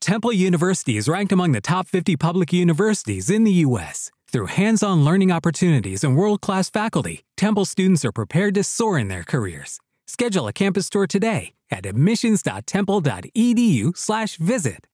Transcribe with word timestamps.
Temple 0.00 0.32
University 0.32 0.96
is 0.96 1.10
ranked 1.10 1.30
among 1.30 1.52
the 1.52 1.60
top 1.60 1.86
50 1.86 2.16
public 2.16 2.54
universities 2.54 3.28
in 3.28 3.44
the 3.44 3.52
U.S. 3.68 4.10
Through 4.32 4.46
hands 4.46 4.82
on 4.82 5.04
learning 5.04 5.30
opportunities 5.30 6.02
and 6.02 6.16
world 6.16 6.40
class 6.40 6.70
faculty, 6.70 7.26
Temple 7.36 7.66
students 7.66 8.02
are 8.06 8.12
prepared 8.12 8.54
to 8.54 8.64
soar 8.64 8.98
in 8.98 9.08
their 9.08 9.24
careers. 9.24 9.78
Schedule 10.06 10.48
a 10.48 10.54
campus 10.54 10.88
tour 10.88 11.06
today 11.06 11.52
at 11.70 11.84
admissions.temple.edu/slash 11.84 14.36
visit. 14.36 14.86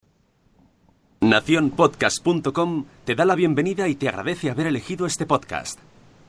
Naciónpodcast.com 1.21 2.87
te 3.05 3.15
da 3.15 3.25
la 3.25 3.37
bienvenida 3.37 3.87
y 3.89 3.95
te 3.95 4.09
agradece 4.09 4.51
haber 4.51 4.67
elegido 4.67 5.07
este 5.07 5.25
podcast. 5.25 5.79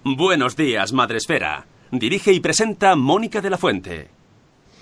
Buenos 0.04 0.56
días, 0.56 0.94
Madresfera. 0.94 1.66
Dirige 1.92 2.32
y 2.32 2.42
presenta 2.42 2.96
Mónica 2.96 3.42
de 3.42 3.50
la 3.50 3.58
Fuente. 3.58 4.17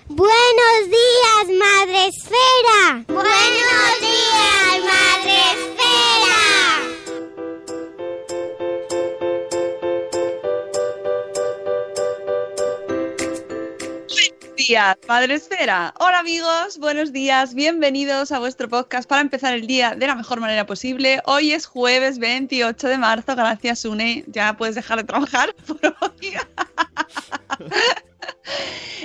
Buenos 0.08 0.86
días, 0.86 1.58
Madre 1.58 2.08
Esfera. 2.08 3.04
Buenos 3.08 4.00
días, 4.02 4.84
Madre 4.86 5.34
Esfera. 5.56 6.36
Buenos 14.08 14.56
días, 14.56 14.98
Madre 15.08 15.34
Esfera. 15.34 15.94
Hola 16.00 16.20
amigos, 16.20 16.78
buenos 16.78 17.12
días, 17.12 17.56
bienvenidos 17.56 18.32
a 18.32 18.38
vuestro 18.38 18.70
podcast 18.70 19.10
para 19.10 19.22
empezar 19.22 19.56
el 19.56 19.66
día 19.66 19.96
de 19.96 20.06
la 20.06 20.14
mejor 20.14 20.40
manera 20.40 20.68
posible. 20.68 21.20
Hoy 21.26 21.52
es 21.52 21.66
jueves 21.66 22.20
28 22.20 22.88
de 22.90 22.98
marzo, 23.00 23.36
gracias 23.36 23.84
Une, 23.86 24.24
ya 24.28 24.56
puedes 24.56 24.76
dejar 24.76 25.00
de 25.00 25.06
trabajar 25.06 25.56
por 25.66 25.80
hoy. 26.00 26.38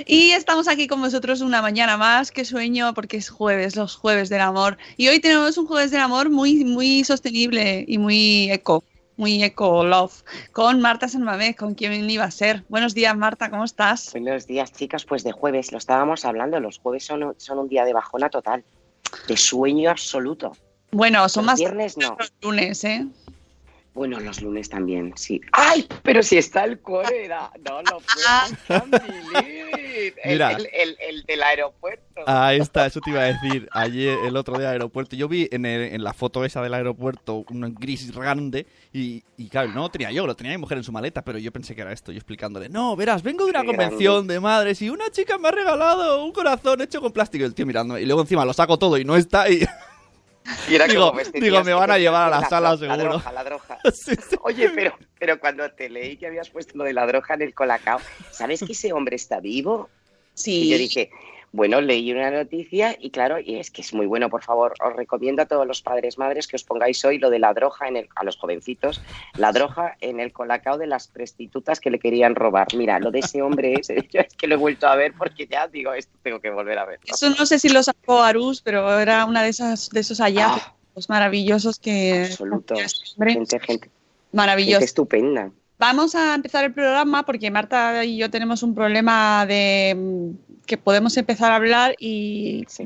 Y 0.05 0.31
estamos 0.31 0.67
aquí 0.67 0.87
con 0.87 1.01
vosotros 1.01 1.41
una 1.41 1.61
mañana 1.61 1.95
más, 1.97 2.31
qué 2.31 2.43
sueño, 2.45 2.93
porque 2.93 3.17
es 3.17 3.29
jueves, 3.29 3.75
los 3.75 3.95
jueves 3.95 4.29
del 4.29 4.41
amor. 4.41 4.77
Y 4.97 5.07
hoy 5.07 5.19
tenemos 5.19 5.57
un 5.57 5.67
jueves 5.67 5.91
del 5.91 6.01
amor 6.01 6.29
muy, 6.29 6.63
muy 6.65 7.03
sostenible 7.03 7.85
y 7.87 7.97
muy 7.97 8.51
eco, 8.51 8.83
muy 9.17 9.43
eco 9.43 9.83
love, 9.83 10.23
con 10.51 10.81
Marta 10.81 11.07
Sanmamés, 11.07 11.55
con 11.55 11.75
quien 11.75 12.09
iba 12.09 12.23
a 12.23 12.31
ser. 12.31 12.63
Buenos 12.67 12.93
días, 12.93 13.15
Marta, 13.15 13.49
¿cómo 13.49 13.63
estás? 13.63 14.11
Buenos 14.11 14.47
días, 14.47 14.71
chicas. 14.71 15.05
Pues 15.05 15.23
de 15.23 15.31
jueves, 15.31 15.71
lo 15.71 15.77
estábamos 15.77 16.25
hablando, 16.25 16.59
los 16.59 16.79
jueves 16.79 17.05
son, 17.05 17.35
son 17.37 17.59
un 17.59 17.67
día 17.69 17.85
de 17.85 17.93
bajona 17.93 18.29
total, 18.29 18.63
de 19.27 19.37
sueño 19.37 19.91
absoluto. 19.91 20.53
Bueno, 20.91 21.29
son 21.29 21.45
Los 21.45 21.53
más 21.53 21.59
viernes 21.59 21.97
no. 21.97 22.17
los 22.19 22.33
lunes, 22.41 22.83
¿eh? 22.83 23.05
Bueno, 23.93 24.21
los 24.21 24.41
lunes 24.41 24.69
también, 24.69 25.11
sí. 25.17 25.41
¡Ay! 25.51 25.85
Pero 26.01 26.23
si 26.23 26.37
está 26.37 26.63
el 26.63 26.79
cólera. 26.79 27.51
No 27.69 27.81
lo 27.81 27.99
puedo. 27.99 29.01
El, 30.23 30.41
el, 30.41 30.69
el, 30.73 30.97
el 31.09 31.23
del 31.23 31.43
aeropuerto. 31.43 32.21
Ahí 32.25 32.59
está, 32.59 32.85
eso 32.85 33.01
te 33.01 33.09
iba 33.09 33.21
a 33.21 33.25
decir. 33.25 33.67
Ayer, 33.71 34.17
el 34.25 34.37
otro 34.37 34.57
día, 34.57 34.69
aeropuerto. 34.69 35.15
Yo 35.15 35.27
vi 35.27 35.49
en, 35.51 35.65
el- 35.65 35.93
en 35.93 36.03
la 36.03 36.13
foto 36.13 36.45
esa 36.45 36.61
del 36.61 36.73
aeropuerto 36.73 37.43
un 37.49 37.75
gris 37.77 38.11
grande 38.15 38.65
y, 38.93 39.23
y 39.37 39.49
claro, 39.49 39.69
no 39.73 39.81
lo 39.81 39.89
tenía 39.89 40.11
yo, 40.11 40.25
lo 40.25 40.35
tenía 40.35 40.53
mi 40.53 40.57
mujer 40.59 40.77
en 40.77 40.83
su 40.85 40.91
maleta, 40.93 41.21
pero 41.23 41.37
yo 41.37 41.51
pensé 41.51 41.75
que 41.75 41.81
era 41.81 41.91
esto. 41.91 42.11
Yo 42.13 42.17
explicándole, 42.17 42.69
no, 42.69 42.95
verás, 42.95 43.21
vengo 43.23 43.43
de 43.45 43.51
una 43.51 43.61
Qué 43.61 43.67
convención 43.67 44.25
de 44.27 44.39
madres 44.39 44.81
y 44.81 44.89
una 44.89 45.09
chica 45.11 45.37
me 45.37 45.49
ha 45.49 45.51
regalado 45.51 46.23
un 46.23 46.31
corazón 46.31 46.81
hecho 46.81 47.01
con 47.01 47.11
plástico. 47.11 47.43
Y 47.43 47.47
el 47.47 47.53
tío 47.53 47.65
mirándome. 47.65 48.01
Y 48.01 48.05
luego 48.05 48.21
encima 48.21 48.45
lo 48.45 48.53
saco 48.53 48.79
todo 48.79 48.97
y 48.97 49.03
no 49.03 49.15
está. 49.17 49.49
Y 49.49 49.65
Y 50.67 50.75
era 50.75 50.87
digo- 50.87 51.09
como 51.09 51.19
este 51.19 51.39
digo, 51.39 51.63
me 51.63 51.73
van 51.73 51.91
a 51.91 51.97
llevar 51.97 52.33
a 52.33 52.41
la 52.41 52.49
sala, 52.49 52.73
dro- 52.75 52.79
seguro. 52.79 52.97
La 52.97 53.03
droga, 53.03 53.31
la 53.31 53.43
droga. 53.43 53.79
Sí, 53.93 54.15
sí. 54.29 54.35
Oye, 54.41 54.69
pero, 54.69 54.97
pero 55.19 55.39
cuando 55.39 55.69
te 55.71 55.89
leí 55.89 56.17
que 56.17 56.27
habías 56.27 56.49
puesto 56.49 56.77
lo 56.77 56.83
de 56.83 56.93
la 56.93 57.05
droga 57.05 57.35
en 57.35 57.41
el 57.43 57.53
colacao, 57.53 57.99
¿sabes 58.31 58.61
que 58.63 58.71
ese 58.73 58.91
hombre 58.93 59.15
está 59.15 59.39
vivo? 59.39 59.89
Sí. 60.33 60.63
Y 60.63 60.69
yo 60.71 60.77
dije, 60.77 61.11
bueno, 61.53 61.81
leí 61.81 62.11
una 62.11 62.31
noticia 62.31 62.95
y 62.99 63.09
claro, 63.09 63.39
y 63.39 63.55
es 63.55 63.71
que 63.71 63.81
es 63.81 63.93
muy 63.93 64.05
bueno, 64.05 64.29
por 64.29 64.41
favor, 64.41 64.73
os 64.81 64.95
recomiendo 64.95 65.41
a 65.41 65.45
todos 65.45 65.67
los 65.67 65.81
padres, 65.81 66.17
madres 66.17 66.47
que 66.47 66.55
os 66.55 66.63
pongáis 66.63 67.03
hoy 67.03 67.17
lo 67.17 67.29
de 67.29 67.39
la 67.39 67.53
droga 67.53 67.87
en 67.87 67.97
el, 67.97 68.09
a 68.15 68.23
los 68.23 68.37
jovencitos, 68.37 69.01
la 69.35 69.51
droga 69.51 69.97
en 69.99 70.19
el 70.19 70.31
colacao 70.31 70.77
de 70.77 70.87
las 70.87 71.07
prostitutas 71.07 71.79
que 71.79 71.91
le 71.91 71.99
querían 71.99 72.35
robar. 72.35 72.67
Mira, 72.75 72.99
lo 72.99 73.11
de 73.11 73.19
ese 73.19 73.41
hombre 73.41 73.73
es, 73.73 73.89
es 73.89 74.33
que 74.35 74.47
lo 74.47 74.55
he 74.55 74.57
vuelto 74.57 74.87
a 74.87 74.95
ver 74.95 75.13
porque 75.17 75.47
ya 75.47 75.67
digo, 75.67 75.93
esto 75.93 76.17
tengo 76.23 76.39
que 76.39 76.49
volver 76.49 76.77
a 76.79 76.85
ver. 76.85 76.99
Eso 77.05 77.29
no 77.29 77.45
sé 77.45 77.59
si 77.59 77.69
lo 77.69 77.83
sacó 77.83 78.21
Arús, 78.21 78.61
pero 78.61 78.99
era 78.99 79.25
una 79.25 79.43
de 79.43 79.49
esas 79.49 79.89
de 79.89 79.99
esos 79.99 80.19
hallazgos 80.19 80.61
Ah, 80.63 80.73
maravillosos 81.07 81.79
que 81.79 82.27
absoluto. 82.29 82.75
Gente, 82.75 83.33
gente, 83.33 83.59
gente 83.59 83.89
maravilloso. 84.31 84.83
estupenda. 84.83 85.51
Vamos 85.81 86.13
a 86.13 86.35
empezar 86.35 86.63
el 86.63 86.73
programa 86.73 87.25
porque 87.25 87.49
Marta 87.49 88.05
y 88.05 88.17
yo 88.17 88.29
tenemos 88.29 88.61
un 88.61 88.75
problema 88.75 89.47
de 89.47 89.95
mm, 89.97 90.65
que 90.67 90.77
podemos 90.77 91.17
empezar 91.17 91.51
a 91.51 91.55
hablar 91.55 91.95
y 91.97 92.63
Sí. 92.67 92.85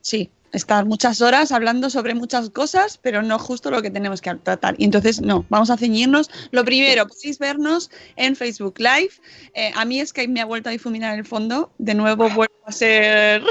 sí, 0.00 0.30
estar 0.52 0.84
muchas 0.84 1.20
horas 1.20 1.52
hablando 1.52 1.90
sobre 1.90 2.14
muchas 2.14 2.50
cosas, 2.50 2.98
pero 2.98 3.22
no 3.22 3.38
justo 3.38 3.70
lo 3.70 3.82
que 3.82 3.90
tenemos 3.90 4.20
que 4.20 4.34
tratar. 4.36 4.74
Y 4.78 4.84
entonces, 4.84 5.20
no, 5.20 5.44
vamos 5.48 5.70
a 5.70 5.76
ceñirnos. 5.76 6.30
Lo 6.50 6.64
primero, 6.64 7.06
podéis 7.06 7.38
vernos 7.38 7.90
en 8.16 8.36
Facebook 8.36 8.78
Live. 8.78 9.10
Eh, 9.54 9.72
a 9.74 9.84
mí 9.84 10.04
Skype 10.04 10.32
me 10.32 10.40
ha 10.40 10.44
vuelto 10.44 10.68
a 10.68 10.72
difuminar 10.72 11.18
el 11.18 11.24
fondo. 11.24 11.70
De 11.78 11.94
nuevo 11.94 12.28
vuelvo 12.30 12.54
a 12.66 12.72
ser 12.72 13.42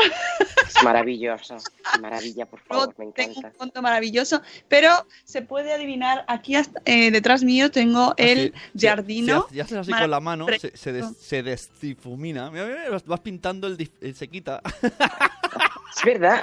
Es 0.67 0.83
maravilloso. 0.83 1.57
Maravilla, 2.01 2.45
por 2.45 2.59
favor, 2.61 2.93
me 2.97 3.05
tengo 3.11 3.31
encanta. 3.31 3.47
un 3.49 3.53
fondo 3.55 3.81
maravilloso, 3.81 4.41
pero 4.67 5.07
se 5.23 5.41
puede 5.41 5.73
adivinar, 5.73 6.25
aquí 6.27 6.55
hasta- 6.55 6.81
eh, 6.85 7.11
detrás 7.11 7.43
mío 7.43 7.71
tengo 7.71 8.13
el 8.17 8.53
Así, 8.55 8.79
si- 8.79 8.87
jardino. 8.87 9.47
Si, 9.51 9.59
haces 9.59 9.77
así 9.77 9.91
con 9.91 10.09
la 10.11 10.19
mano, 10.19 10.45
se, 10.59 10.75
se, 10.77 10.91
des- 10.93 11.17
se 11.19 11.41
desdifumina. 11.43 12.51
Mira, 12.51 12.65
mira, 12.65 12.81
mira, 12.89 13.01
vas 13.05 13.19
pintando 13.21 13.67
el, 13.67 13.77
dif- 13.77 13.91
el 14.01 14.15
se 14.15 14.27
quita. 14.27 14.61
Es 15.95 16.03
verdad. 16.03 16.41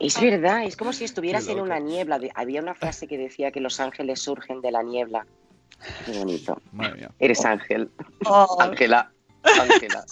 Es 0.00 0.20
verdad, 0.20 0.64
es 0.64 0.76
como 0.76 0.92
si 0.92 1.04
estuvieras 1.04 1.48
en 1.48 1.60
una 1.60 1.78
niebla. 1.78 2.20
Había 2.34 2.60
una 2.60 2.74
frase 2.74 3.06
que 3.06 3.18
decía 3.18 3.50
que 3.50 3.60
los 3.60 3.80
ángeles 3.80 4.20
surgen 4.20 4.60
de 4.60 4.70
la 4.70 4.82
niebla. 4.82 5.26
Qué 6.06 6.12
bonito. 6.12 6.60
Madre 6.72 6.94
mía. 6.94 7.10
Eres 7.18 7.44
ángel. 7.44 7.90
Oh, 8.24 8.56
Ángela. 8.60 9.10
Ángela. 9.42 10.04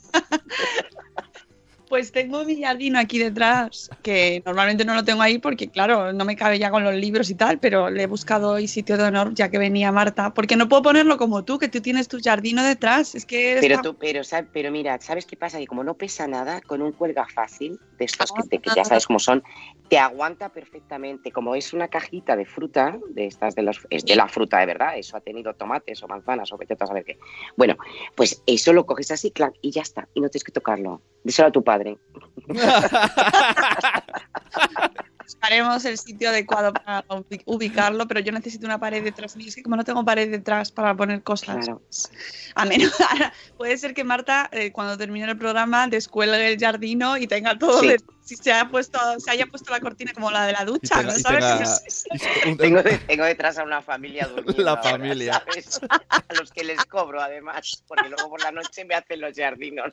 pues 1.89 2.13
tengo 2.13 2.45
mi 2.45 2.63
jardino 2.63 3.01
aquí 3.01 3.19
detrás, 3.19 3.91
que 4.03 4.43
normalmente 4.47 4.85
no 4.85 4.95
lo 4.95 5.05
tengo 5.05 5.23
ahí 5.23 5.39
porque, 5.39 5.69
claro, 5.69 6.13
no 6.13 6.25
me 6.25 6.37
cabe 6.37 6.57
ya 6.59 6.71
con 6.71 6.85
los 6.85 6.95
libros 6.95 7.31
y 7.31 7.35
tal, 7.35 7.59
pero 7.59 7.91
le 7.91 8.05
he 8.05 8.07
buscado 8.07 8.51
hoy 8.53 8.69
sitio 8.69 8.97
de 8.97 9.03
honor 9.05 9.35
ya 9.35 9.51
que 9.51 9.59
venía 9.59 9.91
Marta, 9.91 10.33
porque 10.33 10.55
no 10.55 10.69
puedo 10.69 10.83
ponerlo 10.83 11.19
como 11.19 11.45
tú, 11.45 11.59
que 11.59 11.69
tú 11.69 11.81
tienes 11.81 12.07
tu 12.07 12.21
jardino 12.23 12.63
detrás. 12.63 13.17
Es 13.17 13.27
que 13.27 13.59
Pero 13.61 13.75
está- 13.75 13.83
tú, 13.83 13.97
pero, 13.99 14.23
pero 14.53 14.71
mira, 14.71 15.01
¿sabes 15.01 15.27
qué 15.27 15.37
pasa? 15.37 15.59
Que 15.59 15.67
como 15.67 15.83
no 15.83 15.95
pesa 15.95 16.29
nada, 16.29 16.61
con 16.61 16.81
un 16.81 16.93
cuelga 16.93 17.27
fácil, 17.27 17.81
de 18.01 18.07
estos 18.07 18.33
que, 18.33 18.43
te- 18.49 18.59
que 18.59 18.71
ya 18.75 18.85
sabes 18.85 19.07
cómo 19.07 19.19
son, 19.21 19.45
te 19.89 19.99
aguanta 19.99 20.49
perfectamente. 20.49 21.31
Como 21.31 21.55
es 21.55 21.73
una 21.75 21.87
cajita 21.89 22.35
de 22.35 22.47
fruta, 22.47 22.99
de 23.11 23.27
estas 23.27 23.55
de 23.55 23.63
los, 23.63 23.87
es 23.91 24.05
de 24.07 24.17
la 24.17 24.27
fruta 24.27 24.59
de 24.59 24.67
verdad, 24.67 24.97
eso 24.97 25.17
ha 25.17 25.21
tenido 25.21 25.53
tomates 25.55 26.03
o 26.03 26.09
manzanas 26.09 26.51
o 26.53 26.57
vete 26.57 26.75
a 26.81 26.87
saber 26.87 27.05
qué. 27.05 27.19
Bueno, 27.57 27.77
pues 28.17 28.43
eso 28.47 28.73
lo 28.73 28.87
coges 28.87 29.11
así, 29.11 29.31
clac, 29.31 29.55
y 29.61 29.71
ya 29.71 29.83
está, 29.83 30.09
y 30.15 30.21
no 30.21 30.29
tienes 30.31 30.45
que 30.45 30.53
tocarlo. 30.53 31.03
Díselo 31.23 31.49
a 31.49 31.53
tu 31.53 31.63
padre. 31.63 31.99
buscaremos 35.35 35.85
el 35.85 35.97
sitio 35.97 36.29
adecuado 36.31 36.73
para 36.73 37.07
ubi- 37.09 37.43
ubicarlo, 37.47 38.07
pero 38.09 38.21
yo 38.21 38.33
necesito 38.33 38.67
una 38.67 38.79
pared 38.81 39.03
detrás 39.05 39.37
mío. 39.37 39.47
Es 39.49 39.55
que 39.55 39.63
como 39.63 39.77
no 39.77 39.85
tengo 39.85 40.05
pared 40.05 40.29
detrás 40.31 40.73
para 40.73 40.95
poner 40.97 41.23
cosas, 41.23 41.57
Claro. 41.67 41.83
a 42.57 42.65
menos 42.65 42.93
puede 43.57 43.79
ser 43.79 43.95
que 43.95 44.03
Marta, 44.05 44.49
eh, 44.53 44.73
cuando 44.73 44.99
termine 44.99 45.31
el 45.31 45.39
programa, 45.39 45.87
descuelgue 45.87 46.53
el 46.53 46.59
jardino 46.59 47.17
y 47.17 47.27
tenga 47.27 47.57
todo. 47.59 47.81
Sí. 47.81 47.89
de- 47.89 48.01
si 48.23 48.37
se, 48.37 48.53
ha 48.53 48.69
puesto, 48.69 48.99
se 49.19 49.29
haya 49.33 49.47
puesto 49.47 49.73
la 49.73 49.81
cortina 49.81 50.13
como 50.13 50.31
la 50.31 50.47
de 50.47 50.53
la 50.53 50.65
ducha, 50.65 50.97
tenga- 51.01 51.13
¿no 51.13 51.19
y 51.19 51.21
sabes? 51.21 51.85
tenga- 52.13 52.45
y 52.45 52.49
un- 52.51 52.57
Tengo, 52.59 52.83
de- 52.83 52.99
tengo 52.99 53.25
detrás 53.25 53.59
a 53.59 53.65
una 53.65 53.83
familia 53.83 54.27
durmiendo. 54.29 54.63
La 54.63 54.73
ahora, 54.73 54.83
familia. 54.91 55.33
¿sabes? 55.47 55.81
A 56.09 56.35
los 56.39 56.51
que 56.53 56.63
les 56.65 56.85
cobro, 56.85 57.21
además, 57.21 57.83
porque 57.89 58.09
luego 58.09 58.29
por 58.31 58.43
la 58.43 58.53
noche 58.53 58.85
me 58.85 58.95
hacen 58.95 59.21
los 59.21 59.37
jardinos. 59.37 59.93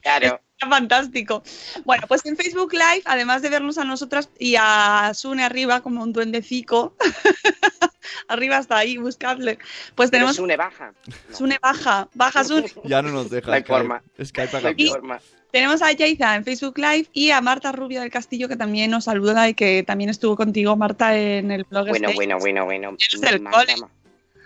Claro. 0.00 0.40
Está 0.54 0.68
fantástico. 0.68 1.42
Bueno, 1.84 2.06
pues 2.08 2.24
en 2.26 2.36
Facebook 2.36 2.72
Live, 2.72 3.02
además 3.04 3.42
de 3.42 3.50
vernos 3.50 3.78
a 3.78 3.84
nosotras 3.84 4.30
y 4.38 4.56
a 4.58 5.12
Sune 5.14 5.44
arriba 5.44 5.80
como 5.82 6.02
un 6.02 6.12
duendecico, 6.12 6.96
arriba 8.28 8.58
hasta 8.58 8.76
ahí, 8.78 8.96
buscadle. 8.96 9.58
Pues 9.94 10.10
Pero 10.10 10.20
tenemos 10.20 10.36
Sune 10.36 10.56
baja. 10.56 10.92
No, 11.30 11.36
Sune 11.36 11.58
baja, 11.60 12.08
baja 12.14 12.44
Sune. 12.44 12.72
Ya 12.84 13.02
no 13.02 13.10
nos 13.10 13.30
deja. 13.30 13.50
Skype. 13.52 13.66
forma. 13.68 14.02
Skype 14.22 14.56
haga 14.56 14.68
hay 14.68 14.74
Y- 14.78 14.88
forma. 14.88 15.20
Tenemos 15.50 15.82
a 15.82 15.92
Yaiza 15.92 16.34
en 16.34 16.44
Facebook 16.44 16.76
Live 16.78 17.06
y 17.12 17.30
a 17.30 17.40
Marta 17.40 17.70
Rubio 17.70 18.00
del 18.00 18.10
Castillo 18.10 18.48
que 18.48 18.56
también 18.56 18.90
nos 18.90 19.04
saluda 19.04 19.48
y 19.48 19.54
que 19.54 19.84
también 19.84 20.10
estuvo 20.10 20.34
contigo, 20.36 20.74
Marta, 20.76 21.16
en 21.16 21.52
el 21.52 21.62
blog. 21.62 21.86
Bueno, 21.90 22.08
Stage. 22.08 22.14
bueno, 22.16 22.38
bueno, 22.40 22.64
bueno. 22.64 22.96
Eres 22.98 23.20
del 23.20 23.40
Marta, 23.40 23.72
cole. 23.72 23.86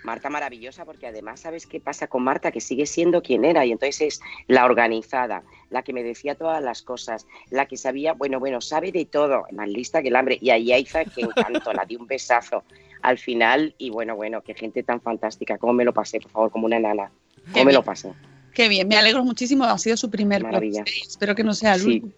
Ma- 0.03 0.13
Marta 0.13 0.31
maravillosa 0.31 0.85
porque 0.85 1.07
además 1.07 1.41
sabes 1.41 1.67
qué 1.67 1.81
pasa 1.81 2.07
con 2.07 2.23
Marta, 2.25 2.51
que 2.51 2.61
sigue 2.61 2.87
siendo 2.87 3.23
quien 3.23 3.45
era 3.45 3.65
y 3.67 3.73
entonces 3.73 4.01
es 4.01 4.21
la 4.47 4.65
organizada, 4.65 5.43
la 5.71 5.83
que 5.83 5.93
me 5.93 6.03
decía 6.03 6.35
todas 6.35 6.63
las 6.63 6.83
cosas, 6.83 7.27
la 7.51 7.67
que 7.67 7.77
sabía, 7.77 8.15
bueno, 8.15 8.41
bueno, 8.41 8.61
sabe 8.61 8.91
de 8.93 9.05
todo, 9.05 9.45
más 9.53 9.69
lista 9.69 10.01
que 10.03 10.09
el 10.09 10.17
hambre. 10.17 10.39
Y 10.41 10.51
a 10.51 10.59
Yaiza, 10.59 11.05
que 11.05 11.21
encantó, 11.23 11.73
la 11.73 11.85
di 11.85 11.97
un 11.97 12.07
besazo 12.07 12.65
al 13.03 13.19
final 13.19 13.75
y 13.79 13.91
bueno, 13.91 14.17
bueno, 14.17 14.41
qué 14.43 14.55
gente 14.55 14.83
tan 14.83 15.01
fantástica, 15.01 15.59
cómo 15.59 15.73
me 15.73 15.85
lo 15.85 15.93
pasé, 15.93 16.21
por 16.21 16.31
favor, 16.31 16.51
como 16.51 16.67
una 16.67 16.79
enana. 16.79 17.11
Qué 17.35 17.53
¿Cómo 17.53 17.65
me 17.67 17.73
lo 17.73 17.83
pasé? 17.85 18.13
Qué 18.55 18.69
bien, 18.69 18.89
me 18.89 18.97
alegro 18.97 19.25
muchísimo. 19.25 19.65
Ha 19.65 19.79
sido 19.79 19.97
su 19.97 20.11
primer 20.11 20.43
Maravilla. 20.43 20.85
Espero 21.07 21.35
que 21.35 21.45
no 21.45 21.55
sea 21.55 21.75
el 21.75 21.81
Sí. 21.81 21.87
último. 21.87 22.13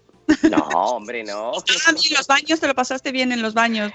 No, 0.50 0.59
hombre, 0.97 1.25
no. 1.25 1.53
Ah, 1.53 1.93
bien, 1.93 2.15
los 2.17 2.27
baños, 2.27 2.61
te 2.61 2.67
lo 2.67 2.75
pasaste 2.75 3.12
bien 3.12 3.32
en 3.32 3.43
los 3.43 3.55
baños. 3.55 3.93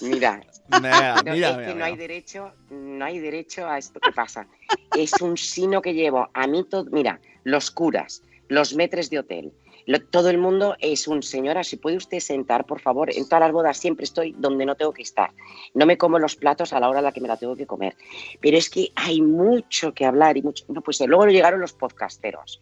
Mira, 0.00 0.40
Mira, 0.68 1.22
No, 1.22 1.32
mira, 1.32 1.50
es 1.50 1.56
mira, 1.56 1.66
que 1.66 1.74
no 1.74 1.84
hay 1.84 1.92
mira. 1.92 2.02
derecho, 2.02 2.52
no 2.70 3.04
hay 3.04 3.18
derecho 3.20 3.66
a 3.68 3.78
esto 3.78 4.00
que 4.00 4.12
pasa. 4.12 4.46
Es 4.92 5.20
un 5.20 5.36
sino 5.36 5.80
que 5.80 5.94
llevo. 5.94 6.28
A 6.34 6.46
mí 6.46 6.64
todo, 6.64 6.86
mira, 6.90 7.20
los 7.44 7.70
curas, 7.70 8.22
los 8.48 8.74
metres 8.74 9.08
de 9.10 9.20
hotel, 9.20 9.52
lo- 9.86 10.00
todo 10.00 10.28
el 10.30 10.38
mundo 10.38 10.74
es 10.80 11.06
un 11.06 11.22
señora, 11.22 11.62
si 11.62 11.76
puede 11.76 11.96
usted 11.96 12.18
sentar, 12.18 12.66
por 12.66 12.80
favor, 12.80 13.10
en 13.14 13.24
todas 13.28 13.40
las 13.42 13.52
bodas 13.52 13.78
siempre 13.78 14.04
estoy 14.04 14.34
donde 14.36 14.66
no 14.66 14.74
tengo 14.74 14.92
que 14.92 15.02
estar. 15.02 15.30
No 15.74 15.86
me 15.86 15.96
como 15.96 16.18
los 16.18 16.34
platos 16.34 16.72
a 16.72 16.80
la 16.80 16.88
hora 16.88 16.98
a 16.98 17.02
la 17.02 17.12
que 17.12 17.20
me 17.20 17.28
la 17.28 17.36
tengo 17.36 17.54
que 17.54 17.66
comer. 17.66 17.96
Pero 18.40 18.56
es 18.58 18.68
que 18.68 18.90
hay 18.96 19.22
mucho 19.22 19.94
que 19.94 20.04
hablar 20.04 20.36
y 20.36 20.42
mucho. 20.42 20.64
No, 20.68 20.80
pues 20.82 20.98
luego 21.06 21.26
llegaron 21.26 21.60
los 21.60 21.72
podcasteros. 21.74 22.60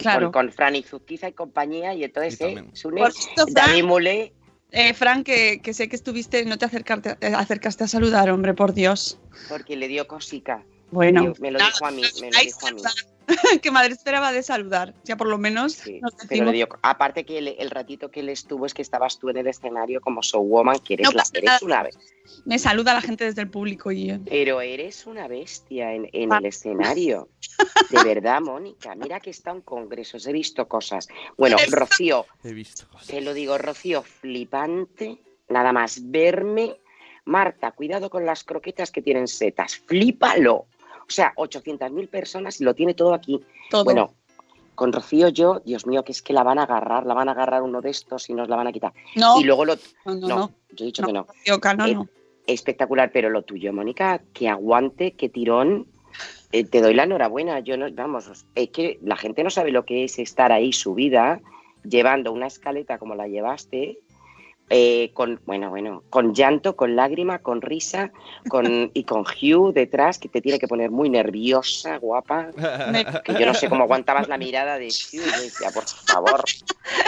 Claro. 0.00 0.32
Con, 0.32 0.46
con 0.46 0.52
Fran 0.52 0.76
y 0.76 0.82
Zuzquiza 0.82 1.28
y 1.28 1.32
compañía, 1.32 1.94
y 1.94 2.04
entonces, 2.04 2.40
Y 2.40 2.44
eh. 2.44 2.64
Sune, 2.72 3.00
Por 3.00 3.12
cierto, 3.12 3.46
Fran, 3.48 4.30
eh, 4.72 4.94
Fran, 4.94 5.24
que, 5.24 5.60
que 5.62 5.74
sé 5.74 5.88
que 5.88 5.96
estuviste, 5.96 6.44
no 6.44 6.56
te 6.58 6.66
acercarte- 6.66 7.16
eh, 7.20 7.32
acercaste 7.34 7.84
a 7.84 7.88
saludar, 7.88 8.30
hombre, 8.30 8.54
por 8.54 8.72
Dios. 8.72 9.18
porque 9.48 9.76
le 9.76 9.88
dio 9.88 10.06
cosica. 10.06 10.64
Bueno, 10.92 11.32
me 11.40 11.50
lo 11.50 11.58
dijo 11.58 11.86
a 11.86 11.90
mí, 11.90 12.02
me 12.20 12.30
lo 12.30 12.38
dijo 12.40 12.66
a 12.66 12.72
mí. 12.72 12.82
que 13.62 13.70
Madre 13.70 13.92
esperaba 13.92 14.32
de 14.32 14.42
saludar. 14.42 14.94
Ya 15.04 15.16
por 15.16 15.28
lo 15.28 15.38
menos 15.38 15.72
Sí, 15.74 16.00
nos 16.00 16.14
pero 16.14 16.28
decimos. 16.28 16.52
dio, 16.52 16.68
aparte 16.82 17.24
que 17.24 17.38
el, 17.38 17.48
el 17.58 17.70
ratito 17.70 18.10
que 18.10 18.20
él 18.20 18.28
estuvo 18.28 18.66
es 18.66 18.74
que 18.74 18.82
estabas 18.82 19.18
tú 19.18 19.28
en 19.30 19.36
el 19.38 19.46
escenario 19.46 20.00
como 20.00 20.20
showwoman, 20.22 20.78
que 20.80 20.94
eres, 20.94 21.08
No 21.08 21.12
la, 21.12 21.24
eres 21.34 21.62
una 21.62 21.82
be- 21.84 21.90
Me 22.44 22.58
saluda 22.58 22.94
la 22.94 23.00
gente 23.00 23.24
desde 23.24 23.42
el 23.42 23.50
público 23.50 23.90
y 23.92 24.06
yo. 24.08 24.16
pero 24.28 24.60
eres 24.60 25.06
una 25.06 25.28
bestia 25.28 25.92
en, 25.94 26.08
en 26.12 26.32
Ah. 26.32 26.38
el 26.38 26.46
escenario. 26.46 27.28
De 27.90 28.02
verdad, 28.04 28.40
Mónica, 28.40 28.94
mira 28.94 29.20
que 29.20 29.30
está 29.30 29.50
en 29.50 29.60
congresos, 29.62 30.26
he 30.26 30.32
visto 30.32 30.66
cosas. 30.68 31.08
Bueno, 31.36 31.56
Rocío, 31.70 32.26
He 32.44 32.52
visto 32.52 32.86
cosas. 32.88 33.08
te 33.08 33.20
lo 33.20 33.34
digo, 33.34 33.58
Rocío, 33.58 34.02
flipante, 34.02 35.18
nada 35.48 35.72
más 35.72 36.10
verme. 36.10 36.76
Marta, 37.26 37.70
cuidado 37.72 38.08
con 38.10 38.24
las 38.24 38.42
croquetas 38.44 38.90
que 38.90 39.02
tienen 39.02 39.28
setas, 39.28 39.76
flípalo. 39.76 40.66
O 41.10 41.12
sea, 41.12 41.34
800.000 41.36 42.08
personas 42.08 42.60
y 42.60 42.64
lo 42.64 42.72
tiene 42.74 42.94
todo 42.94 43.12
aquí. 43.14 43.40
Todo. 43.68 43.82
Bueno, 43.84 44.14
con 44.76 44.92
Rocío 44.92 45.28
yo, 45.28 45.60
Dios 45.66 45.84
mío, 45.86 46.04
que 46.04 46.12
es 46.12 46.22
que 46.22 46.32
la 46.32 46.44
van 46.44 46.60
a 46.60 46.62
agarrar, 46.62 47.04
la 47.04 47.14
van 47.14 47.28
a 47.28 47.32
agarrar 47.32 47.62
uno 47.62 47.80
de 47.80 47.90
estos 47.90 48.30
y 48.30 48.34
nos 48.34 48.48
la 48.48 48.54
van 48.56 48.68
a 48.68 48.72
quitar. 48.72 48.92
no, 49.16 49.40
Y 49.40 49.44
luego 49.44 49.64
lo... 49.64 49.74
no, 50.06 50.14
no, 50.14 50.52
yo 50.70 50.84
he 50.84 50.86
dicho 50.86 51.02
No. 51.02 51.08
que 51.08 51.12
no. 51.12 51.60
Cano, 51.60 51.86
Eh, 51.86 51.94
no. 51.94 52.08
Espectacular, 52.46 53.10
pero 53.12 53.28
lo 53.28 53.42
tuyo, 53.42 53.72
Mónica, 53.72 54.22
que 54.32 54.48
aguante, 54.48 55.12
que 55.12 55.28
tirón. 55.28 55.86
eh, 56.52 56.64
te 56.64 56.80
doy 56.80 56.94
la 56.94 57.02
enhorabuena. 57.04 57.60
Yo 57.60 57.76
no, 57.76 57.86
vamos, 57.92 58.30
es 58.54 58.68
que 58.70 58.98
la 59.02 59.16
gente 59.16 59.42
no 59.44 59.50
sabe 59.50 59.70
lo 59.72 59.84
que 59.84 60.04
es 60.04 60.18
estar 60.18 60.50
ahí 60.52 60.72
subida, 60.72 61.40
llevando 61.84 62.32
una 62.32 62.46
escaleta 62.46 62.98
como 62.98 63.14
la 63.16 63.26
llevaste, 63.28 63.98
eh, 64.72 65.10
con, 65.14 65.40
bueno, 65.46 65.68
bueno, 65.68 66.04
con 66.10 66.32
llanto, 66.32 66.76
con 66.76 66.94
lágrima, 66.94 67.40
con 67.40 67.60
risa, 67.60 68.12
con, 68.48 68.90
y 68.94 69.02
con 69.02 69.22
Hugh 69.22 69.72
detrás, 69.74 70.18
que 70.18 70.28
te 70.28 70.40
tiene 70.40 70.60
que 70.60 70.68
poner 70.68 70.92
muy 70.92 71.10
nerviosa, 71.10 71.98
guapa. 71.98 72.50
Que 73.24 73.34
yo 73.34 73.46
no 73.46 73.54
sé 73.54 73.68
cómo 73.68 73.82
aguantabas 73.82 74.28
la 74.28 74.38
mirada 74.38 74.78
de 74.78 74.86
Hugh. 74.86 75.24
Yo 75.24 75.40
decía, 75.40 75.70
por 75.72 75.84
favor, 75.84 76.44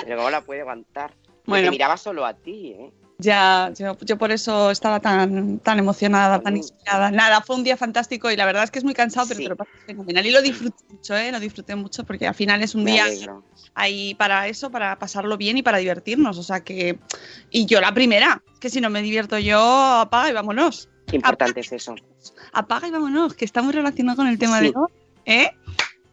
pero 0.05 0.17
cómo 0.17 0.31
la 0.31 0.41
puede 0.41 0.63
aguantar. 0.63 1.15
Bueno. 1.47 1.67
Te 1.67 1.71
miraba 1.71 1.97
solo 1.97 2.27
a 2.27 2.35
ti, 2.35 2.75
¿eh? 2.79 2.91
Ya, 3.23 3.73
yo, 3.79 3.97
yo 4.01 4.19
por 4.19 4.33
eso 4.33 4.71
estaba 4.71 4.99
tan, 5.01 5.59
tan 5.61 5.79
emocionada, 5.79 6.41
tan 6.41 6.57
inspirada. 6.57 7.11
Nada, 7.11 7.41
fue 7.41 7.57
un 7.57 7.65
día 7.65 7.77
fantástico 7.77 8.31
y 8.31 8.37
la 8.37 8.45
verdad 8.47 8.65
es 8.65 8.71
que 8.71 8.79
es 8.81 8.85
muy 8.85 8.95
cansado, 8.95 9.27
pero 9.29 9.39
Sí. 9.39 9.45
te 9.45 9.49
lo 9.51 9.57
pasas 9.57 9.75
fenomenal. 9.87 10.27
Y 10.27 10.31
lo 10.31 10.43
disfruté 10.43 10.85
mucho, 10.91 11.17
¿eh? 11.17 11.31
Lo 11.31 11.39
disfruté 11.41 11.77
mucho 11.77 12.05
porque 12.05 12.27
al 12.27 12.35
final 12.35 12.63
es 12.63 12.75
un 12.75 12.85
Me 12.85 12.93
día 12.93 13.05
alegro. 13.05 13.45
ahí 13.75 14.15
para 14.17 14.49
eso, 14.49 14.71
para 14.71 14.99
pasarlo 14.99 15.37
bien 15.37 15.57
y 15.59 15.63
para 15.63 15.79
divertirnos. 15.79 16.37
O 16.39 16.43
sea 16.43 16.61
que. 16.65 16.99
Y 17.51 17.67
yo 17.67 17.81
la 17.81 17.95
primera, 17.95 18.43
que 18.61 18.69
si 18.71 18.81
no 18.81 18.91
me 18.91 19.03
divierto 19.03 19.39
yo, 19.39 19.61
apaga 19.61 20.29
y 20.31 20.33
vámonos. 20.33 20.89
Qué 21.07 21.17
importante 21.17 21.61
es 21.61 21.73
eso. 21.73 21.95
Apaga 22.53 22.89
y 22.89 22.91
vámonos, 22.91 23.35
que 23.35 23.45
está 23.45 23.63
muy 23.63 23.73
relacionado 23.73 24.17
con 24.17 24.27
el 24.27 24.39
tema 24.39 24.59
Sí. 24.59 24.65
de 24.67 24.73
hoy. 24.75 24.93
¿Eh? 25.27 25.51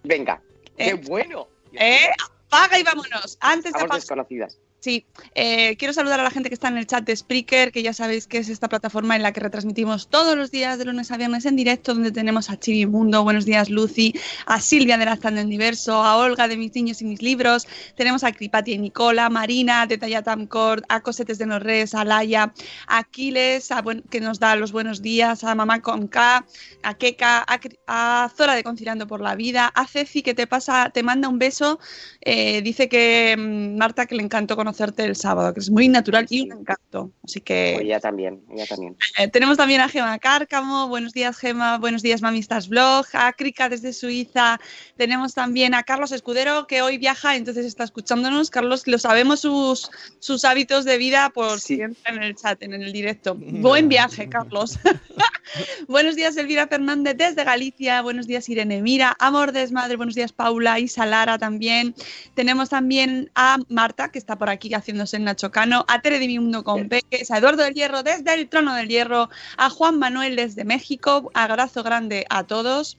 Venga, 0.03 0.41
qué 0.77 0.89
Eh, 0.89 0.93
bueno. 0.95 1.47
¿Eh? 1.73 2.07
Apaga 2.47 2.79
y 2.79 2.83
vámonos. 2.83 3.37
Antes 3.41 3.73
de 3.73 3.79
Estamos 3.79 3.95
desconocidas. 3.97 4.57
Sí, 4.81 5.05
eh, 5.35 5.75
quiero 5.75 5.93
saludar 5.93 6.21
a 6.21 6.23
la 6.23 6.31
gente 6.31 6.47
que 6.49 6.53
está 6.53 6.69
en 6.69 6.77
el 6.77 6.87
chat 6.87 7.03
de 7.03 7.13
Spreaker, 7.13 7.73
que 7.73 7.83
ya 7.83 7.91
sabéis 7.91 8.27
que 8.27 8.37
es 8.37 8.47
esta 8.47 8.69
plataforma 8.69 9.17
en 9.17 9.23
la 9.23 9.33
que 9.33 9.41
retransmitimos 9.41 10.07
todos 10.07 10.37
los 10.37 10.51
días 10.51 10.77
de 10.77 10.85
lunes 10.85 11.11
a 11.11 11.17
viernes 11.17 11.45
en 11.45 11.57
directo, 11.57 11.93
donde 11.93 12.13
tenemos 12.13 12.49
a 12.49 12.57
Chibi 12.57 12.85
Mundo, 12.85 13.21
buenos 13.23 13.43
días 13.43 13.69
Lucy, 13.69 14.13
a 14.45 14.61
Silvia 14.61 14.97
de 14.97 15.03
Las 15.03 15.19
del 15.19 15.45
Universo, 15.45 16.01
a 16.01 16.15
Olga 16.15 16.47
de 16.47 16.55
Mis 16.55 16.73
Niños 16.75 17.01
y 17.01 17.05
Mis 17.05 17.21
Libros, 17.21 17.67
tenemos 17.95 18.23
a 18.23 18.31
Cripati 18.31 18.71
y 18.71 18.77
Nicola, 18.77 19.29
Marina 19.29 19.85
de 19.85 19.97
Tallatamcord, 19.97 20.83
a 20.87 21.01
Cosetes 21.01 21.39
de 21.39 21.45
Norres, 21.45 21.93
a 21.93 22.05
Laia, 22.05 22.53
a 22.87 22.99
Aquiles, 22.99 23.71
a 23.73 23.81
buen- 23.81 24.03
que 24.03 24.21
nos 24.21 24.39
da 24.39 24.55
los 24.55 24.71
buenos 24.71 25.01
días, 25.01 25.43
a 25.43 25.55
Mamá 25.55 25.81
con 25.81 26.07
K, 26.07 26.45
a 26.83 26.93
Keka, 26.93 27.45
a, 27.85 28.29
Zora 28.33 28.55
de 28.55 28.63
Conciliando 28.63 29.07
por 29.07 29.19
la 29.19 29.35
Vida, 29.35 29.69
a 29.75 29.85
Ceci 29.85 30.21
que 30.21 30.33
te 30.33 30.47
pasa, 30.47 30.89
te 30.93 31.03
manda 31.03 31.27
un 31.27 31.37
beso 31.37 31.79
eh, 32.21 32.61
dice 32.61 32.87
que 32.89 33.35
mm, 33.37 33.77
Marta 33.77 34.05
que 34.05 34.15
le 34.15 34.23
encantó 34.23 34.55
conocerte 34.69 35.03
el 35.03 35.15
sábado, 35.15 35.51
que 35.53 35.59
es 35.61 35.69
muy 35.71 35.87
natural 35.89 36.27
y 36.29 36.41
un 36.41 36.59
encanto. 36.59 37.11
Así 37.23 37.41
que 37.41 37.77
Ella 37.81 37.99
también, 37.99 38.43
ella 38.53 38.67
también. 38.67 38.95
eh, 39.17 39.27
tenemos 39.27 39.57
también 39.57 39.81
a 39.81 39.89
Gema 39.89 40.19
Cárcamo, 40.19 40.87
buenos 40.87 41.13
días 41.13 41.37
Gema, 41.37 41.79
buenos 41.79 42.03
días 42.03 42.21
Mamistas 42.21 42.67
Blog, 42.69 43.05
a 43.13 43.33
Krika 43.33 43.67
desde 43.67 43.93
Suiza, 43.93 44.59
tenemos 44.95 45.33
también 45.33 45.73
a 45.73 45.81
Carlos 45.81 46.11
Escudero 46.11 46.67
que 46.67 46.83
hoy 46.83 46.99
viaja, 46.99 47.35
entonces 47.35 47.65
está 47.65 47.83
escuchándonos. 47.83 48.51
Carlos, 48.51 48.85
lo 48.85 48.99
sabemos 48.99 49.39
sus, 49.39 49.89
sus 50.19 50.45
hábitos 50.45 50.85
de 50.85 50.97
vida 50.99 51.31
por 51.31 51.59
Sí. 51.59 51.77
si 51.77 51.81
entra 51.81 52.13
en 52.13 52.21
el 52.23 52.35
chat, 52.35 52.61
en 52.61 52.73
el 52.73 52.93
directo. 52.93 53.35
Buen 53.39 53.89
viaje, 53.89 54.29
Carlos. 54.29 54.77
buenos 55.87 56.15
días 56.15 56.37
Elvira 56.37 56.67
Fernández 56.67 57.15
desde 57.17 57.43
Galicia, 57.43 58.03
buenos 58.03 58.27
días 58.27 58.47
Irene 58.49 58.81
Mira, 58.83 59.15
Amor 59.19 59.51
Desmadre, 59.51 59.95
buenos 59.95 60.13
días 60.13 60.31
Paula, 60.31 60.79
Isa 60.79 61.07
Lara 61.07 61.39
también. 61.39 61.95
Tenemos 62.35 62.69
también 62.69 63.31
a 63.33 63.57
Marta, 63.69 64.11
que 64.11 64.19
está 64.19 64.37
por 64.37 64.49
aquí 64.49 64.58
haciéndose 64.73 65.17
en 65.17 65.23
Nacho 65.23 65.51
Cano, 65.51 65.85
a 65.87 66.01
Tere 66.01 66.19
de 66.19 66.27
Mi 66.27 66.39
Mundo 66.39 66.63
con 66.63 66.89
Peques, 66.89 67.31
a 67.31 67.37
Eduardo 67.37 67.63
del 67.63 67.73
Hierro 67.73 68.03
desde 68.03 68.33
el 68.33 68.49
Trono 68.49 68.75
del 68.75 68.89
Hierro, 68.89 69.29
a 69.57 69.69
Juan 69.69 69.97
Manuel 69.97 70.35
desde 70.35 70.65
México, 70.65 71.31
abrazo 71.33 71.83
grande 71.83 72.25
a 72.29 72.43
todos. 72.43 72.97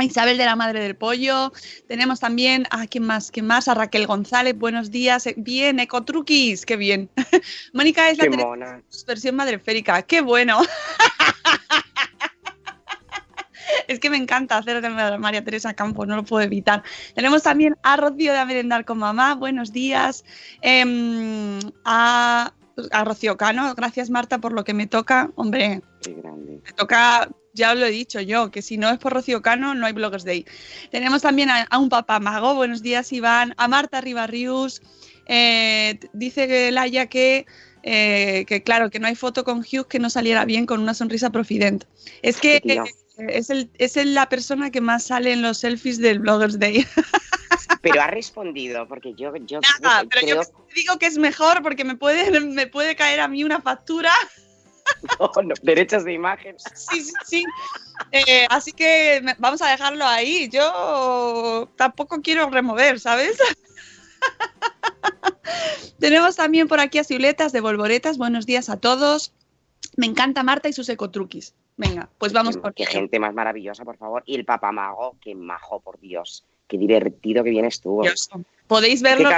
A 0.00 0.04
Isabel 0.04 0.38
de 0.38 0.44
la 0.44 0.54
Madre 0.54 0.80
del 0.80 0.94
Pollo. 0.94 1.52
Tenemos 1.88 2.20
también 2.20 2.68
a 2.70 2.86
quién 2.86 3.02
más, 3.02 3.32
quién 3.32 3.48
más, 3.48 3.66
a 3.66 3.74
Raquel 3.74 4.06
González. 4.06 4.56
Buenos 4.56 4.92
días. 4.92 5.26
Eh, 5.26 5.34
Bien, 5.36 5.80
Ecotruquis, 5.80 6.64
qué 6.64 6.76
bien. 6.76 7.10
Mónica 7.72 8.08
es 8.08 8.18
la 8.18 8.80
versión 9.08 9.34
madreférica. 9.34 10.02
Qué 10.02 10.20
bueno. 10.20 10.60
Es 13.88 14.00
que 14.00 14.10
me 14.10 14.16
encanta 14.16 14.58
hacer 14.58 14.80
de 14.80 15.18
María 15.18 15.44
Teresa 15.44 15.74
Campos, 15.74 16.06
no 16.06 16.16
lo 16.16 16.24
puedo 16.24 16.44
evitar. 16.44 16.82
Tenemos 17.14 17.42
también 17.42 17.76
a 17.82 17.96
Rocío 17.96 18.32
de 18.32 18.38
A 18.38 18.44
Merendar 18.44 18.84
con 18.84 18.98
Mamá, 18.98 19.34
buenos 19.34 19.72
días. 19.72 20.24
Em, 20.60 21.58
a 21.84 22.52
a 22.92 23.04
Rocío 23.04 23.36
Cano. 23.36 23.74
Gracias, 23.74 24.10
Marta, 24.10 24.38
por 24.38 24.52
lo 24.52 24.64
que 24.64 24.74
me 24.74 24.86
toca. 24.86 25.30
Hombre, 25.34 25.82
Qué 26.02 26.14
grande. 26.14 26.60
me 26.64 26.72
toca, 26.72 27.28
ya 27.52 27.72
os 27.72 27.78
lo 27.78 27.86
he 27.86 27.90
dicho 27.90 28.20
yo, 28.20 28.50
que 28.50 28.62
si 28.62 28.76
no 28.76 28.88
es 28.90 28.98
por 28.98 29.12
Rocío 29.12 29.42
Cano, 29.42 29.74
no 29.74 29.86
hay 29.86 29.92
Bloggers 29.92 30.24
Day. 30.24 30.46
Tenemos 30.90 31.22
también 31.22 31.50
a, 31.50 31.62
a 31.62 31.78
un 31.78 31.88
papá 31.88 32.20
mago. 32.20 32.54
Buenos 32.54 32.82
días, 32.82 33.12
Iván. 33.12 33.54
A 33.56 33.68
Marta 33.68 34.00
Ribarrius. 34.00 34.80
Eh, 35.26 35.98
dice 36.12 36.48
que 36.48 36.72
Laia 36.72 37.06
que, 37.06 37.46
eh, 37.82 38.44
que, 38.46 38.62
claro, 38.62 38.90
que 38.90 38.98
no 38.98 39.08
hay 39.08 39.14
foto 39.14 39.44
con 39.44 39.58
Hugh 39.58 39.86
que 39.86 39.98
no 39.98 40.08
saliera 40.08 40.44
bien 40.44 40.64
con 40.64 40.80
una 40.80 40.94
sonrisa 40.94 41.30
profident. 41.30 41.84
Es 42.22 42.40
que 42.40 42.56
eh, 42.64 42.80
es, 43.18 43.50
el, 43.50 43.70
es 43.78 43.96
la 43.96 44.28
persona 44.28 44.70
que 44.70 44.80
más 44.80 45.04
sale 45.04 45.32
en 45.32 45.42
los 45.42 45.58
selfies 45.58 45.98
del 45.98 46.20
Bloggers 46.20 46.58
Day. 46.58 46.86
Pero 47.82 48.02
ha 48.02 48.08
respondido, 48.08 48.86
porque 48.88 49.14
yo, 49.14 49.34
yo 49.36 49.60
Nada, 49.80 50.04
pero 50.10 50.26
yo 50.26 50.40
digo 50.74 50.98
que 50.98 51.06
es 51.06 51.16
mejor 51.16 51.62
porque 51.62 51.84
me 51.84 51.96
puede, 51.96 52.40
me 52.40 52.66
puede 52.66 52.96
caer 52.96 53.20
a 53.20 53.28
mí 53.28 53.44
una 53.44 53.60
factura. 53.60 54.12
No, 55.20 55.30
no, 55.42 55.54
derechos 55.62 56.04
de 56.04 56.14
imagen. 56.14 56.56
Sí, 56.74 57.02
sí, 57.02 57.12
sí. 57.24 57.44
Eh, 58.10 58.46
así 58.48 58.72
que 58.72 59.22
vamos 59.38 59.60
a 59.60 59.68
dejarlo 59.68 60.06
ahí. 60.06 60.48
Yo 60.48 61.70
tampoco 61.76 62.22
quiero 62.22 62.48
remover, 62.48 62.98
¿sabes? 62.98 63.38
Tenemos 66.00 66.36
también 66.36 66.68
por 66.68 66.80
aquí 66.80 66.98
a 66.98 67.04
Ciuletas 67.04 67.52
de 67.52 67.60
Volvoretas. 67.60 68.16
Buenos 68.16 68.46
días 68.46 68.70
a 68.70 68.78
todos. 68.78 69.34
Me 69.98 70.06
encanta 70.06 70.44
Marta 70.44 70.68
y 70.68 70.72
sus 70.72 70.88
ecotruquis. 70.88 71.56
Venga, 71.76 72.08
pues 72.18 72.32
vamos 72.32 72.54
qué, 72.54 72.62
con 72.62 72.72
qué 72.72 72.86
gente 72.86 73.18
más 73.18 73.34
maravillosa, 73.34 73.84
por 73.84 73.96
favor. 73.96 74.22
Y 74.26 74.36
el 74.36 74.44
papamago, 74.44 75.16
qué 75.20 75.34
majo, 75.34 75.80
por 75.80 75.98
Dios. 75.98 76.44
Qué 76.68 76.78
divertido 76.78 77.42
que 77.42 77.50
vienes 77.50 77.80
tú. 77.80 78.02
Dios. 78.02 78.30
Podéis 78.68 79.02
verlo 79.02 79.28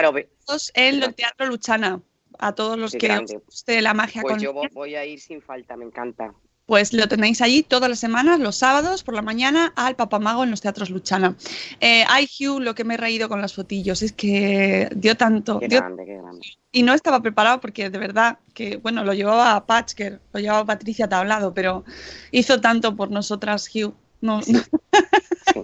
todos 0.44 0.70
en 0.74 1.02
el 1.02 1.14
Teatro 1.14 1.46
Luchana. 1.46 2.02
A 2.38 2.54
todos 2.54 2.78
los 2.78 2.92
que 2.92 3.10
os 3.10 3.32
guste 3.46 3.80
la 3.80 3.94
magia 3.94 4.20
Pues 4.20 4.34
con 4.34 4.42
yo 4.42 4.52
vo- 4.52 4.70
voy 4.72 4.96
a 4.96 5.04
ir 5.06 5.18
sin 5.18 5.40
falta, 5.40 5.76
me 5.76 5.84
encanta. 5.86 6.34
Pues 6.70 6.92
lo 6.92 7.08
tenéis 7.08 7.42
allí 7.42 7.64
todas 7.64 7.90
las 7.90 7.98
semanas, 7.98 8.38
los 8.38 8.54
sábados 8.54 9.02
por 9.02 9.12
la 9.16 9.22
mañana, 9.22 9.72
al 9.74 9.96
Papamago 9.96 10.44
en 10.44 10.52
los 10.52 10.60
teatros 10.60 10.88
Luchana. 10.88 11.34
Eh, 11.80 12.04
ay, 12.08 12.28
Hugh, 12.38 12.60
lo 12.60 12.76
que 12.76 12.84
me 12.84 12.94
he 12.94 12.96
reído 12.96 13.28
con 13.28 13.40
las 13.40 13.54
fotillos, 13.56 14.02
es 14.02 14.12
que 14.12 14.88
dio 14.94 15.16
tanto. 15.16 15.58
Qué 15.58 15.66
dio- 15.66 15.80
grande, 15.80 16.04
qué 16.06 16.14
grande. 16.18 16.46
y 16.70 16.84
no 16.84 16.94
estaba 16.94 17.20
preparado 17.22 17.60
porque 17.60 17.90
de 17.90 17.98
verdad 17.98 18.38
que, 18.54 18.76
bueno, 18.76 19.02
lo 19.02 19.14
llevaba 19.14 19.66
Patchker, 19.66 20.20
lo 20.32 20.38
llevaba 20.38 20.64
Patricia 20.64 21.08
Tablado, 21.08 21.52
pero 21.52 21.84
hizo 22.30 22.60
tanto 22.60 22.94
por 22.94 23.10
nosotras, 23.10 23.68
Hugh. 23.74 23.92
No, 24.20 24.40
Sí. 24.40 24.54
Sí. 24.54 25.62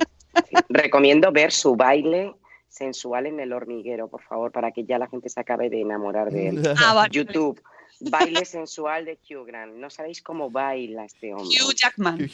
Recomiendo 0.68 1.30
ver 1.30 1.52
su 1.52 1.76
baile 1.76 2.34
sensual 2.68 3.26
en 3.26 3.38
el 3.38 3.52
hormiguero, 3.52 4.08
por 4.08 4.22
favor, 4.22 4.50
para 4.50 4.72
que 4.72 4.84
ya 4.84 4.98
la 4.98 5.06
gente 5.06 5.28
se 5.28 5.38
acabe 5.38 5.70
de 5.70 5.82
enamorar 5.82 6.32
de 6.32 6.48
él. 6.48 6.62
Ah, 6.84 6.94
vale. 6.94 7.10
YouTube, 7.12 7.60
baile 8.00 8.44
sensual 8.44 9.04
de 9.04 9.18
Hugh 9.28 9.44
Grant. 9.46 9.74
No 9.74 9.90
sabéis 9.90 10.22
cómo 10.22 10.50
baila 10.50 11.04
este 11.04 11.34
hombre. 11.34 11.56
Hugh 11.62 11.74
Jackman. 11.74 12.30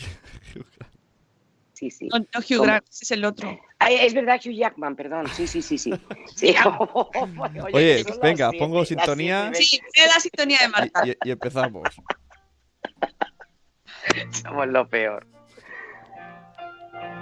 Sí, 1.72 1.90
sí. 1.90 2.08
No, 2.08 2.18
no 2.18 2.24
Hugh 2.36 2.58
¿Cómo? 2.58 2.62
Grant, 2.64 2.86
ese 2.88 3.04
es 3.04 3.10
el 3.10 3.24
otro. 3.24 3.58
Ay, 3.78 3.96
es 3.96 4.14
verdad, 4.14 4.40
Hugh 4.44 4.54
Jackman, 4.54 4.94
perdón. 4.94 5.26
Sí, 5.34 5.46
sí, 5.48 5.62
sí, 5.62 5.78
sí. 5.78 5.92
Sí. 6.36 6.54
Oye, 7.72 7.96
que 7.96 8.02
son 8.04 8.10
las 8.10 8.20
venga, 8.20 8.50
siete, 8.50 8.64
pongo 8.64 8.84
sintonía. 8.84 9.50
siete 9.54 9.84
Sí, 9.92 10.00
es 10.02 10.14
la 10.14 10.20
sintonía 10.20 10.58
de 10.60 10.68
Marta. 10.68 11.02
Y, 11.04 11.16
empezamos. 11.30 11.88
Somos 14.42 14.66
lo 14.68 14.88
peor, 14.88 15.26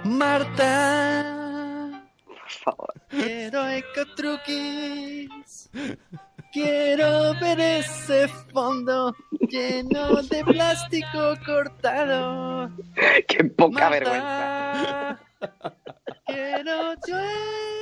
Marta, 0.03 2.03
por 2.25 2.49
favor. 2.49 2.93
quiero 3.09 3.67
ecotruquis. 3.69 5.69
Quiero 6.51 7.33
ver 7.39 7.59
ese 7.59 8.27
fondo 8.51 9.15
lleno 9.49 10.21
de 10.23 10.43
plástico 10.43 11.33
cortado. 11.45 12.69
Qué 13.27 13.43
poca 13.45 13.89
vergüenza. 13.89 15.17
Marta, 15.39 15.67
Quiero 16.25 16.93
yo 17.07 17.17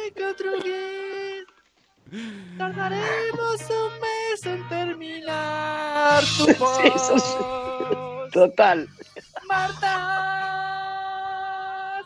ecotruquis. 0.07 1.45
Tardaremos 2.57 3.61
un 3.69 3.91
mes 4.01 4.45
en 4.45 4.67
terminar 4.69 6.23
tu 6.37 6.45
Sí, 6.47 6.87
eso 6.95 7.19
sí. 7.19 7.35
post. 7.39 8.33
Total. 8.33 8.87
Marta, 9.47 9.93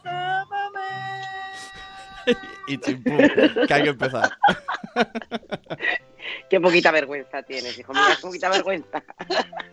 llámame. 0.04 0.92
y 2.68 2.78
chimpú, 2.78 3.18
que 3.68 3.74
hay 3.74 3.84
que 3.84 3.90
empezar. 3.90 4.32
Qué 6.50 6.60
poquita 6.60 6.92
vergüenza 6.92 7.44
tienes, 7.44 7.78
hijo 7.78 7.94
mío. 7.94 8.04
Qué 8.08 8.22
poquita 8.22 8.50
vergüenza. 8.50 9.04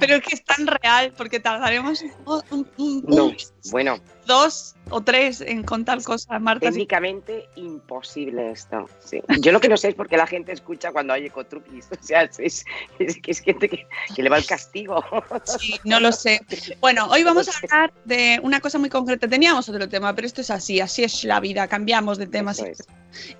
Pero 0.00 0.16
es 0.16 0.22
que 0.22 0.34
es 0.34 0.44
tan 0.44 0.66
real 0.66 1.12
porque 1.16 1.40
tardaremos 1.40 2.02
un, 2.02 2.42
un- 2.50 2.68
un- 2.76 3.04
No, 3.08 3.24
un- 3.26 3.36
bueno, 3.70 3.98
dos 4.26 4.74
o 4.90 5.00
tres 5.02 5.40
en 5.40 5.62
contar 5.62 6.02
cosas, 6.02 6.40
Marta. 6.40 6.66
sí. 6.68 6.72
técnicamente 6.72 7.48
imposible 7.56 8.50
esto. 8.52 8.88
sí. 9.04 9.20
Yo 9.40 9.52
lo 9.52 9.60
que 9.60 9.68
no 9.68 9.76
sé 9.76 9.88
es 9.88 9.94
por 9.94 10.08
qué 10.08 10.16
la 10.16 10.26
gente 10.26 10.52
escucha 10.52 10.92
cuando 10.92 11.12
hay 11.12 11.26
ecotruquis. 11.26 11.86
O 11.90 12.02
sea, 12.04 12.22
es, 12.22 12.38
es, 12.40 12.64
es 12.98 13.20
que 13.20 13.30
es 13.30 13.40
gente 13.40 13.68
que, 13.68 13.86
que 14.14 14.22
le 14.22 14.28
va 14.30 14.38
el 14.38 14.46
castigo. 14.46 15.02
Sí, 15.58 15.78
no 15.84 16.00
lo 16.00 16.12
sé. 16.12 16.40
Bueno, 16.80 17.06
hoy 17.08 17.22
vamos 17.22 17.48
a 17.48 17.52
hablar 17.62 17.92
de 18.04 18.40
una 18.42 18.60
cosa 18.60 18.78
muy 18.78 18.88
concreta. 18.90 19.28
Teníamos 19.28 19.68
otro 19.68 19.88
tema, 19.88 20.14
pero 20.14 20.26
esto 20.26 20.40
es 20.40 20.50
así, 20.50 20.80
así 20.80 21.04
es 21.04 21.24
la 21.24 21.40
vida, 21.40 21.68
cambiamos 21.68 22.18
de 22.18 22.26
tema. 22.26 22.52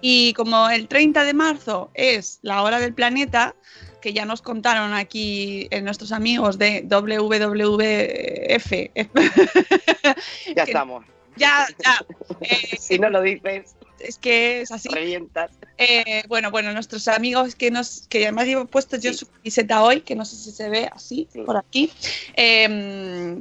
Y 0.00 0.32
como 0.34 0.68
el 0.68 0.86
30 0.88 1.24
de 1.24 1.34
marzo 1.34 1.90
es 1.94 2.38
la 2.42 2.62
hora 2.62 2.78
del 2.78 2.92
planeta, 2.94 3.54
que 4.02 4.12
ya 4.12 4.26
nos 4.26 4.42
contaron 4.42 4.92
aquí 4.92 5.68
eh, 5.70 5.80
nuestros 5.80 6.12
amigos 6.12 6.58
de 6.58 6.82
WWF. 6.82 8.72
Ya 10.54 10.64
estamos. 10.64 11.04
Ya, 11.36 11.66
ya. 11.82 12.04
Eh, 12.42 12.76
Si 12.78 12.98
no 12.98 13.08
lo 13.08 13.22
dices, 13.22 13.74
es 14.00 14.18
que 14.18 14.60
es 14.60 14.70
así. 14.72 14.88
revientas. 14.90 15.50
Eh, 15.78 16.24
bueno, 16.28 16.50
bueno, 16.50 16.72
nuestros 16.74 17.08
amigos 17.08 17.54
que 17.54 17.70
nos, 17.70 18.06
que 18.08 18.22
además 18.24 18.46
llevo 18.46 18.66
puesto 18.66 18.96
yo 18.98 19.12
Sí. 19.12 19.18
su 19.20 19.26
camiseta 19.30 19.82
hoy, 19.82 20.02
que 20.02 20.14
no 20.14 20.24
sé 20.26 20.36
si 20.36 20.50
se 20.50 20.68
ve 20.68 20.90
así 20.92 21.28
Sí. 21.32 21.40
por 21.42 21.56
aquí, 21.56 21.90
eh, 22.36 23.40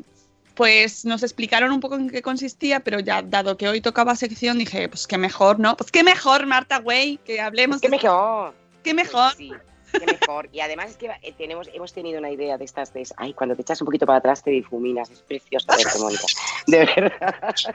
pues 0.56 1.04
nos 1.06 1.24
explicaron 1.24 1.72
un 1.72 1.80
poco 1.80 1.96
en 1.96 2.10
qué 2.10 2.22
consistía, 2.22 2.80
pero 2.82 3.00
ya 3.00 3.22
dado 3.24 3.58
que 3.58 3.68
hoy 3.68 3.82
tocaba 3.82 4.16
sección, 4.16 4.58
dije, 4.60 4.88
pues 4.88 5.08
qué 5.08 5.18
mejor, 5.18 5.60
¿no? 5.60 5.76
Pues 5.76 5.92
qué 5.92 6.04
mejor, 6.04 6.46
Marta 6.46 6.78
Güey, 6.80 7.18
que 7.26 7.42
hablemos 7.42 7.82
¡Qué 7.82 7.88
de 7.88 7.98
mejor! 7.98 8.54
qué 8.84 8.94
mejor. 8.94 9.34
Pues 9.36 9.38
sí, 9.38 9.52
qué 9.92 10.06
mejor. 10.06 10.50
Y 10.52 10.62
además 10.62 10.92
es 10.92 10.98
que 10.98 11.12
eh, 11.22 11.34
tenemos, 11.38 11.70
hemos 11.74 11.94
tenido 11.94 12.20
una 12.20 12.32
idea 12.32 12.58
de 12.58 12.66
estas 12.66 12.94
de, 12.94 13.08
ay, 13.18 13.34
cuando 13.34 13.56
te 13.56 13.62
echas 13.62 13.82
un 13.82 13.86
poquito 13.86 14.06
para 14.06 14.20
atrás 14.20 14.44
te 14.44 14.52
difuminas, 14.52 15.10
es 15.10 15.22
precioso 15.22 15.68
verte, 15.68 16.00
Mónica. 16.00 16.26
De 16.68 16.86
verdad. 16.86 17.56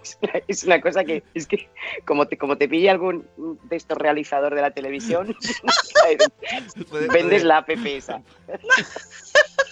Es, 0.00 0.16
una, 0.22 0.32
es 0.46 0.64
una 0.64 0.80
cosa 0.80 1.04
que, 1.04 1.24
es 1.34 1.46
que 1.46 1.68
como 2.06 2.26
te, 2.26 2.38
como 2.38 2.56
te 2.56 2.68
pille 2.68 2.88
algún 2.88 3.26
de 3.64 3.76
estos 3.76 3.98
realizador 3.98 4.54
de 4.54 4.62
la 4.62 4.70
televisión, 4.70 5.36
vendes 7.12 7.42
la 7.42 7.58
app 7.58 7.70
esa. 7.70 8.22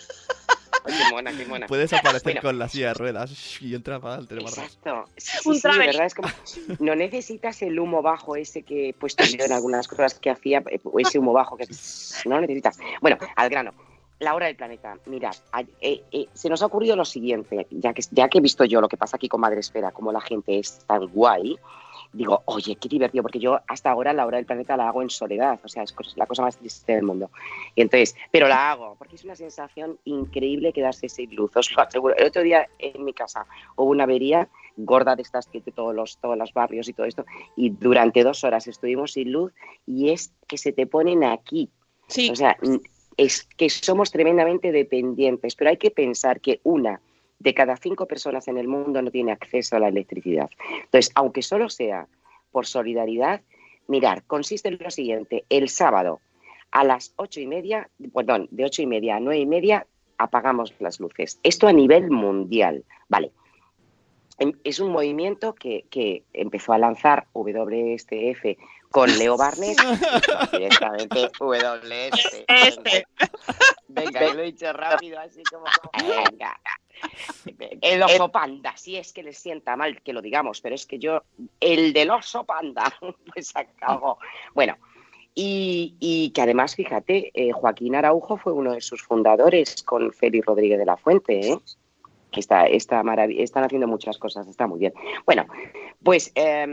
Ay, 0.85 0.95
qué 1.09 1.15
mona, 1.15 1.33
qué 1.37 1.47
mona. 1.47 1.67
Puedes 1.67 1.93
aparecer 1.93 2.25
Bueno. 2.35 2.41
con 2.43 2.59
la 2.59 2.69
silla 2.69 2.89
de 2.89 2.95
ruedas 2.95 3.57
y 3.61 3.75
entra 3.75 4.01
para 4.01 4.15
adelante. 4.15 4.35
barras. 4.37 4.59
Exacto. 4.59 5.05
Sí, 5.17 5.39
sí, 5.43 5.55
sí, 5.61 5.69
de 5.69 5.79
verdad 5.87 6.07
es 6.07 6.15
como 6.15 6.29
no 6.79 6.95
necesitas 6.95 7.63
el 7.63 7.79
humo 7.79 8.03
bajo 8.03 8.37
ese 8.37 8.63
que 8.63 8.91
he 8.91 8.93
puesto 8.95 9.25
yo 9.25 9.45
en 9.45 9.53
algunas 9.53 9.89
cosas 9.89 10.19
que 10.19 10.31
hacía, 10.31 10.63
eh, 10.71 10.81
o 10.85 10.99
ese 11.01 11.19
humo 11.19 11.33
bajo 11.33 11.57
que 11.57 11.67
no 12.27 12.37
lo 12.37 12.41
necesitas. 12.43 12.79
Bueno, 13.01 13.19
al 13.37 13.51
grano. 13.51 13.73
La 14.19 14.35
hora 14.35 14.47
del 14.47 14.57
planeta. 14.57 14.99
Mirad, 15.07 15.35
eh, 15.81 16.03
eh, 16.13 16.27
se 16.35 16.51
nos 16.51 16.61
ha 16.61 16.67
ocurrido 16.67 16.95
lo 16.95 17.07
siguiente, 17.07 17.67
ya 17.71 17.95
que, 17.95 18.03
ya 18.11 18.29
que 18.29 18.37
he 18.37 18.41
visto 18.43 18.67
yo 18.67 18.83
lo 18.83 18.89
que 18.89 18.99
pasa 18.99 19.17
aquí 19.17 19.31
con 19.31 19.41
Madre 19.41 19.61
Esfera, 19.61 19.93
como 19.93 20.13
la 20.13 20.21
gente 20.21 20.59
es 20.59 20.81
tan 20.87 21.07
guay, 21.07 21.59
digo, 22.13 22.43
oye, 22.47 22.77
qué 22.77 22.89
divertido, 22.89 23.23
porque 23.23 23.39
yo 23.39 23.61
hasta 23.69 23.91
ahora 23.91 24.13
la 24.13 24.27
hora 24.27 24.37
del 24.37 24.47
planeta 24.47 24.77
la 24.77 24.89
hago 24.89 25.03
en 25.03 25.11
soledad, 25.11 25.59
o 25.63 25.69
sea, 25.69 25.83
es 25.83 25.95
la 26.17 26.27
cosa 26.27 26.43
más 26.43 26.57
triste 26.57 26.95
del 26.95 27.05
mundo. 27.05 27.31
Y 27.75 27.83
entonces, 27.83 28.17
pero 28.31 28.49
la 28.49 28.73
hago, 28.73 28.97
porque 28.99 29.17
es 29.17 29.25
una 29.25 29.37
sensación 29.37 29.99
increíble 30.05 30.73
quedarse 30.73 31.09
sin 31.09 31.35
luz, 31.35 31.57
os 31.57 31.71
lo 31.73 31.83
aseguro. 31.83 32.17
El 32.17 32.27
otro 32.27 32.43
día 32.43 32.69
en 32.79 33.05
mi 33.05 33.13
casa 33.13 33.47
hubo 33.77 33.91
una 33.91 34.05
avería 34.05 34.49
gorda 34.77 35.15
de 35.15 35.23
estas 35.23 35.47
que 35.47 35.61
de 35.61 35.73
todos 35.73 35.95
los, 35.95 36.19
todos 36.19 36.37
los 36.37 36.53
barrios 36.53 36.89
y 36.89 36.93
todo 36.93 37.07
esto, 37.07 37.25
y 37.57 37.71
durante 37.71 38.25
dos 38.25 38.45
horas 38.45 38.67
estuvimos 38.67 39.13
sin 39.13 39.33
luz 39.33 39.53
y 39.87 40.11
es 40.11 40.33
que 40.47 40.59
se 40.59 40.73
te 40.73 40.87
ponen 40.87 41.25
aquí, 41.25 41.71
Sí, 42.11 42.29
o 42.29 42.35
sea, 42.35 42.57
es 43.17 43.45
que 43.57 43.71
somos 43.71 44.11
tremendamente 44.11 44.73
dependientes, 44.73 45.55
pero 45.55 45.71
hay 45.71 45.77
que 45.77 45.93
pensar 45.93 46.41
que 46.41 46.61
una 46.65 47.01
de 47.41 47.55
cada 47.55 47.77
cinco 47.77 48.07
personas 48.07 48.47
en 48.47 48.59
el 48.59 48.69
mundo 48.69 49.03
no 49.03 49.11
tiene 49.11 49.33
acceso 49.33 49.75
a 49.75 49.81
la 49.81 49.89
electricidad. 49.89 50.49
Entonces, 50.85 51.11
aunque 51.17 51.43
solo 51.43 51.69
sea 51.69 52.07
por 52.53 52.67
solidaridad, 52.67 53.41
mirar, 53.89 54.23
consiste 54.25 54.69
en 54.69 54.79
lo 54.79 54.91
siguiente, 54.91 55.45
el 55.49 55.69
sábado 55.69 56.21
a 56.71 56.85
las 56.85 57.13
ocho 57.17 57.41
y 57.41 57.47
media, 57.47 57.89
perdón, 58.15 58.47
de 58.53 58.65
ocho 58.65 58.83
y 58.83 58.87
media 58.87 59.17
a 59.17 59.21
nueve 59.21 59.41
y 59.41 59.47
media 59.47 59.87
apagamos 60.19 60.73
las 60.79 61.01
luces. 61.01 61.41
Esto 61.43 61.67
a 61.67 61.73
nivel 61.73 62.11
mundial, 62.11 62.85
¿vale? 63.09 63.33
Em- 64.39 64.59
Es 64.65 64.79
un 64.79 64.93
movimiento 64.93 65.55
que, 65.55 65.87
que 65.91 66.25
empezó 66.33 66.73
a 66.73 66.79
lanzar 66.79 67.27
WSTF 67.33 68.59
con 68.91 69.09
Leo 69.19 69.37
Barnes, 69.37 69.77
directamente 70.53 71.31
WS. 71.39 72.45
Venga, 72.49 73.07
venga, 73.89 74.35
lo 74.35 74.43
he 74.43 74.47
dicho 74.47 74.73
rápido, 74.73 75.19
así 75.19 75.43
como. 75.51 75.65
Venga. 76.07 76.59
El 77.81 78.03
oso 78.03 78.31
panda, 78.31 78.77
si 78.77 78.97
es 78.97 79.13
que 79.13 79.23
les 79.23 79.39
sienta 79.39 79.77
mal 79.77 80.03
que 80.03 80.13
lo 80.13 80.23
digamos, 80.23 80.61
pero 80.61 80.75
es 80.75 80.87
que 80.87 80.99
yo, 80.99 81.23
el 81.61 81.93
del 81.93 82.11
oso 82.11 82.45
panda, 82.45 82.85
pues 83.35 83.55
acabo. 83.55 84.19
Bueno, 84.55 84.77
y, 85.35 85.97
y 86.01 86.31
que 86.31 86.43
además, 86.43 86.75
fíjate, 86.75 87.31
eh, 87.35 87.53
Joaquín 87.53 87.95
Araujo 87.95 88.37
fue 88.37 88.53
uno 88.53 88.73
de 88.73 88.81
sus 88.81 89.03
fundadores 89.03 89.83
con 89.83 90.13
Félix 90.13 90.47
Rodríguez 90.47 90.79
de 90.79 90.87
la 90.87 90.97
Fuente, 90.97 91.41
¿eh? 91.41 91.59
Está, 92.39 92.67
está 92.67 93.03
están 93.29 93.65
haciendo 93.65 93.89
muchas 93.89 94.19
cosas, 94.19 94.47
está 94.47 94.69
muy 94.69 94.79
bien. 94.79 94.93
Bueno, 95.27 95.47
pues 96.05 96.31
eh, 96.37 96.65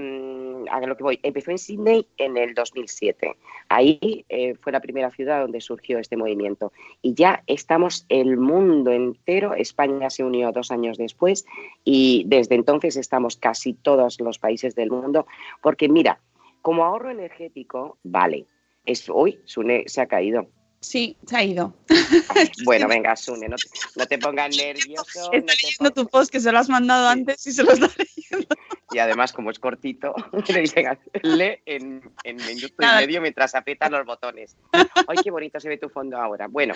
lo 0.86 0.98
que 0.98 1.04
voy, 1.04 1.20
empezó 1.24 1.52
en 1.52 1.58
Sydney 1.58 2.08
en 2.18 2.38
el 2.38 2.54
2007. 2.54 3.36
Ahí 3.70 4.26
eh, 4.30 4.54
fue 4.62 4.72
la 4.72 4.80
primera 4.80 5.10
ciudad 5.10 5.42
donde 5.42 5.62
surgió 5.62 5.98
este 6.00 6.18
movimiento. 6.18 6.72
Y 7.02 7.14
ya 7.14 7.44
estamos 7.48 8.06
el 8.10 8.38
mundo 8.38 8.92
entero, 8.92 9.56
España 9.56 10.10
se 10.10 10.24
unió 10.24 10.52
dos 10.52 10.72
años 10.72 10.98
después 10.98 11.46
y 11.84 12.24
desde 12.28 12.56
entonces 12.56 12.98
estamos 12.98 13.38
casi 13.38 13.74
todos 13.74 14.20
los 14.20 14.38
países 14.38 14.76
del 14.76 14.92
mundo, 14.92 15.26
porque 15.62 15.90
mira, 15.90 16.20
como 16.62 16.84
ahorro 16.84 17.12
energético, 17.12 17.98
vale, 18.04 18.46
es, 18.86 19.10
Sune 19.46 19.84
se 19.88 20.02
ha 20.02 20.08
caído. 20.08 20.48
Sí, 20.80 21.18
se 21.26 21.36
ha 21.36 21.44
ido. 21.44 21.74
Bueno, 22.64 22.88
venga, 22.90 23.16
Sune, 23.16 23.50
no 23.50 23.56
te, 23.56 23.66
no 23.96 24.06
te 24.06 24.18
pongas 24.18 24.56
nervioso. 24.56 25.32
Estoy 25.32 25.40
no 25.42 25.48
leyendo 25.48 25.92
tu 25.92 26.08
post 26.08 26.32
que 26.32 26.40
se 26.40 26.52
lo 26.52 26.60
has 26.60 26.70
mandado 26.70 27.08
antes 27.08 27.46
y 27.48 27.52
se 27.52 27.64
lo 27.64 27.72
está 27.72 27.90
leyendo. 27.98 28.48
Y 28.90 29.00
además, 29.00 29.34
como 29.34 29.52
es 29.52 29.60
cortito, 29.60 30.16
le 30.48 30.62
dicen, 30.62 30.98
lee 31.22 31.60
en, 31.66 32.02
en 32.24 32.38
minuto 32.38 32.76
Nada. 32.78 33.04
y 33.04 33.06
medio 33.06 33.22
mientras 33.22 33.54
aprietas 33.54 33.92
los 33.92 34.06
botones. 34.06 34.56
¡Ay, 34.72 35.18
qué 35.22 35.30
bonito 35.30 35.60
se 35.60 35.68
ve 35.68 35.78
tu 35.78 35.90
fondo 35.90 36.18
ahora! 36.18 36.48
Bueno, 36.48 36.74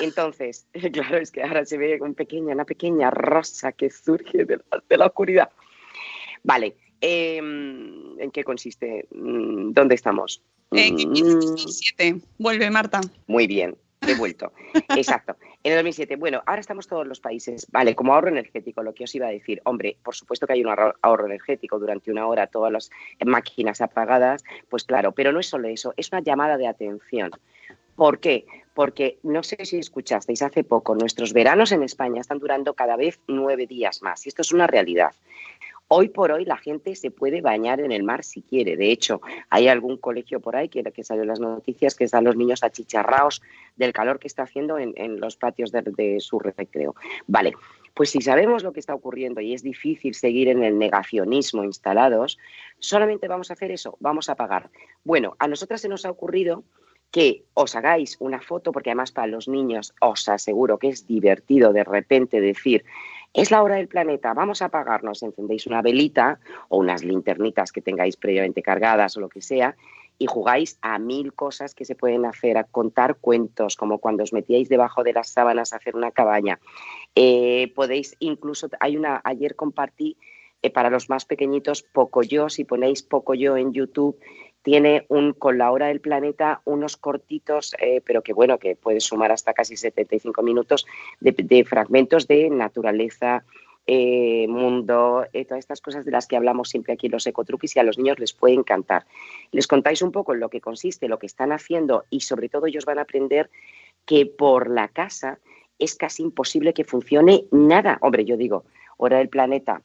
entonces, 0.00 0.66
claro, 0.92 1.18
es 1.18 1.30
que 1.30 1.42
ahora 1.42 1.66
se 1.66 1.76
ve 1.76 1.98
un 2.00 2.14
pequeña, 2.14 2.54
una 2.54 2.64
pequeña 2.64 3.10
rosa 3.10 3.72
que 3.72 3.90
surge 3.90 4.46
de 4.46 4.56
la, 4.56 4.82
de 4.88 4.96
la 4.96 5.06
oscuridad. 5.06 5.50
Vale, 6.42 6.76
em, 7.02 8.18
¿en 8.18 8.30
qué 8.30 8.42
consiste? 8.42 9.06
Mm, 9.10 9.72
¿Dónde 9.72 9.96
estamos? 9.96 10.42
Eh, 10.74 10.94
que 10.96 11.06
Mm, 11.06 11.12
2007. 11.14 12.16
Vuelve, 12.38 12.70
Marta. 12.70 13.00
muy 13.26 13.46
bien, 13.46 13.76
he 14.02 14.14
vuelto. 14.14 14.52
Exacto. 14.96 15.36
En 15.62 15.72
el 15.72 15.78
2007, 15.78 16.16
bueno, 16.16 16.42
ahora 16.44 16.60
estamos 16.60 16.86
todos 16.86 17.06
los 17.06 17.20
países, 17.20 17.66
vale, 17.70 17.94
como 17.94 18.12
ahorro 18.12 18.28
energético, 18.28 18.82
lo 18.82 18.92
que 18.92 19.04
os 19.04 19.14
iba 19.14 19.28
a 19.28 19.30
decir, 19.30 19.62
hombre, 19.64 19.96
por 20.02 20.14
supuesto 20.14 20.46
que 20.46 20.52
hay 20.52 20.60
un 20.62 20.68
ahorro, 20.68 20.94
ahorro 21.00 21.24
energético 21.26 21.78
durante 21.78 22.10
una 22.10 22.26
hora, 22.26 22.46
todas 22.48 22.70
las 22.70 22.90
máquinas 23.24 23.80
apagadas, 23.80 24.44
pues 24.68 24.84
claro, 24.84 25.12
pero 25.12 25.32
no 25.32 25.40
es 25.40 25.46
solo 25.46 25.68
eso, 25.68 25.94
es 25.96 26.12
una 26.12 26.20
llamada 26.20 26.58
de 26.58 26.66
atención. 26.66 27.30
¿Por 27.96 28.18
qué? 28.18 28.44
Porque 28.74 29.18
no 29.22 29.42
sé 29.42 29.64
si 29.64 29.78
escuchasteis 29.78 30.42
hace 30.42 30.64
poco, 30.64 30.96
nuestros 30.96 31.32
veranos 31.32 31.72
en 31.72 31.82
España 31.82 32.20
están 32.20 32.40
durando 32.40 32.74
cada 32.74 32.96
vez 32.96 33.18
nueve 33.26 33.66
días 33.66 34.02
más, 34.02 34.26
y 34.26 34.28
esto 34.28 34.42
es 34.42 34.52
una 34.52 34.66
realidad. 34.66 35.12
Hoy 35.96 36.08
por 36.08 36.32
hoy 36.32 36.44
la 36.44 36.56
gente 36.56 36.96
se 36.96 37.12
puede 37.12 37.40
bañar 37.40 37.78
en 37.78 37.92
el 37.92 38.02
mar 38.02 38.24
si 38.24 38.42
quiere. 38.42 38.76
De 38.76 38.90
hecho, 38.90 39.20
hay 39.48 39.68
algún 39.68 39.96
colegio 39.96 40.40
por 40.40 40.56
ahí 40.56 40.68
que, 40.68 40.82
que 40.82 41.04
salió 41.04 41.22
en 41.22 41.28
las 41.28 41.38
noticias 41.38 41.94
que 41.94 42.02
están 42.02 42.24
los 42.24 42.34
niños 42.34 42.64
achicharrados 42.64 43.42
del 43.76 43.92
calor 43.92 44.18
que 44.18 44.26
está 44.26 44.42
haciendo 44.42 44.76
en, 44.76 44.92
en 44.96 45.20
los 45.20 45.36
patios 45.36 45.70
de, 45.70 45.82
de 45.82 46.18
su 46.18 46.40
recreo. 46.40 46.96
Vale, 47.28 47.52
pues 47.94 48.10
si 48.10 48.20
sabemos 48.22 48.64
lo 48.64 48.72
que 48.72 48.80
está 48.80 48.92
ocurriendo 48.92 49.40
y 49.40 49.54
es 49.54 49.62
difícil 49.62 50.14
seguir 50.16 50.48
en 50.48 50.64
el 50.64 50.80
negacionismo 50.80 51.62
instalados, 51.62 52.38
solamente 52.80 53.28
vamos 53.28 53.50
a 53.50 53.54
hacer 53.54 53.70
eso, 53.70 53.96
vamos 54.00 54.28
a 54.28 54.34
pagar. 54.34 54.70
Bueno, 55.04 55.36
a 55.38 55.46
nosotras 55.46 55.80
se 55.80 55.88
nos 55.88 56.04
ha 56.06 56.10
ocurrido 56.10 56.64
que 57.12 57.44
os 57.54 57.76
hagáis 57.76 58.16
una 58.18 58.40
foto, 58.40 58.72
porque 58.72 58.90
además 58.90 59.12
para 59.12 59.28
los 59.28 59.46
niños 59.46 59.94
os 60.00 60.28
aseguro 60.28 60.76
que 60.78 60.88
es 60.88 61.06
divertido 61.06 61.72
de 61.72 61.84
repente 61.84 62.40
decir, 62.40 62.84
es 63.34 63.50
la 63.50 63.62
hora 63.62 63.76
del 63.76 63.88
planeta, 63.88 64.32
vamos 64.32 64.62
a 64.62 64.66
apagarnos, 64.66 65.22
encendéis 65.24 65.66
una 65.66 65.82
velita 65.82 66.38
o 66.68 66.78
unas 66.78 67.02
linternitas 67.02 67.72
que 67.72 67.82
tengáis 67.82 68.16
previamente 68.16 68.62
cargadas 68.62 69.16
o 69.16 69.20
lo 69.20 69.28
que 69.28 69.42
sea, 69.42 69.76
y 70.18 70.26
jugáis 70.26 70.78
a 70.80 71.00
mil 71.00 71.34
cosas 71.34 71.74
que 71.74 71.84
se 71.84 71.96
pueden 71.96 72.24
hacer, 72.24 72.56
a 72.56 72.62
contar 72.62 73.16
cuentos, 73.16 73.74
como 73.76 73.98
cuando 73.98 74.22
os 74.22 74.32
metíais 74.32 74.68
debajo 74.68 75.02
de 75.02 75.12
las 75.12 75.28
sábanas 75.28 75.72
a 75.72 75.76
hacer 75.76 75.96
una 75.96 76.12
cabaña. 76.12 76.60
Eh, 77.16 77.72
podéis 77.74 78.14
incluso, 78.20 78.68
hay 78.78 78.96
una, 78.96 79.20
ayer 79.24 79.56
compartí 79.56 80.16
eh, 80.62 80.70
para 80.70 80.88
los 80.88 81.10
más 81.10 81.24
pequeñitos 81.24 81.82
Pocoyo, 81.82 82.48
si 82.48 82.64
ponéis 82.64 83.02
Pocoyo 83.02 83.56
en 83.56 83.72
YouTube, 83.72 84.16
tiene 84.64 85.04
un 85.10 85.34
con 85.34 85.58
la 85.58 85.70
hora 85.70 85.88
del 85.88 86.00
planeta 86.00 86.62
unos 86.64 86.96
cortitos, 86.96 87.74
eh, 87.78 88.00
pero 88.02 88.22
que 88.22 88.32
bueno, 88.32 88.58
que 88.58 88.76
puede 88.76 88.98
sumar 88.98 89.30
hasta 89.30 89.52
casi 89.52 89.76
75 89.76 90.42
minutos 90.42 90.86
de, 91.20 91.64
fragmentos 91.64 92.26
de 92.26 92.48
naturaleza, 92.48 93.44
eh, 93.86 94.46
mundo, 94.48 95.26
eh, 95.34 95.44
todas 95.44 95.58
estas 95.58 95.82
cosas 95.82 96.06
de 96.06 96.10
las 96.10 96.26
que 96.26 96.36
hablamos 96.36 96.70
siempre 96.70 96.94
aquí 96.94 97.08
en 97.08 97.12
los 97.12 97.26
ecotruquis 97.26 97.76
y 97.76 97.78
a 97.78 97.82
los 97.82 97.98
niños 97.98 98.18
les 98.18 98.32
puede 98.32 98.54
encantar. 98.54 99.04
Les 99.52 99.66
contáis 99.66 100.00
un 100.00 100.12
poco 100.12 100.32
en 100.32 100.40
lo 100.40 100.48
que 100.48 100.62
consiste, 100.62 101.08
lo 101.08 101.18
que 101.18 101.26
están 101.26 101.52
haciendo 101.52 102.06
y 102.08 102.20
sobre 102.20 102.48
todo 102.48 102.64
ellos 102.64 102.86
van 102.86 102.98
a 102.98 103.02
aprender 103.02 103.50
que 104.06 104.24
por 104.24 104.70
la 104.70 104.88
casa 104.88 105.40
es 105.78 105.94
casi 105.94 106.22
imposible 106.22 106.72
que 106.72 106.84
funcione 106.84 107.44
nada. 107.50 107.98
Hombre, 108.00 108.24
yo 108.24 108.38
digo, 108.38 108.64
hora 108.96 109.18
del 109.18 109.28
planeta, 109.28 109.82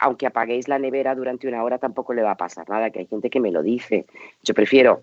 aunque 0.00 0.26
apaguéis 0.26 0.66
la 0.66 0.78
nevera 0.78 1.14
durante 1.14 1.46
una 1.46 1.62
hora 1.62 1.78
tampoco 1.78 2.14
le 2.14 2.22
va 2.22 2.32
a 2.32 2.36
pasar 2.36 2.68
nada, 2.68 2.90
que 2.90 3.00
hay 3.00 3.06
gente 3.06 3.30
que 3.30 3.38
me 3.38 3.52
lo 3.52 3.62
dice. 3.62 4.06
Yo 4.42 4.54
prefiero, 4.54 5.02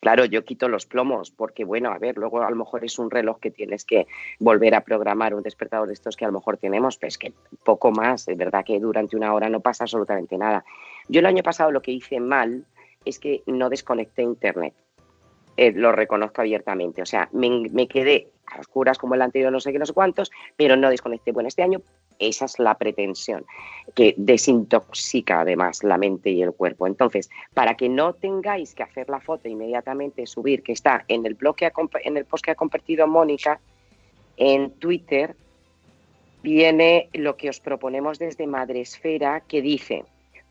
claro, 0.00 0.24
yo 0.24 0.44
quito 0.44 0.68
los 0.68 0.86
plomos, 0.86 1.32
porque 1.32 1.64
bueno, 1.64 1.90
a 1.90 1.98
ver, 1.98 2.16
luego 2.16 2.40
a 2.40 2.48
lo 2.48 2.56
mejor 2.56 2.84
es 2.84 2.98
un 3.00 3.10
reloj 3.10 3.40
que 3.40 3.50
tienes 3.50 3.84
que 3.84 4.06
volver 4.38 4.76
a 4.76 4.82
programar, 4.82 5.34
un 5.34 5.42
despertador 5.42 5.88
de 5.88 5.94
estos 5.94 6.16
que 6.16 6.24
a 6.24 6.28
lo 6.28 6.34
mejor 6.34 6.56
tenemos, 6.56 6.96
pero 6.98 7.08
es 7.08 7.18
que 7.18 7.32
poco 7.64 7.90
más, 7.90 8.28
es 8.28 8.36
verdad 8.36 8.64
que 8.64 8.78
durante 8.78 9.16
una 9.16 9.34
hora 9.34 9.48
no 9.48 9.60
pasa 9.60 9.84
absolutamente 9.84 10.38
nada. 10.38 10.64
Yo 11.08 11.18
el 11.18 11.26
año 11.26 11.42
pasado 11.42 11.72
lo 11.72 11.82
que 11.82 11.90
hice 11.90 12.20
mal 12.20 12.64
es 13.04 13.18
que 13.18 13.42
no 13.46 13.68
desconecté 13.68 14.22
internet. 14.22 14.74
Eh, 15.56 15.72
lo 15.72 15.92
reconozco 15.92 16.40
abiertamente. 16.40 17.02
O 17.02 17.06
sea, 17.06 17.28
me, 17.32 17.86
quedé 17.86 18.28
a 18.46 18.60
oscuras 18.60 18.98
como 18.98 19.14
el 19.14 19.22
anterior, 19.22 19.52
no 19.52 19.60
sé 19.60 19.72
qué, 19.72 19.78
no 19.78 19.86
sé 19.86 19.92
cuántos, 19.92 20.30
pero 20.56 20.76
no 20.76 20.88
desconecté. 20.88 21.32
Bueno, 21.32 21.48
este 21.48 21.62
año 21.62 21.82
esa 22.18 22.44
es 22.44 22.58
la 22.58 22.76
pretensión, 22.76 23.44
que 23.94 24.14
desintoxica 24.16 25.40
además 25.40 25.82
la 25.82 25.98
mente 25.98 26.30
y 26.30 26.42
el 26.42 26.52
cuerpo. 26.52 26.86
Entonces, 26.86 27.28
para 27.52 27.76
que 27.76 27.88
no 27.88 28.14
tengáis 28.14 28.74
que 28.74 28.82
hacer 28.82 29.08
la 29.10 29.20
foto 29.20 29.48
inmediatamente, 29.48 30.26
subir, 30.26 30.62
que 30.62 30.72
está 30.72 31.04
en 31.08 31.26
el 31.26 31.34
blog 31.34 31.56
que 31.56 31.66
ha, 31.66 31.72
en 32.04 32.16
el 32.16 32.24
post 32.24 32.44
que 32.44 32.52
ha 32.52 32.54
compartido 32.54 33.06
Mónica 33.06 33.60
en 34.36 34.70
Twitter, 34.72 35.34
viene 36.42 37.08
lo 37.12 37.36
que 37.36 37.50
os 37.50 37.60
proponemos 37.60 38.18
desde 38.18 38.46
Madresfera, 38.46 39.40
que 39.40 39.60
dice, 39.60 40.04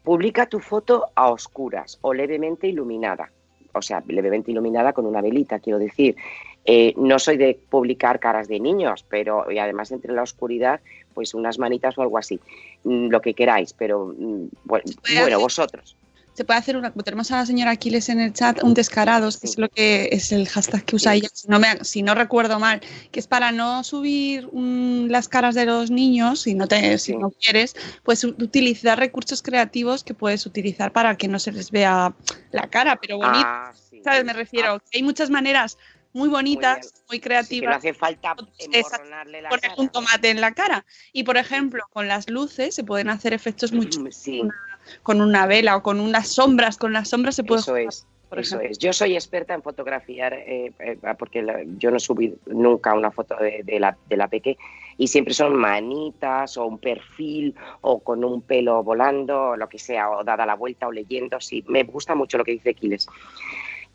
publica 0.03 0.45
tu 0.45 0.59
foto 0.59 1.07
a 1.15 1.31
oscuras 1.31 1.97
o 2.01 2.13
levemente 2.13 2.67
iluminada 2.67 3.31
o 3.73 3.81
sea, 3.81 4.03
levemente 4.07 4.51
iluminada 4.51 4.93
con 4.93 5.05
una 5.05 5.21
velita, 5.21 5.59
quiero 5.59 5.79
decir. 5.79 6.15
Eh, 6.63 6.93
no 6.95 7.17
soy 7.17 7.37
de 7.37 7.59
publicar 7.69 8.19
caras 8.19 8.47
de 8.47 8.59
niños, 8.59 9.03
pero 9.09 9.51
y 9.51 9.57
además 9.57 9.91
entre 9.91 10.13
la 10.13 10.21
oscuridad, 10.21 10.79
pues 11.13 11.33
unas 11.33 11.57
manitas 11.57 11.97
o 11.97 12.03
algo 12.03 12.19
así, 12.19 12.39
mm, 12.83 13.07
lo 13.07 13.19
que 13.19 13.33
queráis, 13.33 13.73
pero 13.73 14.13
mm, 14.15 14.47
bueno, 14.65 14.85
bueno 15.19 15.39
vosotros. 15.39 15.95
Se 16.33 16.45
puede 16.45 16.59
hacer 16.59 16.77
una, 16.77 16.91
tenemos 16.93 17.29
a 17.31 17.37
la 17.37 17.45
señora 17.45 17.71
Aquiles 17.71 18.07
en 18.09 18.21
el 18.21 18.33
chat, 18.33 18.63
un 18.63 18.73
descarados, 18.73 19.37
que 19.37 19.47
es 19.47 19.57
lo 19.57 19.67
que 19.69 20.09
es 20.11 20.31
el 20.31 20.47
hashtag 20.47 20.85
que 20.85 20.95
usa 20.95 21.13
ella, 21.13 21.29
si 21.33 21.47
no, 21.49 21.59
me, 21.59 21.83
si 21.83 22.03
no 22.03 22.15
recuerdo 22.15 22.57
mal, 22.57 22.81
que 23.11 23.19
es 23.19 23.27
para 23.27 23.51
no 23.51 23.83
subir 23.83 24.47
um, 24.51 25.07
las 25.07 25.27
caras 25.27 25.55
de 25.55 25.65
los 25.65 25.91
niños, 25.91 26.41
si 26.41 26.53
no, 26.53 26.67
te, 26.67 26.97
si 26.99 27.17
no 27.17 27.31
quieres, 27.31 27.75
pues 28.03 28.23
utilizar 28.23 28.97
recursos 28.97 29.41
creativos 29.41 30.03
que 30.03 30.13
puedes 30.13 30.45
utilizar 30.45 30.93
para 30.93 31.17
que 31.17 31.27
no 31.27 31.37
se 31.37 31.51
les 31.51 31.69
vea 31.69 32.15
la 32.51 32.69
cara, 32.69 32.95
pero 32.95 33.17
bonito. 33.17 33.43
Ah, 33.45 33.73
sí. 33.89 34.01
¿Sabes? 34.03 34.23
Me 34.23 34.33
refiero, 34.33 34.75
ah. 34.75 34.83
hay 34.93 35.03
muchas 35.03 35.29
maneras 35.29 35.77
muy 36.13 36.29
bonitas, 36.29 36.93
muy, 36.93 37.17
muy 37.17 37.19
creativas. 37.19 37.69
No 37.69 37.75
hace 37.77 37.93
falta 37.93 38.35
emborronarle 38.57 39.41
la 39.41 39.49
poner 39.49 39.69
cara. 39.69 39.75
un 39.77 39.89
tomate 39.89 40.29
en 40.29 40.41
la 40.41 40.53
cara. 40.53 40.85
Y 41.13 41.23
por 41.23 41.37
ejemplo, 41.37 41.83
con 41.91 42.07
las 42.07 42.29
luces 42.29 42.75
se 42.75 42.83
pueden 42.83 43.09
hacer 43.09 43.33
efectos 43.33 43.71
muy 43.71 43.89
sí. 44.11 44.41
una, 44.41 44.70
con 45.03 45.21
una 45.21 45.45
vela 45.45 45.77
o 45.77 45.83
con 45.83 45.99
unas 45.99 46.27
sombras. 46.29 46.77
Con 46.77 46.93
las 46.93 47.09
sombras 47.09 47.35
se 47.35 47.43
puede. 47.43 47.61
Eso 47.61 47.75
es. 47.75 48.07
Por 48.29 48.39
Eso 48.39 48.55
ejemplo. 48.55 48.71
es. 48.71 48.77
Yo 48.77 48.93
soy 48.93 49.15
experta 49.15 49.53
en 49.53 49.61
fotografiar, 49.61 50.33
eh, 50.33 50.71
eh, 50.79 50.97
porque 51.19 51.41
la, 51.41 51.63
yo 51.77 51.91
no 51.91 51.99
subí 51.99 52.33
nunca 52.45 52.93
una 52.93 53.11
foto 53.11 53.35
de, 53.35 53.61
de, 53.63 53.79
la, 53.79 53.97
de 54.07 54.15
la 54.15 54.29
peque 54.29 54.57
y 54.97 55.07
siempre 55.07 55.33
son 55.33 55.55
manitas 55.55 56.57
o 56.57 56.65
un 56.65 56.77
perfil 56.77 57.55
o 57.81 57.99
con 57.99 58.23
un 58.23 58.41
pelo 58.41 58.83
volando 58.83 59.49
o 59.49 59.57
lo 59.57 59.67
que 59.67 59.79
sea, 59.79 60.09
o 60.11 60.23
dada 60.23 60.45
la 60.45 60.55
vuelta 60.55 60.87
o 60.87 60.91
leyendo. 60.91 61.41
Sí, 61.41 61.63
me 61.67 61.83
gusta 61.83 62.15
mucho 62.15 62.37
lo 62.37 62.43
que 62.45 62.51
dice 62.51 62.73
Quiles. 62.73 63.07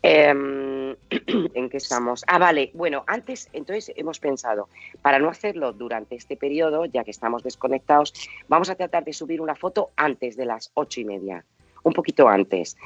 Eh, 0.09 0.29
¿En 1.53 1.69
qué 1.69 1.77
estamos? 1.77 2.23
Ah, 2.27 2.37
vale. 2.37 2.71
Bueno, 2.73 3.03
antes, 3.07 3.49
entonces 3.51 3.91
hemos 3.97 4.21
pensado, 4.21 4.69
para 5.01 5.19
no 5.19 5.27
hacerlo 5.27 5.73
durante 5.73 6.15
este 6.15 6.37
periodo, 6.37 6.85
ya 6.85 7.03
que 7.03 7.11
estamos 7.11 7.43
desconectados, 7.43 8.13
vamos 8.47 8.69
a 8.69 8.75
tratar 8.75 9.03
de 9.03 9.11
subir 9.11 9.41
una 9.41 9.55
foto 9.55 9.91
antes 9.97 10.37
de 10.37 10.45
las 10.45 10.71
ocho 10.75 11.01
y 11.01 11.05
media, 11.05 11.43
un 11.83 11.91
poquito 11.91 12.29
antes. 12.29 12.77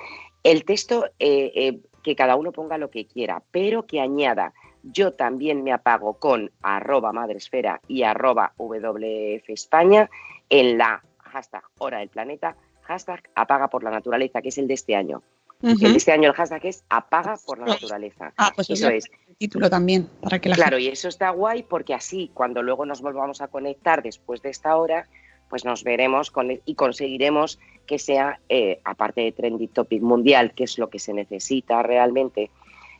El 0.43 0.65
texto, 0.65 1.05
eh, 1.19 1.51
eh, 1.55 1.79
que 2.01 2.15
cada 2.15 2.35
uno 2.35 2.51
ponga 2.51 2.79
lo 2.79 2.89
que 2.89 3.05
quiera, 3.05 3.43
pero 3.51 3.85
que 3.85 3.99
añada, 3.99 4.53
yo 4.81 5.11
también 5.13 5.63
me 5.63 5.73
apago 5.73 6.15
con 6.15 6.51
arroba 6.63 7.13
madresfera 7.13 7.81
y 7.87 8.01
arroba 8.01 8.53
WF 8.57 9.47
España 9.47 10.09
en 10.49 10.79
la 10.79 11.03
hashtag 11.19 11.63
hora 11.77 11.99
del 11.99 12.09
planeta, 12.09 12.55
hashtag 12.81 13.29
apaga 13.35 13.67
por 13.67 13.83
la 13.83 13.91
naturaleza, 13.91 14.41
que 14.41 14.49
es 14.49 14.57
el 14.57 14.67
de 14.67 14.73
este 14.73 14.95
año. 14.95 15.21
Este 15.61 16.11
año 16.11 16.29
el 16.29 16.35
hashtag 16.35 16.65
es 16.65 16.83
apaga 16.89 17.37
por 17.45 17.59
la 17.59 17.65
naturaleza. 17.65 18.33
Ah, 18.37 18.51
pues 18.55 18.69
eso 18.69 18.89
es. 18.89 19.05
El 19.27 19.35
título 19.35 19.69
también, 19.69 20.09
para 20.21 20.39
que 20.39 20.49
la 20.49 20.55
Claro, 20.55 20.77
y 20.77 20.87
eso 20.87 21.07
está 21.07 21.29
guay 21.29 21.63
porque 21.63 21.93
así, 21.93 22.31
cuando 22.33 22.63
luego 22.63 22.85
nos 22.85 23.01
volvamos 23.01 23.41
a 23.41 23.47
conectar 23.47 24.01
después 24.01 24.41
de 24.41 24.49
esta 24.49 24.75
hora, 24.75 25.07
pues 25.49 25.65
nos 25.65 25.83
veremos 25.83 26.31
con, 26.31 26.49
y 26.65 26.75
conseguiremos 26.75 27.59
que 27.85 27.99
sea, 27.99 28.39
eh, 28.49 28.79
aparte 28.85 29.21
de 29.21 29.31
trendy 29.33 29.67
topic 29.67 30.01
mundial, 30.01 30.53
que 30.53 30.63
es 30.63 30.77
lo 30.77 30.89
que 30.89 30.97
se 30.97 31.13
necesita 31.13 31.83
realmente, 31.83 32.49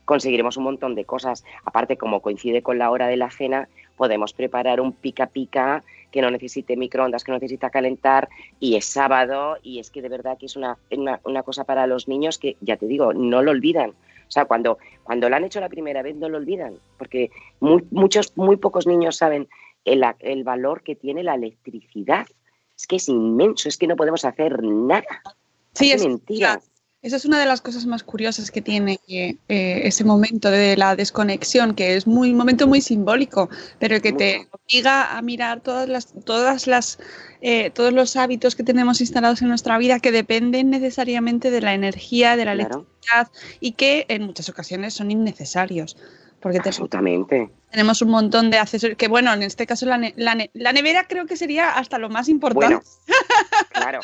conseguiremos 0.05 0.57
un 0.57 0.65
montón 0.65 0.93
de 0.93 1.05
cosas. 1.05 1.45
Aparte, 1.63 1.97
como 1.97 2.21
coincide 2.21 2.61
con 2.61 2.77
la 2.77 2.91
hora 2.91 3.07
de 3.07 3.15
la 3.15 3.31
cena, 3.31 3.69
podemos 3.97 4.33
preparar 4.33 4.81
un 4.81 4.93
pica 4.93 5.27
pica 5.27 5.83
que 6.11 6.21
no 6.21 6.29
necesite 6.29 6.75
microondas, 6.75 7.23
que 7.23 7.31
no 7.31 7.37
necesita 7.37 7.69
calentar, 7.69 8.29
y 8.59 8.75
es 8.75 8.85
sábado, 8.85 9.57
y 9.63 9.79
es 9.79 9.89
que 9.89 10.01
de 10.01 10.09
verdad 10.09 10.37
que 10.37 10.45
es 10.45 10.55
una, 10.55 10.77
una, 10.91 11.21
una 11.23 11.43
cosa 11.43 11.63
para 11.63 11.87
los 11.87 12.07
niños 12.07 12.37
que, 12.37 12.57
ya 12.61 12.77
te 12.77 12.85
digo, 12.85 13.13
no 13.13 13.41
lo 13.41 13.51
olvidan. 13.51 13.91
O 13.91 14.31
sea, 14.31 14.45
cuando, 14.45 14.77
cuando 15.03 15.29
lo 15.29 15.35
han 15.35 15.43
hecho 15.43 15.59
la 15.59 15.69
primera 15.69 16.01
vez 16.01 16.15
no 16.15 16.29
lo 16.29 16.37
olvidan, 16.37 16.79
porque 16.97 17.31
muy, 17.59 17.85
muchos, 17.91 18.35
muy 18.37 18.57
pocos 18.57 18.87
niños 18.87 19.17
saben 19.17 19.47
el, 19.85 20.03
el 20.19 20.43
valor 20.43 20.83
que 20.83 20.95
tiene 20.95 21.23
la 21.23 21.35
electricidad. 21.35 22.27
Es 22.75 22.87
que 22.87 22.95
es 22.97 23.09
inmenso, 23.09 23.69
es 23.69 23.77
que 23.77 23.87
no 23.87 23.95
podemos 23.95 24.25
hacer 24.25 24.63
nada. 24.63 25.21
Sí, 25.73 25.91
es 25.91 26.01
es 26.01 26.07
mentira. 26.07 26.61
Esa 27.03 27.15
es 27.15 27.25
una 27.25 27.39
de 27.39 27.47
las 27.47 27.61
cosas 27.61 27.87
más 27.87 28.03
curiosas 28.03 28.51
que 28.51 28.61
tiene 28.61 28.99
eh, 29.07 29.35
eh, 29.47 29.81
ese 29.85 30.03
momento 30.03 30.51
de 30.51 30.77
la 30.77 30.95
desconexión, 30.95 31.73
que 31.73 31.95
es 31.95 32.05
muy, 32.05 32.29
un 32.29 32.37
momento 32.37 32.67
muy 32.67 32.79
simbólico, 32.79 33.49
pero 33.79 33.99
que 34.01 34.13
te 34.13 34.47
obliga 34.51 35.17
a 35.17 35.21
mirar 35.23 35.61
todas 35.61 35.89
las, 35.89 36.13
todas 36.25 36.67
las, 36.67 36.99
eh, 37.41 37.71
todos 37.71 37.91
los 37.91 38.15
hábitos 38.15 38.55
que 38.55 38.63
tenemos 38.63 39.01
instalados 39.01 39.41
en 39.41 39.47
nuestra 39.49 39.79
vida 39.79 39.99
que 39.99 40.11
dependen 40.11 40.69
necesariamente 40.69 41.49
de 41.49 41.61
la 41.61 41.73
energía, 41.73 42.35
de 42.35 42.45
la 42.45 42.53
Claro. 42.53 42.85
electricidad 42.85 43.27
y 43.59 43.71
que 43.71 44.05
en 44.07 44.21
muchas 44.23 44.49
ocasiones 44.49 44.93
son 44.93 45.09
innecesarios. 45.09 45.97
Porque 46.41 46.59
te- 46.59 46.69
Absolutamente. 46.69 47.49
tenemos 47.69 48.01
un 48.01 48.09
montón 48.09 48.49
de 48.49 48.57
accesorios, 48.57 48.97
que 48.97 49.07
bueno, 49.07 49.31
en 49.33 49.43
este 49.43 49.67
caso 49.67 49.85
la, 49.85 49.97
ne- 49.97 50.13
la 50.17 50.33
ne- 50.35 50.49
la 50.53 50.73
nevera 50.73 51.07
creo 51.07 51.25
que 51.27 51.37
sería 51.37 51.71
hasta 51.71 51.99
lo 51.99 52.09
más 52.09 52.27
importante. 52.29 52.75
Bueno, 52.75 52.81
claro, 53.71 53.99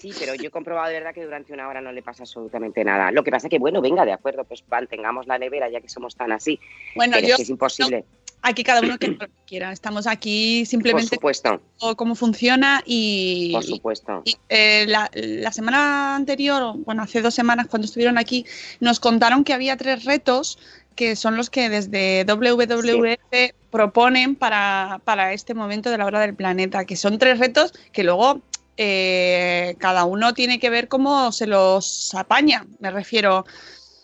sí, 0.00 0.12
pero 0.18 0.34
yo 0.34 0.48
he 0.48 0.50
comprobado 0.50 0.88
de 0.88 0.94
verdad 0.94 1.14
que 1.14 1.24
durante 1.24 1.52
una 1.52 1.68
hora 1.68 1.80
no 1.80 1.92
le 1.92 2.02
pasa 2.02 2.24
absolutamente 2.24 2.82
nada. 2.84 3.10
Lo 3.12 3.22
que 3.22 3.30
pasa 3.30 3.48
que, 3.48 3.58
bueno, 3.58 3.80
venga, 3.80 4.04
de 4.04 4.12
acuerdo, 4.12 4.44
pues 4.44 4.64
mantengamos 4.68 5.26
la 5.28 5.38
nevera 5.38 5.68
ya 5.70 5.80
que 5.80 5.88
somos 5.88 6.16
tan 6.16 6.32
así. 6.32 6.58
Bueno, 6.96 7.14
pero 7.14 7.28
yo, 7.28 7.32
es 7.34 7.36
que 7.36 7.42
es 7.44 7.50
imposible, 7.50 8.04
aquí 8.42 8.64
cada 8.64 8.80
uno 8.80 8.98
que 8.98 9.16
quiera. 9.46 9.70
Estamos 9.72 10.06
aquí 10.08 10.62
por 10.62 10.66
simplemente 10.70 11.14
supuesto, 11.16 11.60
con 11.78 11.94
cómo 11.94 12.14
funciona 12.16 12.82
y, 12.84 13.52
por 13.52 13.62
supuesto. 13.64 14.22
y, 14.24 14.36
eh, 14.48 14.86
la, 14.88 15.08
la 15.14 15.52
semana 15.52 16.16
anterior, 16.16 16.74
bueno, 16.78 17.02
hace 17.04 17.22
dos 17.22 17.34
semanas 17.34 17.68
cuando 17.68 17.86
estuvieron 17.86 18.18
aquí, 18.18 18.44
nos 18.80 18.98
contaron 19.00 19.44
que 19.44 19.52
había 19.54 19.76
tres 19.76 20.04
retos 20.04 20.58
que 20.96 21.14
son 21.14 21.36
los 21.36 21.50
que 21.50 21.68
desde 21.68 22.24
WWF 22.24 23.54
proponen 23.70 24.34
para, 24.34 25.00
para 25.04 25.32
este 25.32 25.54
momento 25.54 25.90
de 25.90 25.98
la 25.98 26.06
hora 26.06 26.20
del 26.20 26.34
planeta, 26.34 26.84
que 26.84 26.96
son 26.96 27.18
tres 27.18 27.38
retos 27.38 27.72
que 27.92 28.02
luego 28.02 28.40
eh, 28.76 29.76
cada 29.78 30.04
uno 30.04 30.34
tiene 30.34 30.58
que 30.58 30.70
ver 30.70 30.88
cómo 30.88 31.30
se 31.30 31.46
los 31.46 32.14
apaña. 32.14 32.66
Me 32.80 32.90
refiero, 32.90 33.44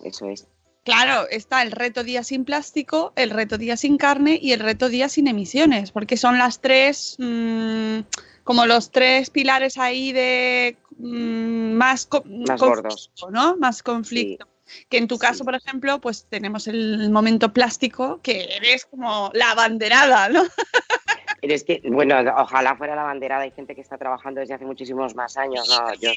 Eso 0.05 0.29
es. 0.29 0.47
Claro, 0.85 1.29
está 1.31 1.63
el 1.63 1.71
reto 1.71 2.03
día 2.03 2.25
sin 2.25 2.45
plástico, 2.45 3.13
el 3.15 3.31
reto 3.31 3.57
día 3.57 3.77
sin 3.77 3.99
carne 3.99 4.39
y 4.43 4.53
el 4.53 4.59
reto 4.59 4.89
día 4.89 5.09
sin 5.09 5.29
emisiones, 5.29 5.93
porque 5.93 6.17
son 6.17 6.39
las 6.39 6.61
tres, 6.61 7.17
mm, 7.21 8.01
como 8.43 8.67
los 8.67 8.91
tres 8.91 9.31
pilares 9.31 9.79
ahí 9.79 10.11
de 10.11 10.77
mm, 10.99 11.73
más, 11.73 11.77
Más 11.77 12.07
conflicto, 12.07 12.67
gordos. 12.67 13.13
¿no? 13.31 13.57
Más 13.59 13.83
conflicto. 13.85 14.49
Que 14.89 14.99
en 14.99 15.09
tu 15.09 15.19
caso, 15.19 15.39
Sí. 15.39 15.45
por 15.45 15.55
ejemplo, 15.55 16.01
pues 16.01 16.27
tenemos 16.29 16.67
el 16.69 17.11
momento 17.11 17.53
plástico, 17.53 18.21
que 18.23 18.57
eres 18.57 18.87
como 18.87 19.31
la 19.35 19.51
abanderada, 19.53 20.29
¿no? 20.29 20.43
Pero 21.41 21.55
es 21.55 21.65
que, 21.65 21.81
bueno, 21.85 22.17
ojalá 22.39 22.77
fuera 22.77 22.95
la 22.95 23.03
banderada. 23.03 23.43
Hay 23.43 23.51
gente 23.51 23.75
que 23.75 23.81
está 23.81 23.99
trabajando 23.99 24.41
desde 24.41 24.55
hace 24.55 24.65
muchísimos 24.65 25.15
más 25.17 25.37
años. 25.37 25.69
No, 25.69 25.95
yo 25.95 26.11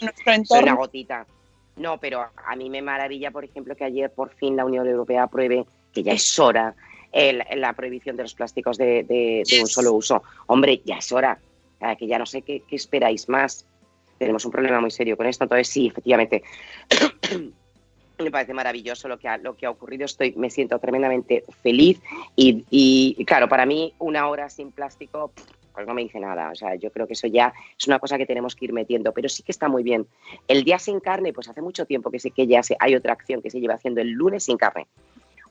soy 0.46 0.62
una 0.64 0.74
gotita. 0.76 1.26
No, 1.78 2.00
pero 2.00 2.24
a 2.46 2.56
mí 2.56 2.70
me 2.70 2.82
maravilla, 2.82 3.32
por 3.32 3.44
ejemplo, 3.44 3.76
que 3.76 3.84
ayer 3.84 4.12
por 4.14 4.30
fin 4.36 4.56
la 4.56 4.64
Unión 4.66 4.88
Europea 4.88 5.24
apruebe, 5.24 5.66
que 5.94 6.04
ya 6.04 6.14
es 6.14 6.38
hora, 6.40 6.74
el- 7.12 7.44
la 7.56 7.74
prohibición 7.74 8.16
de 8.16 8.24
los 8.24 8.34
plásticos 8.36 8.78
de, 8.78 9.04
de- 9.04 9.44
de 9.50 9.62
un 9.62 9.68
solo 9.68 9.94
uso. 9.94 10.22
Hombre, 10.48 10.82
ya 10.86 10.98
es 10.98 11.12
hora. 11.12 11.40
Que 12.00 12.08
ya 12.08 12.18
no 12.18 12.26
sé 12.26 12.42
qué, 12.42 12.64
qué 12.68 12.76
esperáis 12.78 13.28
más. 13.30 13.66
Tenemos 14.18 14.46
un 14.46 14.52
problema 14.52 14.80
muy 14.80 14.90
serio 14.92 15.18
con 15.18 15.26
esto. 15.28 15.44
Entonces, 15.44 15.68
sí, 15.68 15.88
efectivamente. 15.88 16.44
Me 18.18 18.32
parece 18.32 18.54
maravilloso 18.54 19.08
lo 19.08 19.20
que 19.20 19.28
ha, 19.28 19.38
lo 19.38 19.56
que 19.56 19.66
ha 19.66 19.70
ocurrido. 19.70 20.06
Estoy, 20.06 20.34
me 20.38 20.50
siento 20.50 20.80
tremendamente 20.80 21.44
feliz. 21.62 22.02
Y, 22.36 22.66
y, 22.70 23.26
claro, 23.26 23.50
para 23.50 23.66
mí, 23.66 23.94
una 24.00 24.28
hora 24.30 24.50
sin 24.50 24.72
plástico, 24.72 25.32
pues 25.74 25.86
no 25.86 25.94
me 25.94 26.04
dice 26.04 26.20
nada. 26.20 26.50
O 26.52 26.56
sea, 26.56 26.76
yo 26.76 26.92
creo 26.92 27.08
que 27.08 27.14
eso 27.14 27.28
ya 27.28 27.54
es 27.78 27.88
una 27.88 28.00
cosa 28.00 28.18
que 28.18 28.26
tenemos 28.26 28.56
que 28.56 28.66
ir 28.66 28.74
metiendo. 28.74 29.12
Pero 29.12 29.28
sí 29.28 29.44
que 29.44 29.52
está 29.52 29.68
muy 29.68 29.84
bien. 29.84 30.08
El 30.48 30.64
día 30.64 30.80
sin 30.80 31.00
carne, 31.00 31.34
pues 31.34 31.50
hace 31.50 31.62
mucho 31.62 31.86
tiempo 31.86 32.10
que 32.10 32.20
sé 32.20 32.32
que 32.32 32.48
ya 32.48 32.62
hay 32.80 32.96
otra 32.96 33.14
acción 33.14 33.42
que 33.42 33.50
se 33.50 33.60
lleva 33.60 33.76
haciendo 33.76 34.02
el 34.02 34.12
lunes 34.12 34.44
sin 34.44 34.58
carne. 34.58 34.88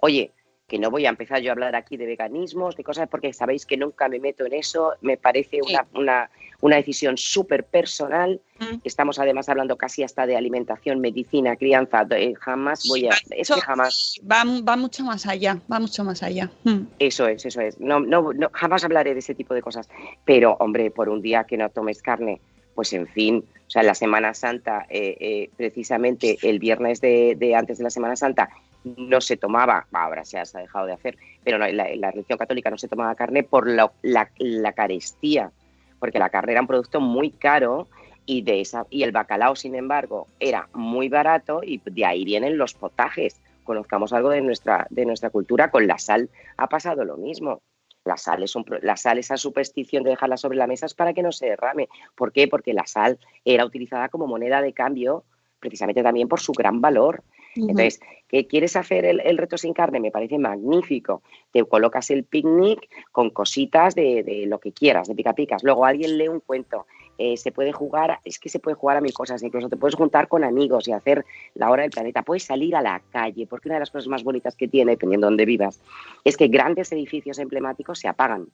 Oye, 0.00 0.32
que 0.66 0.78
no 0.78 0.90
voy 0.90 1.04
a 1.04 1.10
empezar 1.10 1.40
yo 1.42 1.50
a 1.50 1.52
hablar 1.52 1.76
aquí 1.76 1.96
de 1.98 2.06
veganismos, 2.06 2.74
de 2.76 2.84
cosas, 2.84 3.06
porque 3.08 3.32
sabéis 3.34 3.66
que 3.66 3.76
nunca 3.76 4.08
me 4.08 4.18
meto 4.18 4.46
en 4.46 4.54
eso. 4.54 4.94
Me 5.02 5.16
parece 5.18 5.60
Sí. 5.62 5.72
una, 5.72 5.86
una, 5.94 6.30
una 6.62 6.76
decisión 6.76 7.18
súper 7.18 7.64
personal. 7.64 8.40
Mm. 8.58 8.78
Estamos 8.82 9.18
además 9.18 9.48
hablando 9.50 9.76
casi 9.76 10.02
hasta 10.02 10.26
de 10.26 10.36
alimentación, 10.36 11.00
medicina, 11.00 11.56
crianza. 11.56 12.06
Eh, 12.12 12.34
jamás 12.40 12.84
voy 12.88 13.06
a. 13.06 13.10
Es 13.10 13.22
Eso- 13.30 13.56
que 13.56 13.60
jamás. 13.60 14.14
Va, 14.30 14.42
va 14.66 14.76
mucho 14.76 15.04
más 15.04 15.26
allá, 15.26 15.58
va 15.70 15.78
mucho 15.80 16.02
más 16.02 16.22
allá. 16.22 16.50
Mm. 16.64 16.84
Eso 16.98 17.28
es, 17.28 17.44
eso 17.44 17.60
es. 17.60 17.78
No, 17.78 18.00
no, 18.00 18.32
no, 18.32 18.48
jamás 18.52 18.84
hablaré 18.84 19.12
de 19.12 19.20
ese 19.20 19.34
tipo 19.34 19.52
de 19.52 19.60
cosas. 19.60 19.88
Pero, 20.24 20.56
hombre, 20.60 20.90
por 20.90 21.10
un 21.10 21.20
día 21.20 21.44
que 21.44 21.58
no 21.58 21.68
tomes 21.68 22.00
carne, 22.00 22.40
pues 22.74 22.90
en 22.94 23.06
fin. 23.06 23.44
O 23.66 23.70
sea, 23.70 23.82
la 23.82 23.94
Semana 23.94 24.32
Santa, 24.32 24.86
eh, 24.88 25.16
eh, 25.20 25.50
precisamente 25.56 26.38
el 26.42 26.58
viernes 26.58 27.00
de, 27.02 27.34
de 27.38 27.54
antes 27.54 27.76
de 27.78 27.84
la 27.84 27.90
Semana 27.90 28.16
Santa, 28.16 28.48
no 28.84 29.20
se 29.20 29.36
tomaba, 29.36 29.86
ahora 29.92 30.24
se 30.24 30.38
ha 30.38 30.44
dejado 30.44 30.86
de 30.86 30.92
hacer, 30.92 31.16
pero 31.42 31.58
no, 31.58 31.66
la, 31.68 32.10
religión 32.10 32.38
católica 32.38 32.70
no 32.70 32.78
se 32.78 32.88
tomaba 32.88 33.14
carne 33.14 33.42
por 33.42 33.68
la, 33.68 33.90
la, 34.02 34.30
la 34.38 34.72
carestía, 34.72 35.50
porque 35.98 36.18
la 36.18 36.30
carne 36.30 36.52
era 36.52 36.60
un 36.60 36.66
producto 36.66 37.00
muy 37.00 37.30
caro 37.30 37.88
y, 38.26 38.42
de 38.42 38.60
esa, 38.60 38.86
y 38.90 39.02
el 39.02 39.12
bacalao, 39.12 39.56
sin 39.56 39.74
embargo, 39.74 40.28
era 40.40 40.68
muy 40.72 41.08
barato 41.08 41.60
y 41.62 41.80
de 41.84 42.04
ahí 42.04 42.24
vienen 42.24 42.58
los 42.58 42.74
potajes. 42.74 43.40
Conozcamos 43.64 44.12
algo 44.12 44.30
de 44.30 44.40
nuestra, 44.40 44.86
de 44.90 45.06
nuestra 45.06 45.30
cultura, 45.30 45.70
con 45.70 45.86
la 45.86 45.98
sal 45.98 46.28
ha 46.56 46.68
pasado 46.68 47.04
lo 47.04 47.16
mismo. 47.16 47.62
La 48.04 48.18
sal, 48.18 48.42
es 48.42 48.54
un, 48.54 48.66
la 48.82 48.98
sal, 48.98 49.16
esa 49.16 49.38
superstición 49.38 50.04
de 50.04 50.10
dejarla 50.10 50.36
sobre 50.36 50.58
la 50.58 50.66
mesa 50.66 50.84
es 50.84 50.92
para 50.92 51.14
que 51.14 51.22
no 51.22 51.32
se 51.32 51.46
derrame. 51.46 51.88
¿Por 52.14 52.32
qué? 52.32 52.48
Porque 52.48 52.74
la 52.74 52.86
sal 52.86 53.18
era 53.46 53.64
utilizada 53.64 54.10
como 54.10 54.26
moneda 54.26 54.60
de 54.60 54.74
cambio 54.74 55.24
precisamente 55.64 56.02
también 56.02 56.28
por 56.28 56.40
su 56.40 56.52
gran 56.52 56.82
valor. 56.82 57.22
Entonces, 57.56 58.00
¿qué 58.28 58.46
quieres 58.46 58.76
hacer 58.76 59.04
el, 59.04 59.20
el 59.20 59.38
reto 59.38 59.56
sin 59.58 59.72
carne? 59.72 60.00
Me 60.00 60.10
parece 60.10 60.38
magnífico. 60.38 61.22
Te 61.52 61.64
colocas 61.64 62.10
el 62.10 62.24
picnic 62.24 62.88
con 63.12 63.30
cositas 63.30 63.94
de, 63.94 64.22
de 64.22 64.46
lo 64.46 64.58
que 64.58 64.72
quieras, 64.72 65.08
de 65.08 65.14
pica 65.14 65.34
picas. 65.34 65.62
Luego 65.62 65.84
alguien 65.84 66.18
lee 66.18 66.28
un 66.28 66.40
cuento. 66.40 66.86
Eh, 67.16 67.36
se 67.36 67.52
puede 67.52 67.72
jugar, 67.72 68.18
es 68.24 68.40
que 68.40 68.48
se 68.48 68.58
puede 68.58 68.74
jugar 68.74 68.96
a 68.96 69.00
mil 69.00 69.12
cosas. 69.12 69.42
Incluso 69.42 69.68
te 69.68 69.76
puedes 69.76 69.94
juntar 69.94 70.26
con 70.26 70.42
amigos 70.42 70.88
y 70.88 70.92
hacer 70.92 71.24
la 71.54 71.70
hora 71.70 71.82
del 71.82 71.92
planeta. 71.92 72.22
Puedes 72.22 72.42
salir 72.42 72.74
a 72.74 72.82
la 72.82 73.00
calle, 73.10 73.46
porque 73.46 73.68
una 73.68 73.76
de 73.76 73.80
las 73.80 73.90
cosas 73.90 74.08
más 74.08 74.24
bonitas 74.24 74.56
que 74.56 74.66
tiene, 74.66 74.92
dependiendo 74.92 75.26
de 75.26 75.30
dónde 75.30 75.44
vivas, 75.44 75.80
es 76.24 76.36
que 76.36 76.48
grandes 76.48 76.90
edificios 76.90 77.38
emblemáticos 77.38 78.00
se 78.00 78.08
apagan. 78.08 78.48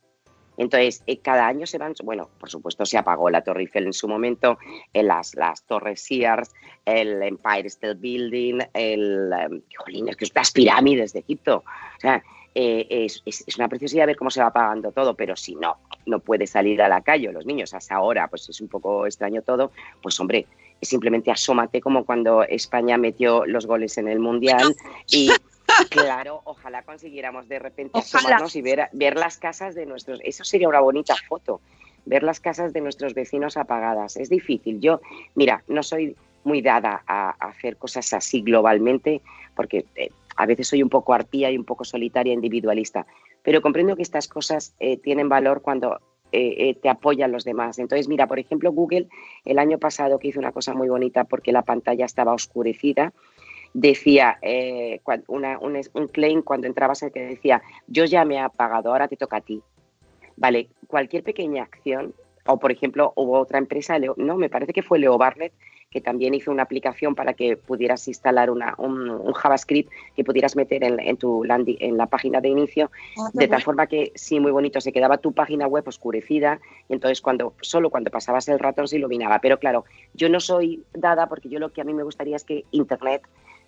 Entonces, 0.61 1.03
eh, 1.07 1.19
cada 1.21 1.47
año 1.47 1.67
se 1.67 1.79
van, 1.79 1.95
bueno, 2.05 2.29
por 2.39 2.51
supuesto 2.51 2.85
se 2.85 2.99
apagó 2.99 3.31
la 3.31 3.41
Torre 3.43 3.63
Eiffel 3.63 3.87
en 3.87 3.95
su 3.95 4.07
momento, 4.07 4.59
eh, 4.93 5.03
las, 5.03 5.35
las 5.35 5.63
Torres 5.65 6.03
Sears, 6.03 6.51
el 6.85 7.23
Empire 7.23 7.67
State 7.67 7.95
Building, 7.95 8.59
el, 8.75 9.33
eh, 9.33 10.15
que 10.17 10.27
las 10.35 10.53
pirámides 10.53 11.15
de 11.15 11.21
Egipto. 11.21 11.65
O 11.97 12.01
sea, 12.01 12.23
eh, 12.55 12.87
es, 12.91 13.23
es- 13.25 13.43
es 13.47 13.57
una 13.57 13.69
preciosidad 13.69 14.07
ver 14.07 14.17
cómo 14.17 14.31
se 14.31 14.41
va 14.41 14.49
apagando 14.49 14.93
todo, 14.93 15.15
pero 15.15 15.35
si 15.35 15.55
no, 15.55 15.79
no 16.05 16.19
puede 16.19 16.47
salir 16.47 16.83
a 16.83 16.89
la 16.89 17.01
calle, 17.01 17.33
los 17.33 17.47
niños 17.47 17.73
hasta 17.73 17.95
ahora, 17.95 18.29
pues 18.29 18.47
es 18.51 18.61
un 18.61 18.69
poco 18.69 19.07
extraño 19.07 19.41
todo, 19.41 19.73
pues 20.03 20.21
hombre, 20.21 20.47
simplemente 20.83 21.31
asómate 21.31 21.81
como 21.81 22.05
cuando 22.05 22.43
España 22.43 22.99
metió 22.99 23.47
los 23.47 23.67
goles 23.67 23.97
en 23.99 24.09
el 24.09 24.19
Mundial 24.19 24.75
y 25.11 25.31
claro, 25.89 26.43
ojalá 26.45 26.83
consiguiéramos 26.83 27.49
de 27.49 27.59
repente 27.59 27.93
Ojalá. 27.95 28.19
asomarnos 28.19 28.57
y 28.57 28.63
ver, 28.63 28.89
ver 28.93 29.17
las 29.17 29.39
casas 29.39 29.75
de 29.75 29.87
nuestros, 29.87 30.21
eso 30.25 30.45
sería 30.45 30.69
una 30.69 30.81
bonita 30.81 31.15
foto, 31.29 31.61
ver 32.05 32.23
las 32.23 32.41
casas 32.41 32.73
de 32.73 32.81
nuestros 32.81 33.15
vecinos 33.15 33.57
apagadas. 33.57 34.17
Es 34.17 34.29
difícil. 34.29 34.81
Yo, 34.81 35.01
mira, 35.35 35.63
no 35.69 35.83
soy, 35.83 36.17
muy 36.43 36.63
dada 36.63 37.03
a, 37.07 37.31
a 37.39 37.51
hacer 37.51 37.77
cosas 37.77 38.13
así 38.15 38.41
globalmente, 38.41 39.21
porque 39.55 39.85
eh, 39.95 40.11
a 40.37 40.47
veces 40.47 40.69
soy 40.69 40.83
un 40.83 40.89
poco 40.89 41.13
arpía 41.13 41.51
y 41.51 41.59
un 41.59 41.65
poco 41.65 41.85
solitaria, 41.85 42.33
individualista, 42.33 43.07
pero 43.43 43.61
comprendo 43.61 43.97
que 43.97 44.03
estas 44.03 44.27
cosas 44.29 44.75
eh, 44.81 44.97
tienen 44.97 45.29
valor 45.29 45.63
cuando 45.63 45.99
eh, 46.33 46.55
eh, 46.71 46.75
te 46.81 46.89
apoyan 46.89 47.33
los 47.33 47.45
demás. 47.45 47.79
Entonces, 47.79 48.09
mira, 48.09 48.27
por 48.27 48.39
ejemplo, 48.39 48.73
Google 48.73 49.09
el 49.45 49.59
año 49.59 49.79
pasado 49.79 50.19
que 50.19 50.29
hizo 50.29 50.39
una 50.39 50.53
cosa 50.53 50.75
muy 50.75 50.89
bonita 50.89 51.25
porque 51.25 51.53
la 51.53 51.63
pantalla 51.63 52.05
estaba 52.05 52.33
oscurecida, 52.33 53.13
decía 53.75 54.39
eh, 54.43 55.01
una- 55.29 55.59
un, 55.59 55.81
un 55.95 56.09
claim 56.09 56.43
cuando 56.43 56.67
entrabas 56.67 57.03
en 57.03 57.11
que 57.11 57.21
decía, 57.27 57.63
yo 57.87 58.05
ya 58.05 58.25
me 58.25 58.37
he 58.37 58.39
apagado, 58.41 58.91
ahora 58.91 59.09
te 59.09 59.17
toca 59.17 59.37
a 59.39 59.41
ti. 59.41 59.63
Vale, 60.37 60.69
cualquier 60.87 61.23
pequeña 61.23 61.65
acción, 61.65 62.15
o 62.47 62.59
por 62.59 62.73
ejemplo, 62.73 63.13
hubo 63.17 63.39
otra 63.39 63.59
empresa, 63.59 63.99
Leo- 63.99 64.15
no, 64.17 64.37
me 64.37 64.49
parece 64.49 64.73
que 64.73 64.83
fue 64.83 64.99
Leo 64.99 65.19
Barnett, 65.19 65.53
que 65.91 66.01
también 66.01 66.35
hizo 66.35 66.53
una 66.53 66.63
aplicación 66.63 67.17
para 67.17 67.35
que 67.35 67.57
pudieras 67.57 68.07
instalar 68.07 68.49
una, 68.49 68.75
un, 68.79 69.11
un 69.11 69.33
JavaScript 69.33 69.91
que 70.15 70.23
pudieras 70.23 70.55
meter 70.55 70.85
en, 70.85 71.01
en 71.01 71.17
tu 71.17 71.43
landing, 71.43 71.77
en 71.81 71.97
la 71.97 72.07
página 72.07 72.41
de 72.41 72.49
inicio, 72.49 72.93
de 73.33 73.49
tal 73.49 73.63
forma 73.63 73.87
que 73.89 74.13
sí, 74.15 74.39
muy 74.39 74.53
bonito, 74.53 74.81
se 74.81 74.93
quedaba 74.93 75.19
tu 75.19 75.33
página 75.33 75.67
web 75.67 75.83
oscurecida 75.89 76.61
y 76.89 76.93
entonces 76.95 77.21
cuando 77.21 77.55
solo 77.61 77.91
cuando 77.91 78.09
pasabas 78.13 78.47
el 78.49 78.61
ratón 78.61 78.87
se 78.87 78.99
iluminaba. 78.99 79.41
Pero 79.41 79.59
claro, 79.59 79.85
yo 80.15 80.29
no 80.29 80.39
soy 80.39 80.85
dada 80.95 81.27
porque 81.29 81.49
yo 81.49 81.59
lo 81.59 81.73
que 81.73 81.81
a 81.81 81.85
mí 81.85 81.93
me 81.93 82.05
gustaría 82.05 82.37
es 82.37 82.45
que 82.45 82.65
Internet 82.71 83.23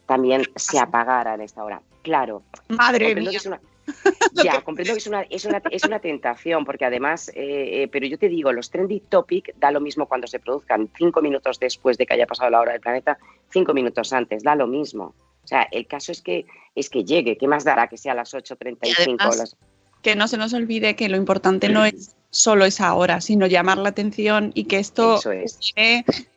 también 0.07 0.43
se 0.57 0.79
apagara 0.79 1.35
en 1.35 1.43
esta 1.43 1.65
hora. 1.65 1.83
Claro, 2.03 2.43
Madre 2.69 3.15
mía. 3.15 3.31
que 3.31 3.37
es 3.37 3.47
una, 3.47 3.61
ya, 4.45 4.61
comprendo 4.63 4.93
que 4.93 4.99
es 4.99 5.07
una, 5.07 5.23
es 5.23 5.45
una, 5.45 5.63
es 5.71 5.85
una 5.85 5.99
tentación, 5.99 6.65
porque 6.65 6.85
además, 6.85 7.29
eh, 7.31 7.83
eh, 7.83 7.89
pero 7.91 8.07
yo 8.07 8.19
te 8.19 8.29
digo, 8.29 8.53
los 8.53 8.71
trending 8.71 9.01
topic 9.09 9.55
da 9.57 9.71
lo 9.71 9.81
mismo 9.81 10.07
cuando 10.07 10.27
se 10.27 10.39
produzcan 10.39 10.89
cinco 10.97 11.23
minutos 11.23 11.59
después 11.59 11.99
de 11.99 12.07
que 12.07 12.15
haya 12.15 12.27
pasado 12.27 12.51
la 12.51 12.61
hora 12.61 12.73
del 12.73 12.81
planeta, 12.81 13.19
cinco 13.51 13.73
minutos 13.75 14.13
antes, 14.13 14.43
da 14.43 14.55
lo 14.55 14.67
mismo. 14.67 15.15
O 15.45 15.47
sea, 15.47 15.67
el 15.71 15.87
caso 15.87 16.13
es 16.13 16.23
que 16.23 16.47
es 16.75 16.89
que 16.89 17.05
llegue, 17.05 17.37
¿qué 17.37 17.49
más 17.49 17.65
dará 17.65 17.89
que 17.89 17.99
sea 17.99 18.13
a 18.13 18.17
las 18.17 18.33
8.35 18.33 18.79
Y 18.87 19.11
o 19.11 19.17
además- 19.19 19.39
las... 19.39 19.57
Que 20.03 20.17
no 20.17 20.27
se 20.27 20.37
nos 20.37 20.53
olvide 20.53 20.97
que 20.97 21.09
lo 21.09 21.17
importante 21.17 21.69
no 21.69 21.85
es 21.85 22.17
solo 22.33 22.65
esa 22.65 22.95
hora, 22.95 23.21
sino 23.21 23.47
llamar 23.47 23.79
la 23.79 23.91
atención 23.91 24.51
y 24.55 24.65
que 24.65 24.79
esto 24.79 25.21
es. 25.31 25.61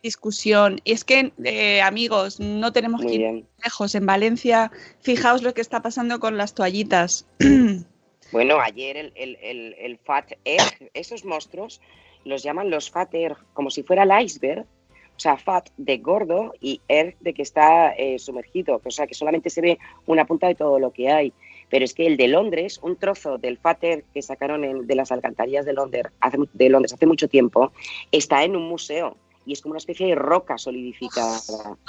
discusión. 0.02 0.80
Y 0.84 0.92
es 0.92 1.04
que, 1.04 1.32
eh, 1.42 1.80
amigos, 1.80 2.38
no 2.38 2.72
tenemos 2.72 3.00
Muy 3.00 3.08
que 3.08 3.14
ir 3.14 3.20
bien. 3.22 3.48
lejos. 3.64 3.94
En 3.94 4.06
Valencia, 4.06 4.70
fijaos 5.00 5.42
lo 5.42 5.54
que 5.54 5.62
está 5.62 5.82
pasando 5.82 6.20
con 6.20 6.36
las 6.36 6.54
toallitas. 6.54 7.26
Bueno, 8.32 8.58
ayer 8.60 8.96
el, 8.96 9.12
el, 9.14 9.36
el, 9.40 9.76
el 9.78 9.98
Fat 9.98 10.32
Egg, 10.44 10.90
esos 10.94 11.24
monstruos 11.24 11.80
los 12.24 12.42
llaman 12.42 12.70
los 12.70 12.90
Fat 12.90 13.14
Egg, 13.14 13.36
como 13.52 13.70
si 13.70 13.84
fuera 13.84 14.02
el 14.02 14.24
iceberg. 14.24 14.66
O 15.16 15.18
sea, 15.20 15.36
fat 15.38 15.70
de 15.78 15.96
gordo 15.98 16.52
y 16.60 16.80
egg 16.88 17.16
de 17.20 17.32
que 17.32 17.42
está 17.42 17.92
eh, 17.92 18.18
sumergido. 18.18 18.82
O 18.84 18.90
sea, 18.90 19.06
que 19.06 19.14
solamente 19.14 19.48
se 19.48 19.62
ve 19.62 19.78
una 20.06 20.26
punta 20.26 20.46
de 20.48 20.56
todo 20.56 20.78
lo 20.78 20.92
que 20.92 21.08
hay. 21.08 21.32
Pero 21.68 21.84
es 21.84 21.94
que 21.94 22.06
el 22.06 22.16
de 22.16 22.28
Londres, 22.28 22.78
un 22.82 22.96
trozo 22.96 23.38
del 23.38 23.58
Fat 23.58 23.82
Egg 23.84 24.04
que 24.14 24.22
sacaron 24.22 24.64
en- 24.64 24.86
de 24.86 24.94
las 24.94 25.10
alcantarillas 25.12 25.64
de 25.66 25.72
Londres, 25.72 26.06
hace, 26.20 26.38
de 26.52 26.68
Londres 26.68 26.92
hace 26.92 27.06
mucho 27.06 27.28
tiempo, 27.28 27.72
está 28.12 28.44
en 28.44 28.56
un 28.56 28.68
museo 28.68 29.16
y 29.44 29.52
es 29.52 29.62
como 29.62 29.72
una 29.72 29.78
especie 29.78 30.06
de 30.06 30.14
roca 30.14 30.58
solidificada. 30.58 31.38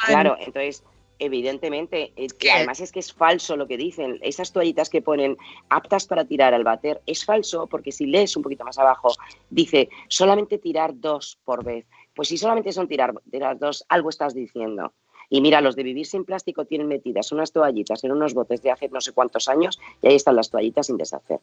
Claro, 0.08 0.36
entonces 0.40 0.84
evidentemente, 1.20 2.14
que 2.34 2.52
además 2.52 2.80
es 2.80 2.92
que 2.92 3.00
es 3.00 3.12
falso 3.14 3.56
lo 3.58 3.68
que 3.68 3.78
dicen. 3.78 4.20
Esas 4.22 4.52
toallitas 4.52 4.90
que 4.90 5.02
ponen 5.02 5.36
aptas 5.70 6.06
para 6.06 6.26
tirar 6.26 6.54
al 6.54 6.64
váter, 6.64 7.02
es 7.06 7.26
falso 7.26 7.68
porque 7.68 7.92
si 7.92 8.06
lees 8.06 8.36
un 8.38 8.44
poquito 8.44 8.64
más 8.64 8.78
abajo, 8.78 9.10
dice 9.50 9.90
solamente 10.08 10.58
tirar 10.58 10.92
dos 10.96 11.40
por 11.44 11.64
vez. 11.64 11.86
Pues 12.16 12.30
si 12.30 12.38
solamente 12.38 12.72
son 12.72 12.88
tirar, 12.88 13.14
tirar 13.30 13.58
dos, 13.60 13.84
algo 13.90 14.10
estás 14.10 14.34
diciendo. 14.34 14.94
Y 15.30 15.42
mira, 15.42 15.60
los 15.62 15.76
de 15.76 15.84
vivir 15.84 16.06
sin 16.06 16.24
plástico 16.24 16.66
tienen 16.66 16.88
metidas 16.88 17.32
unas 17.32 17.52
toallitas 17.52 18.04
en 18.04 18.12
unos 18.14 18.34
botes 18.34 18.62
de 18.62 18.72
hace 18.72 18.88
no 18.90 19.02
sé 19.02 19.12
cuántos 19.12 19.48
años 19.50 19.78
y 20.02 20.08
ahí 20.08 20.16
están 20.16 20.36
las 20.38 20.50
toallitas 20.50 20.88
sin 20.88 20.98
deshacer. 20.98 21.40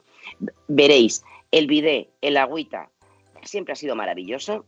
Veréis, 0.68 1.22
el 1.50 1.66
bidé, 1.66 2.08
el 2.20 2.36
agüita, 2.36 2.90
siempre 3.42 3.72
ha 3.72 3.76
sido 3.76 3.94
maravilloso 3.94 4.64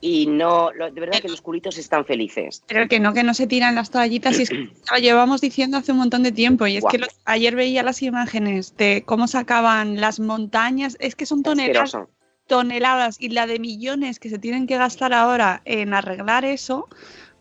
y 0.00 0.26
no, 0.26 0.70
de 0.70 1.00
verdad 1.00 1.20
que 1.22 1.28
los 1.28 1.40
culitos 1.40 1.78
están 1.78 2.04
felices. 2.04 2.62
Pero 2.66 2.88
que 2.88 2.98
no, 3.00 3.14
que 3.14 3.22
no 3.22 3.34
se 3.34 3.46
tiran 3.46 3.74
las 3.76 3.90
toallitas 3.90 4.38
y 4.38 4.42
es 4.42 4.50
que 4.50 4.56
lo 4.92 4.98
llevamos 4.98 5.40
diciendo 5.40 5.76
hace 5.78 5.92
un 5.92 5.98
montón 5.98 6.22
de 6.24 6.32
tiempo. 6.32 6.66
Y 6.66 6.76
es 6.76 6.84
que 6.90 6.98
lo- 6.98 7.06
ayer 7.24 7.54
veía 7.54 7.82
las 7.82 8.02
imágenes 8.02 8.76
de 8.76 9.04
cómo 9.06 9.28
sacaban 9.28 10.00
las 10.00 10.18
montañas. 10.20 10.96
Es 11.00 11.14
que 11.14 11.24
son 11.24 11.42
toneladas, 11.44 11.96
toneladas 12.48 13.16
y 13.20 13.28
la 13.28 13.46
de 13.46 13.60
millones 13.60 14.18
que 14.18 14.28
se 14.28 14.38
tienen 14.38 14.66
que 14.66 14.76
gastar 14.76 15.12
ahora 15.14 15.62
en 15.64 15.94
arreglar 15.94 16.44
eso. 16.44 16.88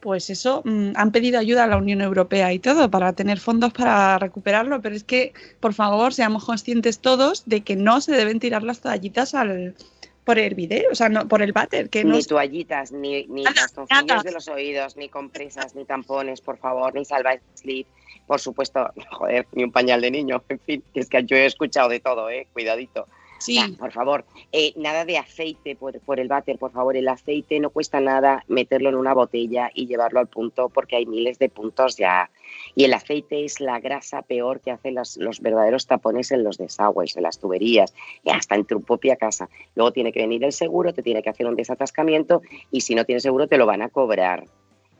Pues 0.02 0.30
eso, 0.30 0.64
mm, 0.66 0.94
han 0.96 1.12
pedido 1.12 1.40
ayuda 1.40 1.64
a 1.64 1.68
la 1.68 1.78
Unión 1.78 2.02
Europea 2.02 2.52
y 2.52 2.60
todo 2.60 2.90
para 2.90 3.14
tener 3.14 3.40
fondos 3.40 3.72
para 3.72 4.18
recuperarlo, 4.18 4.82
pero 4.82 4.96
es 4.96 5.04
que, 5.04 5.34
por 5.60 5.74
favor, 5.74 6.14
seamos 6.14 6.44
conscientes 6.44 7.00
todos 7.00 7.44
de 7.46 7.62
que 7.62 7.76
no 7.76 8.02
se 8.02 8.14
deben 8.14 8.40
tirar 8.40 8.64
las 8.64 8.82
toallitas 8.82 9.36
al, 9.36 9.76
por 10.24 10.40
el 10.40 10.56
video, 10.56 10.92
o 10.92 10.96
sea, 10.96 11.10
no, 11.10 11.28
por 11.28 11.42
el 11.42 11.52
váter, 11.52 11.90
que 11.90 12.04
no 12.04 12.16
Ni 12.16 12.24
toallitas, 12.24 12.92
ni, 12.92 13.26
ni 13.28 13.44
bastoncillos 13.44 14.24
de 14.24 14.32
los 14.32 14.48
oídos, 14.48 14.96
ni 14.96 15.10
compresas, 15.10 15.76
ni 15.76 15.86
tampones, 15.86 16.42
por 16.42 16.58
favor, 16.58 16.94
ni 16.94 17.06
salva 17.06 17.38
sleep. 17.56 17.88
Por 18.28 18.40
supuesto, 18.40 18.92
joder, 19.12 19.48
ni 19.54 19.64
un 19.64 19.72
pañal 19.72 20.02
de 20.02 20.12
niño. 20.12 20.44
En 20.50 20.60
fin, 20.60 20.84
que 20.94 21.00
es 21.00 21.10
que 21.10 21.24
yo 21.26 21.36
he 21.36 21.46
escuchado 21.46 21.90
de 21.90 22.00
todo, 22.00 22.30
¿eh? 22.30 22.48
Cuidadito. 22.54 23.08
Sí, 23.42 23.60
por 23.80 23.92
favor, 23.92 24.26
eh, 24.52 24.74
nada 24.76 25.06
de 25.06 25.18
aceite 25.18 25.76
por, 25.76 26.00
por 26.02 26.20
el 26.20 26.28
váter, 26.28 26.58
por 26.58 26.72
favor. 26.72 26.96
El 26.96 27.08
aceite 27.08 27.60
no 27.60 27.70
cuesta 27.70 28.00
nada 28.00 28.44
meterlo 28.48 28.90
en 28.90 28.96
una 28.96 29.14
botella 29.14 29.70
y 29.74 29.88
llevarlo 29.88 30.20
al 30.20 30.28
punto 30.28 30.70
porque 30.70 30.96
hay 30.96 31.06
miles 31.06 31.40
de 31.40 31.50
puntos 31.50 31.98
ya. 31.98 32.30
Y 32.76 32.84
el 32.84 32.94
aceite 32.94 33.44
es 33.46 33.60
la 33.60 33.80
grasa 33.80 34.22
peor 34.22 34.62
que 34.62 34.72
hacen 34.72 34.96
los 34.96 35.40
verdaderos 35.42 35.88
tapones 35.88 36.32
en 36.32 36.44
los 36.44 36.58
desagües, 36.58 37.16
en 37.18 37.24
las 37.24 37.40
tuberías 37.40 37.94
y 38.24 38.30
hasta 38.30 38.56
en 38.56 38.66
tu 38.66 38.82
propia 38.82 39.16
casa. 39.16 39.50
Luego 39.76 39.92
tiene 39.92 40.12
que 40.12 40.22
venir 40.22 40.44
el 40.44 40.54
seguro, 40.54 40.94
te 40.94 41.04
tiene 41.04 41.24
que 41.24 41.30
hacer 41.30 41.48
un 41.48 41.56
desatascamiento 41.56 42.42
y 42.72 42.82
si 42.82 42.96
no 42.96 43.06
tienes 43.06 43.24
seguro 43.24 43.48
te 43.48 43.58
lo 43.58 43.66
van 43.66 43.82
a 43.82 43.90
cobrar. 43.90 44.46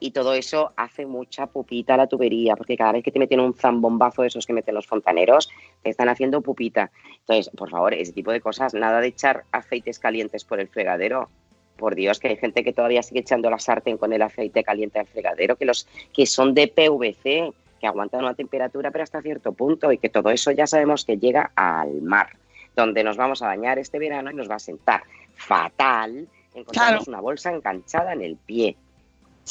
Y 0.04 0.12
todo 0.12 0.34
eso 0.34 0.74
hace 0.78 1.06
mucha 1.06 1.46
pupita 1.46 1.94
a 1.94 1.98
la 1.98 2.08
tubería, 2.08 2.56
porque 2.56 2.76
cada 2.76 2.94
vez 2.94 3.04
que 3.04 3.12
te 3.12 3.20
meten 3.20 3.40
un 3.40 3.54
zambombazo 3.54 4.24
de 4.24 4.30
esos 4.30 4.48
que 4.48 4.52
meten 4.52 4.74
los 4.74 4.88
fontaneros, 4.88 5.48
te 5.84 5.92
están 5.92 6.10
haciendo 6.10 6.42
pupita. 6.42 6.90
Entonces, 7.20 7.52
por 7.56 7.70
favor, 7.70 7.94
ese 7.94 8.12
tipo 8.12 8.32
de 8.32 8.42
cosas, 8.42 8.74
nada 8.74 9.00
de 9.00 9.10
echar 9.10 9.44
aceites 9.52 10.00
calientes 10.00 10.44
por 10.44 10.60
el 10.60 10.68
fregadero. 10.68 11.30
Por 11.78 11.94
Dios, 11.94 12.20
que 12.20 12.30
hay 12.30 12.38
gente 12.38 12.64
que 12.64 12.74
todavía 12.74 13.04
sigue 13.04 13.20
echando 13.20 13.52
la 13.52 13.60
sartén 13.60 14.00
con 14.00 14.12
el 14.12 14.24
aceite 14.24 14.64
caliente 14.64 14.98
al 14.98 15.06
fregadero, 15.06 15.56
que 15.56 15.66
los 15.66 15.88
que 16.12 16.26
son 16.26 16.56
de 16.56 16.68
PVC, 16.68 17.54
que 17.80 17.88
aguantan 17.88 18.22
una 18.22 18.34
temperatura 18.34 18.90
pero 18.90 19.04
hasta 19.04 19.22
cierto 19.22 19.54
punto 19.54 19.92
y 19.92 20.00
que 20.00 20.10
todo 20.10 20.32
eso 20.32 20.50
ya 20.50 20.66
sabemos 20.66 21.06
que 21.06 21.18
llega 21.18 21.52
al 21.56 22.02
mar, 22.02 22.38
donde 22.76 23.04
nos 23.04 23.18
vamos 23.18 23.44
a 23.44 23.48
bañar 23.48 23.78
este 23.78 24.00
verano 24.00 24.32
y 24.32 24.36
nos 24.36 24.50
va 24.50 24.56
a 24.56 24.60
sentar 24.60 25.04
fatal 25.36 26.28
encontrarnos 26.54 27.08
una 27.08 27.22
bolsa 27.22 27.52
enganchada 27.52 28.14
en 28.14 28.22
el 28.22 28.36
pie. 28.36 28.76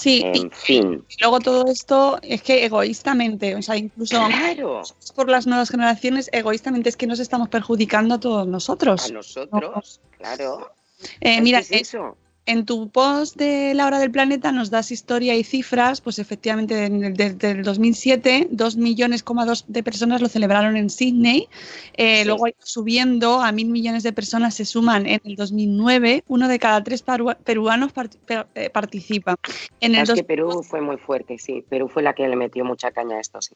Sí. 0.00 0.24
y- 0.34 0.38
En 0.40 0.50
fin. 0.50 1.04
Y 1.08 1.20
luego 1.20 1.40
todo 1.40 1.64
esto 1.70 2.18
es 2.22 2.42
que 2.42 2.64
egoístamente, 2.64 3.54
o 3.54 3.62
sea, 3.62 3.76
incluso 3.76 4.16
Claro, 4.26 4.82
por 5.14 5.28
las 5.28 5.46
nuevas 5.46 5.70
generaciones, 5.70 6.28
egoístamente 6.32 6.88
es 6.88 6.96
que 6.96 7.06
nos 7.06 7.20
estamos 7.20 7.48
perjudicando 7.48 8.14
a 8.14 8.20
todos 8.20 8.46
a 8.46 8.50
nosotros. 8.50 9.10
nosotros, 9.12 10.00
claro. 10.18 10.72
Eh, 11.20 11.40
mira, 11.40 11.60
es 11.60 11.70
eso. 11.72 12.16
En 12.46 12.64
tu 12.64 12.88
post 12.90 13.36
de 13.36 13.74
La 13.74 13.86
Hora 13.86 13.98
del 13.98 14.10
Planeta 14.10 14.50
nos 14.50 14.70
das 14.70 14.90
historia 14.90 15.36
y 15.36 15.44
cifras, 15.44 16.00
pues 16.00 16.18
efectivamente 16.18 16.74
desde 16.90 17.50
el 17.52 17.62
2007, 17.62 18.48
2 18.50 18.76
millones 18.76 19.24
dos 19.24 19.64
de 19.68 19.82
personas 19.82 20.20
lo 20.20 20.28
celebraron 20.28 20.76
en 20.76 20.90
Sydney, 20.90 21.48
Eh, 21.96 22.20
Sí. 22.20 22.24
luego 22.26 22.46
ha 22.46 22.48
ido 22.48 22.58
subiendo 22.64 23.40
a 23.40 23.52
mil 23.52 23.68
millones 23.68 24.02
de 24.02 24.12
personas 24.12 24.54
se 24.54 24.64
suman 24.64 25.06
en 25.06 25.20
el 25.24 25.36
2009, 25.36 26.24
uno 26.28 26.48
de 26.48 26.58
cada 26.58 26.82
tres 26.82 27.04
peruanos 27.44 27.92
part- 27.92 28.16
per- 28.26 28.46
eh, 28.54 28.70
participa. 28.70 29.36
En 29.80 29.94
el 29.94 30.02
Es 30.02 30.12
que 30.12 30.24
Perú 30.24 30.62
fue 30.62 30.80
muy 30.80 30.96
fuerte, 30.96 31.38
sí. 31.38 31.62
Perú 31.68 31.88
fue 31.88 32.02
la 32.02 32.14
que 32.14 32.26
le 32.26 32.36
metió 32.36 32.64
mucha 32.64 32.90
caña 32.90 33.16
a 33.16 33.20
esto, 33.20 33.40
sí. 33.42 33.54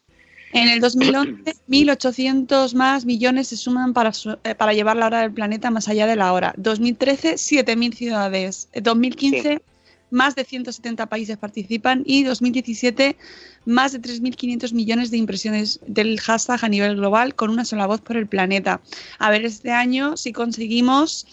En 0.54 0.68
el 0.68 0.80
2011, 0.80 1.56
1.800 1.68 2.74
más 2.76 3.04
millones 3.04 3.48
se 3.48 3.56
suman 3.56 3.92
para, 3.92 4.12
su- 4.12 4.38
eh, 4.44 4.54
para 4.54 4.72
llevar 4.72 4.96
la 4.96 5.06
hora 5.06 5.20
del 5.20 5.32
planeta 5.32 5.70
más 5.70 5.88
allá 5.88 6.06
de 6.06 6.16
la 6.16 6.32
hora. 6.32 6.54
2013, 6.56 7.34
7.000 7.34 7.92
ciudades. 7.94 8.68
Eh, 8.72 8.80
2015, 8.80 9.62
más 10.10 10.36
de 10.36 10.44
170 10.44 11.06
países 11.06 11.36
participan. 11.38 12.02
Y 12.06 12.22
2017, 12.22 13.16
más 13.64 13.92
de 13.92 14.00
3.500 14.00 14.72
millones 14.72 15.10
de 15.10 15.16
impresiones 15.16 15.80
del 15.88 16.20
hashtag 16.20 16.64
a 16.64 16.68
nivel 16.68 16.96
global 16.96 17.34
con 17.34 17.50
una 17.50 17.64
sola 17.64 17.86
voz 17.86 18.00
por 18.00 18.16
el 18.16 18.28
planeta. 18.28 18.80
A 19.18 19.30
ver 19.30 19.44
este 19.44 19.72
año 19.72 20.16
si 20.16 20.32
conseguimos 20.32 21.26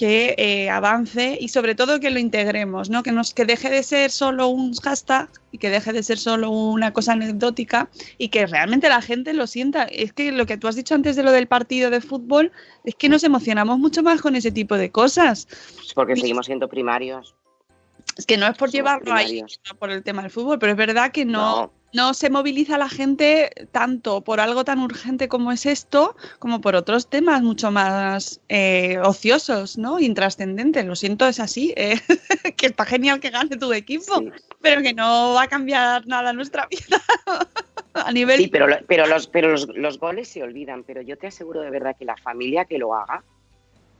que 0.00 0.34
eh, 0.38 0.70
avance 0.70 1.36
y 1.38 1.48
sobre 1.48 1.74
todo 1.74 2.00
que 2.00 2.08
lo 2.10 2.18
integremos, 2.18 2.88
¿no? 2.88 3.02
Que 3.02 3.12
nos 3.12 3.34
que 3.34 3.44
deje 3.44 3.68
de 3.68 3.82
ser 3.82 4.10
solo 4.10 4.48
un 4.48 4.72
hashtag 4.76 5.28
y 5.52 5.58
que 5.58 5.68
deje 5.68 5.92
de 5.92 6.02
ser 6.02 6.16
solo 6.16 6.48
una 6.48 6.94
cosa 6.94 7.12
anecdótica 7.12 7.90
y 8.16 8.30
que 8.30 8.46
realmente 8.46 8.88
la 8.88 9.02
gente 9.02 9.34
lo 9.34 9.46
sienta. 9.46 9.82
Es 9.82 10.14
que 10.14 10.32
lo 10.32 10.46
que 10.46 10.56
tú 10.56 10.68
has 10.68 10.76
dicho 10.76 10.94
antes 10.94 11.16
de 11.16 11.22
lo 11.22 11.32
del 11.32 11.48
partido 11.48 11.90
de 11.90 12.00
fútbol 12.00 12.50
es 12.84 12.94
que 12.94 13.10
nos 13.10 13.24
emocionamos 13.24 13.78
mucho 13.78 14.02
más 14.02 14.22
con 14.22 14.34
ese 14.36 14.50
tipo 14.50 14.78
de 14.78 14.90
cosas. 14.90 15.46
Pues 15.74 15.92
porque 15.92 16.16
seguimos 16.16 16.46
siendo 16.46 16.66
primarios. 16.66 17.34
Es 18.16 18.24
que 18.24 18.38
no 18.38 18.46
es 18.46 18.56
por 18.56 18.70
Somos 18.70 18.72
llevarlo 18.72 19.12
ahí 19.12 19.26
primarios. 19.26 19.60
por 19.78 19.90
el 19.90 20.02
tema 20.02 20.22
del 20.22 20.30
fútbol, 20.30 20.58
pero 20.58 20.72
es 20.72 20.78
verdad 20.78 21.12
que 21.12 21.26
no, 21.26 21.56
No. 21.56 21.72
No 21.92 22.14
se 22.14 22.30
moviliza 22.30 22.78
la 22.78 22.88
gente 22.88 23.50
tanto 23.72 24.20
por 24.22 24.40
algo 24.40 24.64
tan 24.64 24.78
urgente 24.80 25.28
como 25.28 25.50
es 25.52 25.66
esto, 25.66 26.16
como 26.38 26.60
por 26.60 26.76
otros 26.76 27.08
temas 27.10 27.42
mucho 27.42 27.70
más 27.70 28.40
eh, 28.48 28.98
ociosos, 29.02 29.76
¿no? 29.78 29.98
Intrascendentes. 29.98 30.84
Lo 30.84 30.94
siento, 30.96 31.26
es 31.26 31.40
así. 31.40 31.72
eh, 31.76 31.98
que 32.56 32.66
está 32.66 32.84
genial 32.84 33.20
que 33.20 33.30
gane 33.30 33.56
tu 33.56 33.72
equipo, 33.72 34.18
Sí. 34.18 34.28
pero 34.60 34.82
que 34.82 34.94
no 34.94 35.34
va 35.34 35.42
a 35.42 35.48
cambiar 35.48 36.06
nada 36.06 36.32
nuestra 36.32 36.66
vida. 36.66 37.02
a 37.94 38.12
nivel. 38.12 38.38
Sí, 38.40 38.48
pero, 38.48 38.66
lo- 38.68 38.78
pero, 38.86 39.06
los, 39.06 39.26
pero 39.26 39.48
los, 39.50 39.66
los 39.74 39.98
goles 39.98 40.28
se 40.28 40.42
olvidan, 40.42 40.84
pero 40.84 41.02
yo 41.02 41.16
te 41.18 41.26
aseguro 41.26 41.60
de 41.60 41.70
verdad 41.70 41.96
que 41.98 42.04
la 42.04 42.16
familia 42.16 42.64
que 42.64 42.78
lo 42.78 42.94
haga 42.94 43.24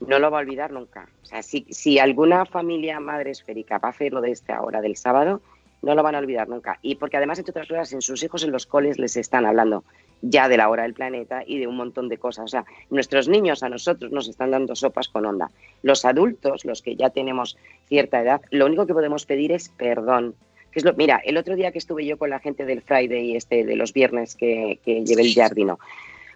no 0.07 0.19
lo 0.19 0.31
va 0.31 0.39
a 0.39 0.41
olvidar 0.43 0.71
nunca. 0.73 1.09
O 1.23 1.27
sea, 1.27 1.43
si, 1.43 1.67
si 1.71 1.99
alguna 1.99 2.47
familia 2.47 3.01
madre 3.01 3.33
esférica 3.33 3.79
va 3.79 3.89
a 3.89 3.91
hacerlo 3.93 4.21
de 4.21 4.31
esta 4.31 4.63
hora 4.63 4.81
del 4.81 4.97
sábado, 4.97 5.43
no 5.83 5.95
lo 5.95 6.03
van 6.03 6.15
a 6.15 6.19
olvidar 6.19 6.49
nunca. 6.49 6.79
Y 6.83 6.97
porque 6.97 7.17
además, 7.17 7.39
entre 7.39 7.53
otras 7.53 7.69
cosas, 7.69 7.93
en 7.93 8.03
sus 8.03 8.23
hijos 8.23 8.45
en 8.45 8.53
los 8.53 8.67
coles 8.67 8.99
les 8.99 9.17
están 9.17 9.47
hablando 9.47 9.85
ya 10.23 10.49
de 10.49 10.57
la 10.57 10.69
hora 10.69 10.83
del 10.83 10.95
planeta 10.95 11.43
y 11.47 11.59
de 11.59 11.67
un 11.67 11.77
montón 11.77 12.09
de 12.09 12.19
cosas. 12.19 12.45
O 12.45 12.49
sea, 12.49 12.65
nuestros 12.91 13.29
niños 13.29 13.63
a 13.63 13.69
nosotros 13.69 14.13
nos 14.13 14.29
están 14.29 14.51
dando 14.51 14.75
sopas 14.77 15.09
con 15.09 15.27
onda. 15.27 15.51
Los 15.83 16.05
adultos, 16.05 16.65
los 16.65 16.83
que 16.83 16.97
ya 16.97 17.11
tenemos 17.11 17.57
cierta 17.89 18.21
edad, 18.21 18.41
lo 18.51 18.67
único 18.67 18.87
que 18.87 18.95
podemos 18.95 19.27
pedir 19.27 19.53
es 19.53 19.69
perdón. 19.71 20.35
Que 20.73 20.79
es 20.79 20.85
lo, 20.85 20.93
mira, 20.95 21.21
el 21.25 21.37
otro 21.37 21.57
día 21.57 21.73
que 21.73 21.79
estuve 21.79 22.07
yo 22.07 22.17
con 22.17 22.31
la 22.31 22.39
gente 22.39 22.65
del 22.65 22.83
Friday, 22.83 23.37
este 23.37 23.65
de 23.65 23.77
los 23.77 23.93
viernes 23.93 24.37
que, 24.37 24.79
que 24.85 25.05
llevé 25.05 25.23
el 25.23 25.35
jardino, 25.35 25.79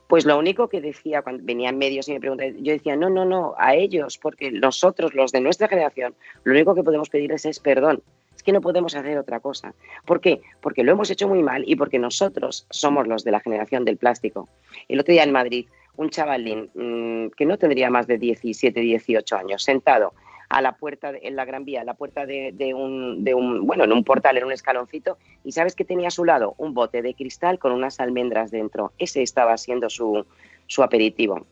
pues 0.08 0.26
lo 0.26 0.38
único 0.38 0.68
que 0.68 0.80
decía 0.80 1.22
cuando 1.22 1.44
venían 1.44 1.78
medios 1.78 2.08
y 2.08 2.12
me 2.12 2.20
preguntaban, 2.20 2.62
yo 2.62 2.72
decía, 2.72 2.96
no, 2.96 3.10
no, 3.10 3.24
no, 3.24 3.54
a 3.58 3.74
ellos, 3.74 4.18
porque 4.18 4.50
nosotros, 4.50 5.14
los 5.14 5.32
de 5.32 5.40
nuestra 5.40 5.68
generación, 5.68 6.14
lo 6.44 6.52
único 6.52 6.74
que 6.74 6.82
podemos 6.82 7.08
pedirles 7.08 7.46
es 7.46 7.58
perdón. 7.60 8.02
Es 8.36 8.42
que 8.42 8.52
no 8.52 8.60
podemos 8.60 8.94
hacer 8.94 9.18
otra 9.18 9.40
cosa. 9.40 9.74
¿Por 10.04 10.20
qué? 10.20 10.40
Porque 10.60 10.82
lo 10.82 10.92
hemos 10.92 11.10
hecho 11.10 11.28
muy 11.28 11.42
mal 11.42 11.64
y 11.66 11.76
porque 11.76 11.98
nosotros 11.98 12.66
somos 12.70 13.06
los 13.06 13.24
de 13.24 13.30
la 13.30 13.40
generación 13.40 13.84
del 13.84 13.96
plástico. 13.96 14.48
El 14.88 15.00
otro 15.00 15.12
día 15.12 15.24
en 15.24 15.32
Madrid, 15.32 15.66
un 15.96 16.10
chavalín 16.10 16.70
mmm, 16.74 17.28
que 17.36 17.46
no 17.46 17.58
tendría 17.58 17.90
más 17.90 18.06
de 18.06 18.18
17, 18.18 18.80
18 18.80 19.36
años, 19.36 19.62
sentado 19.62 20.12
a 20.48 20.60
la 20.60 20.76
puerta, 20.76 21.12
de, 21.12 21.20
en 21.22 21.36
la 21.36 21.44
Gran 21.44 21.64
Vía, 21.64 21.80
a 21.80 21.84
la 21.84 21.94
puerta 21.94 22.26
de, 22.26 22.74
un, 22.74 23.66
bueno, 23.66 23.84
en 23.84 23.92
un 23.92 24.04
portal, 24.04 24.36
en 24.36 24.44
un 24.44 24.52
escaloncito, 24.52 25.18
y 25.42 25.52
¿sabes 25.52 25.74
qué 25.74 25.84
tenía 25.84 26.08
a 26.08 26.12
su 26.12 26.24
lado? 26.24 26.54
Un 26.58 26.74
bote 26.74 27.02
de 27.02 27.14
cristal 27.14 27.58
con 27.58 27.72
unas 27.72 27.98
almendras 27.98 28.50
dentro. 28.50 28.92
Ese 28.98 29.22
estaba 29.22 29.56
siendo 29.56 29.90
su, 29.90 30.24
su 30.66 30.82
aperitivo. 30.82 31.46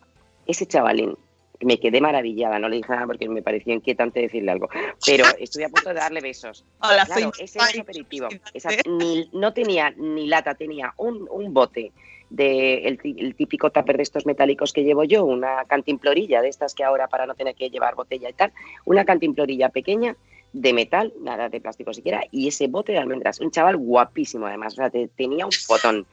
Ese 0.47 0.67
chavalín, 0.67 1.17
me 1.63 1.79
quedé 1.79 2.01
maravillada, 2.01 2.59
no 2.59 2.69
le 2.69 2.77
dije 2.77 2.93
nada 2.93 3.07
porque 3.07 3.29
me 3.29 3.43
pareció 3.43 3.73
inquietante 3.73 4.21
decirle 4.21 4.53
algo, 4.53 4.69
pero 5.07 5.25
estuve 5.39 5.65
a 5.65 5.69
punto 5.69 5.91
de 5.91 5.95
darle 5.97 6.21
besos. 6.21 6.65
Hola, 6.81 7.07
claro, 7.07 7.33
soy 7.35 7.45
ese 7.45 7.59
su 7.59 7.81
aperitivo. 7.81 8.29
Esa, 8.55 8.71
ni, 8.89 9.29
no 9.33 9.53
tenía 9.53 9.91
ni 9.97 10.27
lata, 10.27 10.55
tenía 10.55 10.95
un, 10.97 11.29
un 11.31 11.53
bote 11.53 11.93
de 12.31 12.89
el, 12.89 12.99
el, 13.05 13.35
típico 13.35 13.71
tupper 13.71 13.99
de 13.99 14.03
estos 14.03 14.25
metálicos 14.25 14.73
que 14.73 14.85
llevo 14.85 15.05
yo, 15.05 15.25
una 15.25 15.65
cantimplorilla 15.67 16.41
de 16.41 16.49
estas 16.49 16.75
que 16.75 16.83
ahora 16.83 17.09
para 17.09 17.27
no 17.27 17.35
tener 17.35 17.55
que 17.55 17.69
llevar 17.69 17.95
botella 17.95 18.31
y 18.31 18.33
tal, 18.33 18.53
una 18.87 19.05
cantimplorilla 19.05 19.69
pequeña 19.69 20.17
de 20.53 20.73
metal, 20.73 21.13
nada 21.21 21.49
de 21.49 21.61
plástico 21.61 21.95
siquiera, 21.95 22.25
y 22.31 22.49
ese 22.49 22.69
bote 22.69 22.93
de 22.93 22.99
almendras. 22.99 23.41
Un 23.41 23.51
chaval 23.51 23.77
guapísimo 23.77 24.47
además, 24.47 24.75
o 24.75 24.77
sea, 24.77 24.91
te, 24.91 25.09
tenía 25.09 25.47
un 25.47 25.53
fotón 25.53 26.07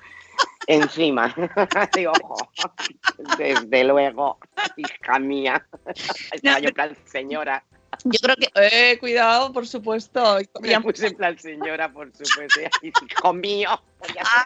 encima. 0.70 1.36
Digo, 1.96 2.14
ojo, 2.24 2.50
desde 3.38 3.84
luego, 3.84 4.38
hija 4.78 5.20
mía. 5.20 5.68
Estaba 6.32 6.60
yo 6.60 6.70
en 6.70 6.74
plan 6.74 6.98
señora. 7.06 7.64
Yo 8.06 8.20
creo 8.22 8.36
que, 8.36 8.50
eh, 8.56 8.98
cuidado, 9.00 9.52
por 9.52 9.68
supuesto. 9.68 10.38
Me 10.62 10.80
puse 10.80 11.08
en 11.08 11.16
plan 11.16 11.38
señora, 11.38 11.92
por 11.92 12.12
supuesto. 12.16 12.62
Y, 12.82 12.88
hijo 12.88 13.34
mío, 13.34 13.82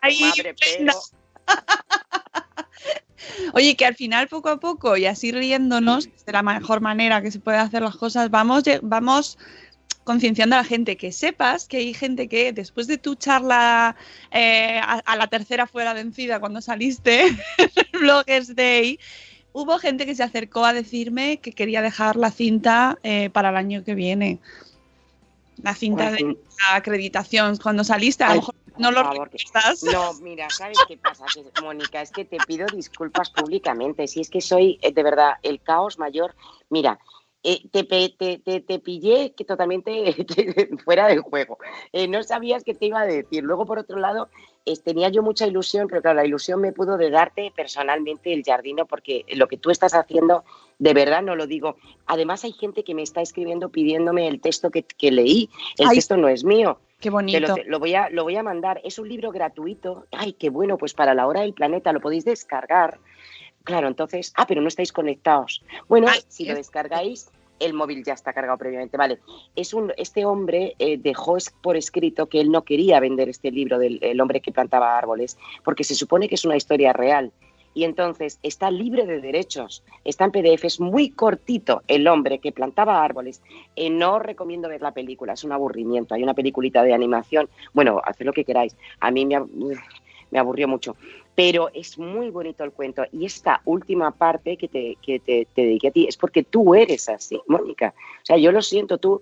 Ay, 0.01 0.21
madre, 0.21 0.55
pero... 0.59 0.93
Oye, 3.53 3.75
que 3.75 3.85
al 3.85 3.95
final, 3.95 4.27
poco 4.27 4.49
a 4.49 4.59
poco, 4.59 4.97
y 4.97 5.05
así 5.05 5.31
riéndonos, 5.31 6.09
de 6.25 6.31
la 6.31 6.43
mejor 6.43 6.81
manera 6.81 7.21
que 7.21 7.31
se 7.31 7.39
puede 7.39 7.57
hacer 7.57 7.81
las 7.81 7.95
cosas, 7.95 8.29
vamos, 8.29 8.63
vamos 8.81 9.37
concienciando 10.03 10.55
a 10.55 10.59
la 10.59 10.65
gente, 10.65 10.97
que 10.97 11.11
sepas 11.11 11.67
que 11.67 11.77
hay 11.77 11.93
gente 11.93 12.27
que 12.27 12.53
después 12.53 12.87
de 12.87 12.97
tu 12.97 13.15
charla 13.15 13.95
eh, 14.31 14.79
a, 14.81 14.99
a, 15.05 15.15
la 15.15 15.27
tercera 15.27 15.67
fuera 15.67 15.93
vencida 15.93 16.39
cuando 16.39 16.61
saliste, 16.61 17.35
Bloggers 17.93 18.55
Day, 18.55 18.99
hubo 19.53 19.77
gente 19.77 20.05
que 20.05 20.15
se 20.15 20.23
acercó 20.23 20.65
a 20.65 20.73
decirme 20.73 21.37
que 21.37 21.53
quería 21.53 21.81
dejar 21.81 22.15
la 22.15 22.31
cinta 22.31 22.97
eh, 23.03 23.29
para 23.29 23.49
el 23.49 23.55
año 23.55 23.83
que 23.83 23.95
viene. 23.95 24.39
La 25.61 25.75
cinta 25.75 26.11
de 26.11 26.19
la 26.23 26.75
acreditación, 26.75 27.57
cuando 27.57 27.83
saliste, 27.83 28.23
a 28.23 28.29
lo 28.29 28.35
mejor 28.41 28.55
no 28.77 28.91
lo 28.91 29.03
favor, 29.03 29.29
recuerdas. 29.31 29.83
No, 29.83 30.13
mira, 30.15 30.49
¿sabes 30.49 30.79
qué 30.87 30.97
pasa? 30.97 31.25
Mónica, 31.61 32.01
es 32.01 32.11
que 32.11 32.25
te 32.25 32.37
pido 32.37 32.65
disculpas 32.65 33.29
públicamente. 33.29 34.07
Si 34.07 34.19
es 34.19 34.29
que 34.31 34.41
soy, 34.41 34.79
eh, 34.81 34.91
de 34.91 35.03
verdad, 35.03 35.33
el 35.43 35.61
caos 35.61 35.99
mayor. 35.99 36.35
Mira, 36.69 36.99
eh, 37.43 37.61
te, 37.71 37.83
te, 37.83 38.09
te, 38.39 38.61
te, 38.61 38.79
pillé 38.79 39.33
que 39.35 39.43
totalmente 39.43 40.15
fuera 40.85 41.07
del 41.07 41.19
juego. 41.19 41.57
Eh, 41.91 42.07
no 42.07 42.23
sabías 42.23 42.63
qué 42.63 42.73
te 42.73 42.85
iba 42.85 43.01
a 43.01 43.05
decir. 43.05 43.43
Luego, 43.43 43.65
por 43.65 43.79
otro 43.79 43.99
lado, 43.99 44.29
eh, 44.65 44.77
tenía 44.77 45.09
yo 45.09 45.21
mucha 45.21 45.45
ilusión, 45.45 45.87
pero 45.89 46.01
claro, 46.01 46.15
la 46.15 46.25
ilusión 46.25 46.61
me 46.61 46.71
pudo 46.71 46.97
de 46.97 47.09
darte 47.09 47.51
personalmente 47.53 48.33
el 48.33 48.43
jardino, 48.43 48.85
porque 48.85 49.25
lo 49.33 49.47
que 49.47 49.57
tú 49.57 49.71
estás 49.71 49.93
haciendo, 49.93 50.45
de 50.79 50.93
verdad 50.93 51.21
no 51.21 51.35
lo 51.35 51.45
digo. 51.45 51.75
Además, 52.05 52.45
hay 52.45 52.53
gente 52.53 52.85
que 52.85 52.95
me 52.95 53.03
está 53.03 53.21
escribiendo 53.21 53.69
pidiéndome 53.69 54.29
el 54.29 54.39
texto 54.39 54.71
que, 54.71 54.83
que 54.83 55.11
leí. 55.11 55.49
El 55.77 55.89
Ay, 55.89 55.95
texto 55.97 56.15
no 56.15 56.29
es 56.29 56.45
mío. 56.45 56.79
Qué 57.01 57.09
bonito. 57.09 57.41
Lo, 57.41 57.55
lo, 57.65 57.79
voy 57.79 57.93
a, 57.95 58.09
lo 58.09 58.23
voy 58.23 58.37
a 58.37 58.43
mandar. 58.43 58.79
Es 58.85 58.99
un 58.99 59.09
libro 59.09 59.31
gratuito. 59.31 60.05
Ay, 60.13 60.31
qué 60.31 60.49
bueno, 60.49 60.77
pues 60.77 60.93
para 60.93 61.13
la 61.13 61.27
hora 61.27 61.41
del 61.41 61.53
planeta 61.53 61.91
lo 61.91 61.99
podéis 61.99 62.23
descargar. 62.23 62.99
Claro, 63.63 63.87
entonces, 63.87 64.33
ah, 64.35 64.45
pero 64.45 64.61
no 64.61 64.67
estáis 64.67 64.91
conectados. 64.91 65.63
Bueno, 65.87 66.07
Ay, 66.09 66.19
si 66.27 66.45
lo 66.45 66.53
descargáis, 66.53 67.29
el 67.59 67.73
móvil 67.73 68.03
ya 68.03 68.13
está 68.13 68.33
cargado 68.33 68.57
previamente. 68.57 68.97
Vale, 68.97 69.19
es 69.55 69.73
un, 69.73 69.93
este 69.97 70.25
hombre 70.25 70.75
eh, 70.79 70.97
dejó 70.97 71.37
por 71.61 71.77
escrito 71.77 72.27
que 72.27 72.41
él 72.41 72.51
no 72.51 72.63
quería 72.63 72.99
vender 72.99 73.29
este 73.29 73.51
libro 73.51 73.79
del 73.79 73.99
el 74.01 74.19
hombre 74.19 74.41
que 74.41 74.51
plantaba 74.51 74.97
árboles, 74.97 75.37
porque 75.63 75.85
se 75.85 75.95
supone 75.95 76.27
que 76.27 76.35
es 76.35 76.43
una 76.43 76.57
historia 76.57 76.91
real. 76.91 77.31
Y 77.75 77.85
entonces 77.85 78.37
está 78.43 78.69
libre 78.69 79.07
de 79.07 79.19
derechos, 79.19 79.83
está 80.03 80.25
en 80.25 80.31
PDF, 80.31 80.65
es 80.65 80.79
muy 80.79 81.09
cortito 81.09 81.81
el 81.87 82.07
hombre 82.07 82.37
que 82.37 82.51
plantaba 82.51 83.03
árboles. 83.03 83.41
Eh, 83.75 83.89
no 83.89 84.19
recomiendo 84.19 84.69
ver 84.69 84.81
la 84.81 84.91
película, 84.91 85.33
es 85.33 85.43
un 85.43 85.53
aburrimiento. 85.53 86.13
Hay 86.13 86.21
una 86.21 86.35
peliculita 86.35 86.83
de 86.83 86.93
animación, 86.93 87.49
bueno, 87.73 87.99
haced 88.03 88.25
lo 88.25 88.33
que 88.33 88.45
queráis. 88.45 88.75
A 88.99 89.09
mí 89.09 89.25
me, 89.25 89.41
me 90.33 90.39
aburrió 90.39 90.67
mucho 90.67 90.97
pero 91.35 91.69
es 91.73 91.97
muy 91.97 92.29
bonito 92.29 92.63
el 92.63 92.71
cuento. 92.71 93.03
Y 93.11 93.25
esta 93.25 93.61
última 93.65 94.11
parte 94.11 94.57
que 94.57 94.67
te, 94.67 94.97
que 95.01 95.19
te, 95.19 95.47
te 95.53 95.63
dediqué 95.63 95.87
a 95.87 95.91
ti 95.91 96.05
es 96.07 96.17
porque 96.17 96.43
tú 96.43 96.75
eres 96.75 97.09
así, 97.09 97.41
Mónica. 97.47 97.93
O 97.97 98.25
sea, 98.25 98.37
yo 98.37 98.51
lo 98.51 98.61
siento, 98.61 98.97
tú 98.97 99.21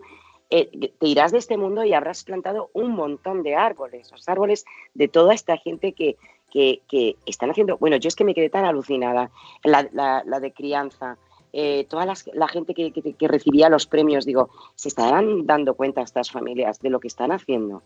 eh, 0.50 0.91
te 1.00 1.08
irás 1.08 1.32
de 1.32 1.38
este 1.38 1.58
mundo 1.58 1.84
y 1.86 1.93
habrás 1.93 2.24
plantado 2.24 2.69
un 2.74 2.91
montón 2.91 3.43
de 3.43 3.56
árboles, 3.56 4.12
los 4.12 4.28
árboles 4.28 4.65
de 4.93 5.08
toda 5.08 5.34
esta 5.34 5.58
gente 5.58 5.93
que, 5.93 6.17
que, 6.52 7.15
están 7.26 7.52
haciendo. 7.52 7.78
Bueno, 7.78 7.95
yo 7.95 8.10
es 8.10 8.15
que 8.15 8.26
me 8.26 8.34
quedé 8.34 8.50
tan 8.50 8.65
alucinada, 8.65 9.32
la, 9.63 10.39
de 10.41 10.52
crianza. 10.52 11.17
Eh, 11.54 11.86
toda 11.89 12.06
la 12.06 12.47
gente 12.47 12.74
que, 12.74 12.91
que, 12.91 13.13
que 13.13 13.28
recibía 13.28 13.69
los 13.69 13.86
premios, 13.86 14.26
digo, 14.26 14.50
se 14.76 14.89
estarán 14.89 15.45
dando 15.45 15.76
cuenta 15.76 16.02
estas 16.02 16.32
familias 16.32 16.80
de 16.80 16.89
lo 16.89 17.00
que 17.00 17.08
están 17.08 17.32
haciendo 17.32 17.84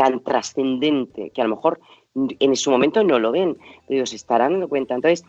tan 0.00 0.20
trascendente 0.20 1.28
que 1.28 1.42
a 1.42 1.44
lo 1.44 1.56
mejor 1.56 1.78
en 2.14 2.56
su 2.56 2.70
momento 2.70 3.04
no 3.04 3.18
lo 3.18 3.32
ven, 3.32 3.56
pero 3.86 4.06
se 4.06 4.16
estarán 4.16 4.52
dando 4.52 4.68
cuenta. 4.68 4.94
Entonces, 4.94 5.24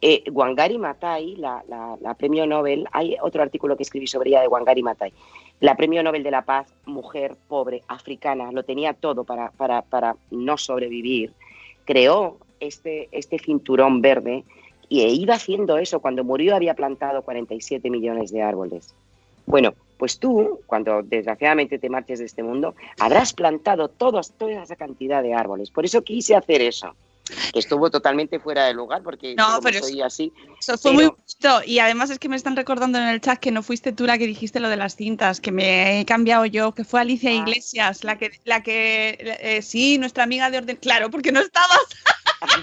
eh, 0.00 0.22
Wangari 0.30 0.78
Maathai, 0.78 1.36
la, 1.36 1.62
la, 1.68 2.14
premio 2.14 2.46
Nobel, 2.46 2.86
hay 2.92 3.16
otro 3.20 3.42
artículo 3.42 3.76
que 3.76 3.82
escribí 3.82 4.06
sobre 4.06 4.30
ella 4.30 4.42
de 4.42 4.48
Wangari 4.48 4.82
Maathai, 4.82 5.12
la 5.60 5.76
premio 5.76 6.02
Nobel 6.02 6.22
de 6.22 6.30
la 6.30 6.42
Paz, 6.42 6.72
mujer 6.86 7.36
pobre, 7.48 7.82
africana, 7.88 8.52
lo 8.52 8.62
tenía 8.62 8.92
todo 8.92 9.24
para, 9.24 9.50
para, 9.50 9.82
para 9.82 10.16
no 10.30 10.56
sobrevivir, 10.56 11.32
creó 11.84 12.36
este, 12.60 13.08
este 13.10 13.38
cinturón 13.38 14.00
verde 14.00 14.44
y 14.88 15.02
iba 15.02 15.34
haciendo 15.34 15.78
eso. 15.78 16.00
Cuando 16.00 16.22
murió 16.22 16.54
había 16.54 16.74
plantado 16.74 17.22
47 17.22 17.90
millones 17.90 18.30
de 18.30 18.42
árboles. 18.42 18.94
Bueno, 19.46 19.74
pues 19.98 20.18
tú, 20.18 20.60
cuando 20.66 21.02
desgraciadamente 21.02 21.78
te 21.78 21.90
marches 21.90 22.20
de 22.20 22.24
este 22.24 22.42
mundo, 22.42 22.74
habrás 22.98 23.32
plantado 23.32 23.88
todos, 23.88 24.32
toda 24.32 24.62
esa 24.62 24.76
cantidad 24.76 25.22
de 25.22 25.34
árboles. 25.34 25.70
Por 25.70 25.84
eso 25.84 26.02
quise 26.02 26.36
hacer 26.36 26.62
eso. 26.62 26.94
Que 27.52 27.58
estuvo 27.58 27.90
totalmente 27.90 28.38
fuera 28.38 28.64
de 28.64 28.72
lugar 28.72 29.02
porque 29.02 29.34
no, 29.34 29.60
pero 29.62 29.80
soy 29.80 30.00
así. 30.00 30.32
Eso 30.58 30.78
fue 30.78 30.92
pero... 30.92 30.94
muy 30.94 31.04
bonito. 31.04 31.66
Y 31.66 31.78
además 31.78 32.08
es 32.08 32.18
que 32.18 32.30
me 32.30 32.36
están 32.36 32.56
recordando 32.56 32.96
en 32.96 33.08
el 33.08 33.20
chat 33.20 33.38
que 33.38 33.50
no 33.50 33.62
fuiste 33.62 33.92
tú 33.92 34.06
la 34.06 34.16
que 34.16 34.26
dijiste 34.26 34.60
lo 34.60 34.70
de 34.70 34.78
las 34.78 34.96
cintas, 34.96 35.38
que 35.40 35.52
me 35.52 36.00
he 36.00 36.06
cambiado 36.06 36.46
yo, 36.46 36.72
que 36.72 36.84
fue 36.84 37.00
Alicia 37.00 37.30
ah. 37.30 37.34
Iglesias, 37.34 38.02
la 38.02 38.16
que, 38.16 38.30
la 38.44 38.62
que 38.62 39.18
eh, 39.40 39.60
sí, 39.60 39.98
nuestra 39.98 40.24
amiga 40.24 40.50
de 40.50 40.58
orden. 40.58 40.76
Claro, 40.76 41.10
porque 41.10 41.32
no 41.32 41.40
estabas. 41.40 41.80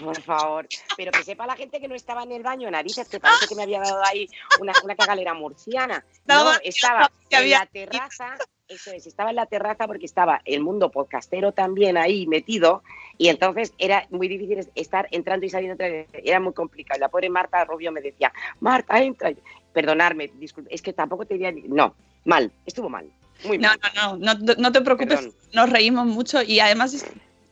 Por 0.02 0.22
favor. 0.22 0.68
Pero 0.96 1.12
que 1.12 1.24
sepa 1.24 1.46
la 1.46 1.56
gente 1.56 1.80
que 1.80 1.88
no 1.88 1.96
estaba 1.96 2.24
en 2.24 2.32
el 2.32 2.44
baño, 2.44 2.70
narices, 2.72 3.08
que 3.08 3.20
parece 3.20 3.48
que 3.48 3.56
me 3.56 3.64
había 3.64 3.80
dado 3.80 4.02
ahí 4.06 4.30
una, 4.60 4.74
una 4.84 4.96
cagalera 4.96 5.34
murciana. 5.34 6.06
No, 6.26 6.52
estaba 6.64 7.12
en 7.30 7.50
la 7.50 7.66
terraza, 7.66 8.36
Eso 8.68 8.92
es, 8.92 9.06
estaba 9.06 9.30
en 9.32 9.36
la 9.36 9.46
terraza 9.46 9.88
porque 9.88 10.06
estaba 10.06 10.42
el 10.46 10.62
mundo 10.62 10.92
podcastero 10.92 11.52
también 11.52 11.98
ahí 11.98 12.26
metido 12.28 12.84
y 13.18 13.30
entonces 13.30 13.74
era 13.78 14.08
muy 14.10 14.28
difícil 14.28 14.68
estar 14.76 15.08
entrando 15.12 15.46
y 15.46 15.50
saliendo, 15.50 15.84
era 15.84 16.40
muy 16.40 16.54
complicado. 16.54 17.00
La 17.00 17.10
pobre 17.10 17.30
Marta 17.30 17.64
Rubio 17.66 17.92
me 17.92 18.02
decía, 18.02 18.32
Marta, 18.60 19.00
entra. 19.02 19.32
Perdonarme, 19.74 20.32
disculpe, 20.36 20.74
es 20.74 20.82
que 20.82 20.94
tampoco 20.94 21.26
te 21.26 21.34
diría, 21.34 21.54
no, 21.68 21.96
mal, 22.24 22.50
estuvo 22.66 22.88
mal. 22.88 23.12
Muy 23.44 23.58
no, 23.58 23.68
mal. 23.68 23.80
no, 23.94 24.18
no, 24.18 24.34
no, 24.36 24.54
no 24.58 24.72
te 24.72 24.80
preocupes, 24.80 25.20
Perdón. 25.20 25.36
nos 25.54 25.70
reímos 25.70 26.08
mucho 26.08 26.42
y 26.42 26.62
además 26.62 26.94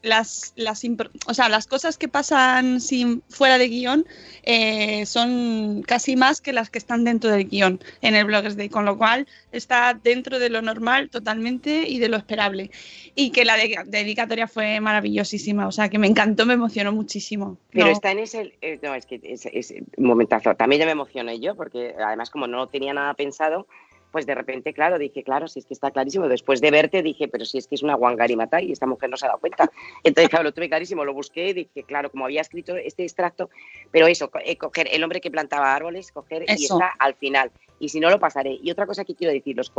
las, 0.03 0.51
las, 0.57 0.83
o 1.27 1.33
sea, 1.33 1.47
las 1.49 1.65
cosas 1.65 1.97
que 1.97 2.09
pasan 2.09 2.81
sin, 2.81 3.23
fuera 3.29 3.57
de 3.57 3.69
guion 3.69 4.05
eh, 4.43 5.05
son 5.05 5.81
casi 5.87 6.17
más 6.17 6.41
que 6.41 6.51
las 6.51 6.69
que 6.69 6.77
están 6.77 7.05
dentro 7.05 7.31
del 7.31 7.47
guion 7.47 7.79
en 8.01 8.13
el 8.13 8.25
Bloggers 8.25 8.57
Day, 8.57 8.67
con 8.67 8.83
lo 8.83 8.97
cual 8.97 9.27
está 9.53 9.93
dentro 9.93 10.39
de 10.39 10.49
lo 10.49 10.61
normal 10.61 11.09
totalmente 11.09 11.87
y 11.87 11.99
de 11.99 12.09
lo 12.09 12.17
esperable. 12.17 12.69
Y 13.15 13.31
que 13.31 13.45
la 13.45 13.55
de- 13.55 13.79
dedicatoria 13.85 14.47
fue 14.47 14.81
maravillosísima, 14.81 15.67
o 15.67 15.71
sea, 15.71 15.87
que 15.87 15.97
me 15.97 16.07
encantó, 16.07 16.45
me 16.45 16.53
emocionó 16.55 16.91
muchísimo. 16.91 17.57
Pero 17.71 17.85
No, 17.85 17.91
está 17.91 18.11
en 18.11 18.19
ese, 18.19 18.57
eh, 18.61 18.79
no, 18.83 18.93
es 18.95 19.05
que 19.05 19.21
es, 19.23 19.45
es 19.45 19.73
un 19.95 20.05
momentazo. 20.05 20.53
También 20.55 20.81
ya 20.81 20.85
me 20.85 20.91
emocioné 20.91 21.39
yo, 21.39 21.55
porque 21.55 21.95
además 21.97 22.29
como 22.29 22.45
no 22.45 22.67
tenía 22.67 22.93
nada 22.93 23.13
pensado, 23.13 23.67
pues 24.13 24.27
de 24.27 24.35
repente, 24.35 24.73
claro, 24.75 24.99
dije, 24.99 25.23
claro, 25.23 25.47
si 25.47 25.57
es 25.57 25.65
que 25.65 25.73
está 25.73 25.89
clarísimo. 25.89 26.27
Después 26.27 26.61
de 26.61 26.69
verte 26.69 27.01
dije, 27.01 27.27
pero 27.27 27.45
si 27.45 27.57
es 27.57 27.65
que 27.65 27.73
es 27.73 27.81
una 27.81 27.95
Wangari 27.95 28.35
Maathai 28.35 28.67
y 28.67 28.71
esta 28.71 28.85
mujer 28.85 29.09
no 29.09 29.17
se 29.17 29.25
ha 29.25 29.29
dado 29.29 29.39
cuenta. 29.39 29.71
Entonces, 30.03 30.29
claro, 30.29 30.43
lo 30.43 30.53
tuve 30.53 30.69
clarísimo, 30.69 31.03
lo 31.03 31.15
busqué 31.15 31.49
y 31.49 31.53
dije, 31.53 31.81
claro, 31.81 32.11
como 32.11 32.25
había 32.25 32.41
escrito 32.41 32.75
este 32.77 33.01
extracto, 33.01 33.49
pero 33.91 34.05
eso, 34.05 34.29
eh, 34.45 34.55
coger 34.55 34.87
el 34.91 35.03
hombre 35.03 35.19
que 35.19 35.31
plantaba 35.31 35.73
árboles, 35.73 36.11
coger 36.11 36.43
y 36.47 36.51
Eso. 36.53 36.75
está 36.75 36.91
al 36.99 37.15
final. 37.15 37.51
Y 37.79 37.89
si 37.89 37.99
no, 37.99 38.11
lo 38.11 38.19
pasaré. 38.19 38.59
Y 38.61 38.69
otra 38.69 38.85
cosa 38.85 39.03
que 39.03 39.15
quiero 39.15 39.33
decir, 39.33 39.57
los 39.57 39.73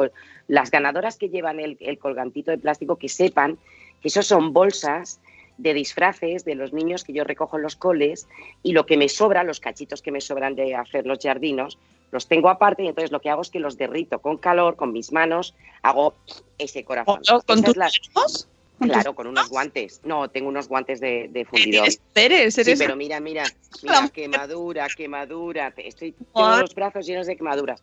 las 0.49 0.72
ganadoras 0.72 1.16
que 1.16 1.28
llevan 1.28 1.61
el, 1.61 1.76
el 1.78 1.99
colgantito 1.99 2.51
de 2.51 2.59
plástico, 2.59 2.97
que 2.97 3.09
sepan 3.09 3.57
que 4.03 4.09
esos 4.09 4.26
son 4.26 4.53
bolsas 4.53 5.20
de 5.59 5.74
disfraces 5.74 6.45
de 6.45 6.57
los 6.57 6.72
niños 6.72 7.05
que 7.05 7.12
yo 7.12 7.24
recojo 7.24 7.57
en 7.57 7.62
los 7.62 7.76
coles 7.76 8.26
y 8.62 8.72
lo 8.72 8.87
que 8.87 8.97
me 8.97 9.09
sobra, 9.09 9.45
los 9.45 9.61
cachitos 9.61 10.03
que 10.03 10.11
me 10.11 10.20
sobran 10.20 10.57
de 10.57 10.74
hacer 10.74 11.07
los 11.07 11.20
jardinos, 11.20 11.78
los 12.15 12.29
tengo 12.29 12.49
aparte 12.49 12.85
y 12.85 12.87
entonces 12.87 13.11
lo 13.11 13.21
que 13.21 13.29
hago 13.29 13.43
es 13.43 13.51
que 13.51 13.59
los 13.59 13.77
derrito 13.77 14.21
con 14.21 14.39
calor, 14.39 14.77
con 14.77 14.93
mis 14.93 15.12
manos, 15.12 15.53
hago 15.83 16.15
ese 16.59 16.85
corazón. 16.85 17.21
¿Con, 17.45 17.61
tus 17.61 17.71
es 17.71 17.77
la- 17.77 17.85
manos? 18.15 18.49
¿Con 18.79 18.89
tus 18.89 18.95
claro, 18.95 19.15
con 19.15 19.27
unos 19.27 19.49
guantes. 19.49 20.01
No, 20.05 20.29
tengo 20.31 20.49
unos 20.49 20.69
guantes 20.69 21.01
de, 21.01 21.29
de 21.29 21.41
¿Qué 21.41 21.45
fundidor. 21.45 21.89
Eres, 22.15 22.57
eres, 22.59 22.79
Sí, 22.79 22.85
pero 22.85 22.95
mira, 22.95 23.19
mira, 23.19 23.45
mira, 23.83 24.09
quemadura, 24.11 24.87
quemadura. 24.97 25.75
Estoy, 25.77 26.12
tengo 26.12 26.57
los 26.57 26.75
brazos 26.75 27.05
llenos 27.05 27.27
de 27.27 27.37
quemaduras. 27.37 27.83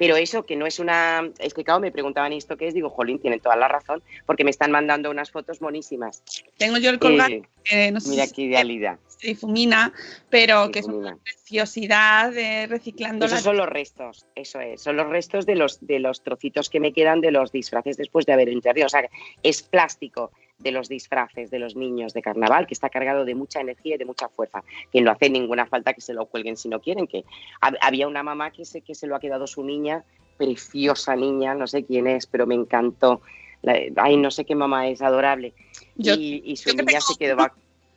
Pero 0.00 0.16
eso 0.16 0.44
que 0.46 0.56
no 0.56 0.66
es 0.66 0.78
una... 0.78 1.30
Es 1.38 1.52
que, 1.52 1.62
claro, 1.62 1.78
me 1.78 1.92
preguntaban, 1.92 2.32
¿y 2.32 2.38
esto 2.38 2.56
qué 2.56 2.66
es? 2.68 2.72
Digo, 2.72 2.88
jolín, 2.88 3.18
tienen 3.18 3.38
toda 3.38 3.54
la 3.54 3.68
razón, 3.68 4.02
porque 4.24 4.44
me 4.44 4.50
están 4.50 4.70
mandando 4.70 5.10
unas 5.10 5.30
fotos 5.30 5.60
monísimas. 5.60 6.22
tengo 6.56 6.78
yo 6.78 6.88
el 6.88 6.98
colgante, 6.98 7.36
Eh, 7.36 7.44
que 7.64 7.92
no 7.92 8.00
sé 8.00 8.08
mira 8.08 8.26
qué 8.26 8.42
idealidad. 8.42 8.98
se 9.08 9.28
difumina, 9.28 9.92
pero 10.30 10.70
que 10.70 10.78
es 10.78 10.86
una 10.86 11.18
preciosidad 11.18 12.32
de 12.32 12.66
reciclando 12.66 13.26
Esos 13.26 13.42
son 13.42 13.58
los 13.58 13.68
restos, 13.68 14.24
eso 14.34 14.58
es, 14.60 14.80
son 14.80 14.96
los 14.96 15.06
restos 15.06 15.44
de 15.44 15.56
los, 15.56 15.86
de 15.86 15.98
los 15.98 16.22
trocitos 16.22 16.70
que 16.70 16.80
me 16.80 16.94
quedan 16.94 17.20
de 17.20 17.32
los 17.32 17.52
disfraces 17.52 17.98
después 17.98 18.24
de 18.24 18.32
haber 18.32 18.48
enterrado. 18.48 18.86
O 18.86 18.88
sea, 18.88 19.06
es 19.42 19.62
plástico 19.62 20.32
de 20.60 20.70
los 20.72 20.88
disfraces 20.88 21.50
de 21.50 21.58
los 21.58 21.74
niños 21.74 22.12
de 22.12 22.22
carnaval 22.22 22.66
que 22.66 22.74
está 22.74 22.88
cargado 22.90 23.24
de 23.24 23.34
mucha 23.34 23.60
energía 23.60 23.94
y 23.94 23.98
de 23.98 24.04
mucha 24.04 24.28
fuerza, 24.28 24.62
que 24.92 25.00
no 25.00 25.10
hace 25.10 25.28
ninguna 25.30 25.66
falta 25.66 25.92
que 25.94 26.00
se 26.00 26.14
lo 26.14 26.26
cuelguen 26.26 26.56
si 26.56 26.68
no 26.68 26.80
quieren. 26.80 27.06
Que 27.06 27.24
hab- 27.60 27.78
había 27.80 28.06
una 28.06 28.22
mamá 28.22 28.50
que 28.50 28.64
se, 28.64 28.82
que 28.82 28.94
se 28.94 29.06
lo 29.06 29.16
ha 29.16 29.20
quedado 29.20 29.46
su 29.46 29.64
niña, 29.64 30.04
preciosa 30.36 31.16
niña, 31.16 31.54
no 31.54 31.66
sé 31.66 31.84
quién 31.84 32.06
es, 32.06 32.26
pero 32.26 32.46
me 32.46 32.54
encantó. 32.54 33.20
La- 33.62 33.78
ay, 33.96 34.16
no 34.16 34.30
sé 34.30 34.44
qué 34.44 34.54
mamá 34.54 34.88
es, 34.88 35.02
adorable. 35.02 35.52
Yo- 35.96 36.14
y, 36.14 36.42
y 36.44 36.56
su 36.56 36.70
niña 36.76 37.00
se 37.00 37.14
quedó... 37.18 37.36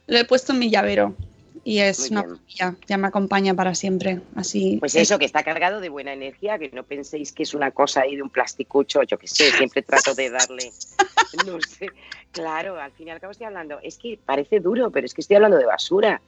Lo 0.08 0.18
he 0.18 0.26
puesto 0.26 0.52
en 0.54 0.60
mi 0.60 0.70
llavero 0.70 1.16
y 1.64 1.80
es 1.80 2.10
una 2.12 2.24
maravilla, 2.24 2.76
ya 2.88 2.98
me 2.98 3.08
acompaña 3.08 3.54
para 3.54 3.74
siempre. 3.76 4.20
Así 4.36 4.78
Pues 4.80 4.96
es- 4.96 5.04
eso, 5.04 5.20
que 5.20 5.26
está 5.26 5.44
cargado 5.44 5.80
de 5.80 5.90
buena 5.90 6.14
energía, 6.14 6.60
que 6.60 6.70
no 6.72 6.84
penséis 6.84 7.32
que 7.32 7.44
es 7.44 7.54
una 7.54 7.72
cosa 7.72 8.02
ahí 8.02 8.16
de 8.16 8.22
un 8.22 8.30
plasticucho, 8.30 9.02
yo 9.04 9.18
que 9.18 9.28
sé, 9.28 9.52
siempre 9.52 9.82
trato 9.82 10.14
de 10.14 10.30
darle, 10.30 10.72
no 11.48 11.60
sé, 11.62 11.90
claro, 12.32 12.80
al 12.80 12.92
fin 12.92 13.08
y 13.08 13.12
al 13.12 13.20
cabo 13.20 13.32
estoy 13.32 13.48
hablando, 13.48 13.80
es 13.82 13.98
que 13.98 14.20
parece 14.26 14.60
duro, 14.60 14.92
pero 14.92 15.06
es 15.06 15.14
que 15.14 15.22
estoy 15.22 15.36
hablando 15.38 15.58
de 15.58 15.66
basura. 15.66 16.22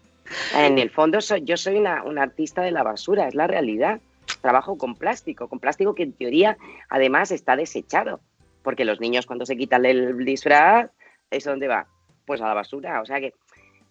En 0.57 0.79
el 0.79 0.89
fondo 0.89 1.21
soy, 1.21 1.43
yo 1.43 1.55
soy 1.55 1.75
una, 1.75 2.03
una 2.03 2.23
artista 2.23 2.61
de 2.63 2.71
la 2.71 2.81
basura, 2.81 3.27
es 3.27 3.35
la 3.35 3.45
realidad. 3.45 3.99
Trabajo 4.41 4.75
con 4.77 4.95
plástico, 4.95 5.47
con 5.47 5.59
plástico 5.59 5.93
que 5.93 6.01
en 6.03 6.13
teoría 6.13 6.57
además 6.89 7.31
está 7.31 7.55
desechado, 7.55 8.21
porque 8.63 8.85
los 8.85 8.99
niños 8.99 9.25
cuando 9.27 9.45
se 9.45 9.55
quitan 9.55 9.85
el 9.85 10.25
disfraz, 10.25 10.89
¿eso 11.29 11.51
dónde 11.51 11.67
va? 11.67 11.87
Pues 12.25 12.41
a 12.41 12.47
la 12.47 12.53
basura, 12.55 13.01
o 13.01 13.05
sea 13.05 13.19
que 13.19 13.33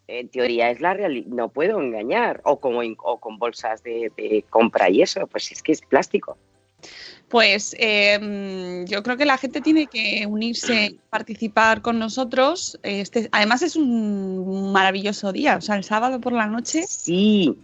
en 0.09 0.29
teoría 0.29 0.71
es 0.71 0.81
la 0.81 0.95
realidad, 0.95 1.27
no 1.29 1.49
puedo 1.49 1.81
engañar, 1.81 2.41
o, 2.45 2.61
como 2.61 2.83
in- 2.83 2.97
o 3.03 3.19
con 3.19 3.39
bolsas 3.39 3.83
de, 3.83 4.13
de 4.17 4.45
compra 4.51 4.91
y 4.91 5.03
eso, 5.03 5.27
pues 5.27 5.51
es 5.53 5.63
que 5.63 5.73
es 5.73 5.81
plástico. 5.81 6.37
Pues 7.29 7.75
eh, 7.79 8.85
yo 8.87 9.03
creo 9.03 9.17
que 9.17 9.25
la 9.25 9.39
gente 9.39 9.61
tiene 9.63 9.87
que 9.87 10.27
unirse, 10.29 10.97
participar 11.11 11.81
con 11.81 11.99
nosotros. 11.99 12.79
Este, 12.83 13.29
además 13.33 13.63
es 13.63 13.77
un 13.77 14.73
maravilloso 14.73 15.33
día, 15.33 15.57
o 15.57 15.61
sea, 15.61 15.77
el 15.77 15.85
sábado 15.85 16.21
por 16.21 16.33
la 16.35 16.47
noche. 16.47 16.83
Sí, 16.87 17.57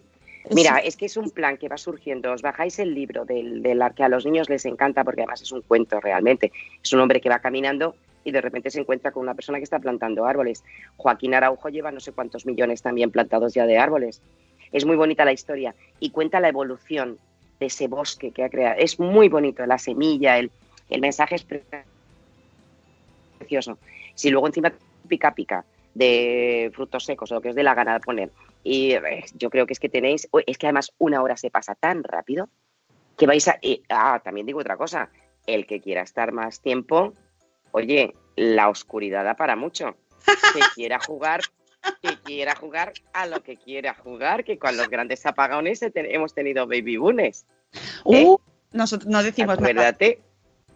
mira, 0.50 0.78
es 0.78 0.96
que 0.96 1.06
es 1.06 1.16
un 1.18 1.30
plan 1.30 1.58
que 1.58 1.68
va 1.68 1.76
surgiendo, 1.76 2.32
os 2.32 2.40
bajáis 2.40 2.78
el 2.78 2.94
libro 2.94 3.26
del, 3.26 3.62
del 3.62 3.82
que 3.94 4.02
a 4.02 4.08
los 4.08 4.24
niños 4.24 4.48
les 4.48 4.64
encanta 4.64 5.04
porque 5.04 5.20
además 5.20 5.42
es 5.42 5.52
un 5.52 5.60
cuento 5.60 6.00
realmente, 6.00 6.50
es 6.82 6.92
un 6.94 7.00
hombre 7.00 7.20
que 7.20 7.28
va 7.28 7.40
caminando 7.40 7.94
y 8.24 8.32
de 8.32 8.40
repente 8.40 8.70
se 8.70 8.80
encuentra 8.80 9.12
con 9.12 9.22
una 9.22 9.34
persona 9.34 9.58
que 9.58 9.64
está 9.64 9.78
plantando 9.78 10.26
árboles. 10.26 10.64
Joaquín 10.96 11.34
Araujo 11.34 11.68
lleva 11.68 11.90
no 11.90 12.00
sé 12.00 12.12
cuántos 12.12 12.46
millones 12.46 12.82
también 12.82 13.10
plantados 13.10 13.54
ya 13.54 13.66
de 13.66 13.78
árboles. 13.78 14.22
Es 14.72 14.84
muy 14.84 14.96
bonita 14.96 15.24
la 15.24 15.32
historia 15.32 15.74
y 15.98 16.10
cuenta 16.10 16.40
la 16.40 16.48
evolución 16.48 17.18
de 17.58 17.66
ese 17.66 17.88
bosque 17.88 18.30
que 18.30 18.44
ha 18.44 18.48
creado. 18.48 18.76
Es 18.78 19.00
muy 19.00 19.28
bonito, 19.28 19.64
la 19.66 19.78
semilla, 19.78 20.38
el, 20.38 20.50
el 20.88 21.00
mensaje 21.00 21.34
es 21.34 21.44
pre- 21.44 21.64
precioso. 23.38 23.78
Si 24.14 24.30
luego 24.30 24.46
encima 24.46 24.72
pica 25.08 25.34
pica 25.34 25.64
de 25.94 26.70
frutos 26.74 27.04
secos 27.04 27.32
o 27.32 27.34
lo 27.34 27.40
que 27.40 27.48
os 27.48 27.54
dé 27.54 27.62
la 27.62 27.74
gana 27.74 27.94
de 27.94 28.00
poner, 28.00 28.30
y 28.62 28.92
eh, 28.92 29.24
yo 29.34 29.50
creo 29.50 29.66
que 29.66 29.72
es 29.72 29.80
que 29.80 29.88
tenéis, 29.88 30.28
es 30.46 30.58
que 30.58 30.66
además 30.66 30.92
una 30.98 31.22
hora 31.22 31.36
se 31.36 31.50
pasa 31.50 31.74
tan 31.74 32.04
rápido 32.04 32.48
que 33.16 33.26
vais 33.26 33.48
a... 33.48 33.58
ah, 33.88 34.20
también 34.22 34.46
digo 34.46 34.60
otra 34.60 34.76
cosa, 34.76 35.10
el 35.46 35.66
que 35.66 35.80
quiera 35.80 36.02
estar 36.02 36.32
más 36.32 36.60
tiempo, 36.60 37.14
oye, 37.72 38.14
la 38.36 38.68
oscuridad 38.68 39.24
da 39.24 39.34
para 39.34 39.56
mucho. 39.56 39.96
Que 40.26 40.60
quiera 40.74 40.98
jugar, 41.00 41.40
que 42.02 42.16
quiera 42.24 42.54
jugar 42.54 42.92
a 43.12 43.26
lo 43.26 43.42
que 43.42 43.56
quiera 43.56 43.94
jugar, 43.94 44.44
que 44.44 44.58
con 44.58 44.76
los 44.76 44.88
grandes 44.88 45.24
apagones 45.26 45.80
hemos 45.94 46.34
tenido 46.34 46.66
baby 46.66 46.96
boones. 46.96 47.46
Uh, 48.04 48.36
nosotros 48.72 49.08
no 49.10 49.22
decimos 49.22 49.58
nada. 49.58 49.70
Acuérdate, 49.70 50.20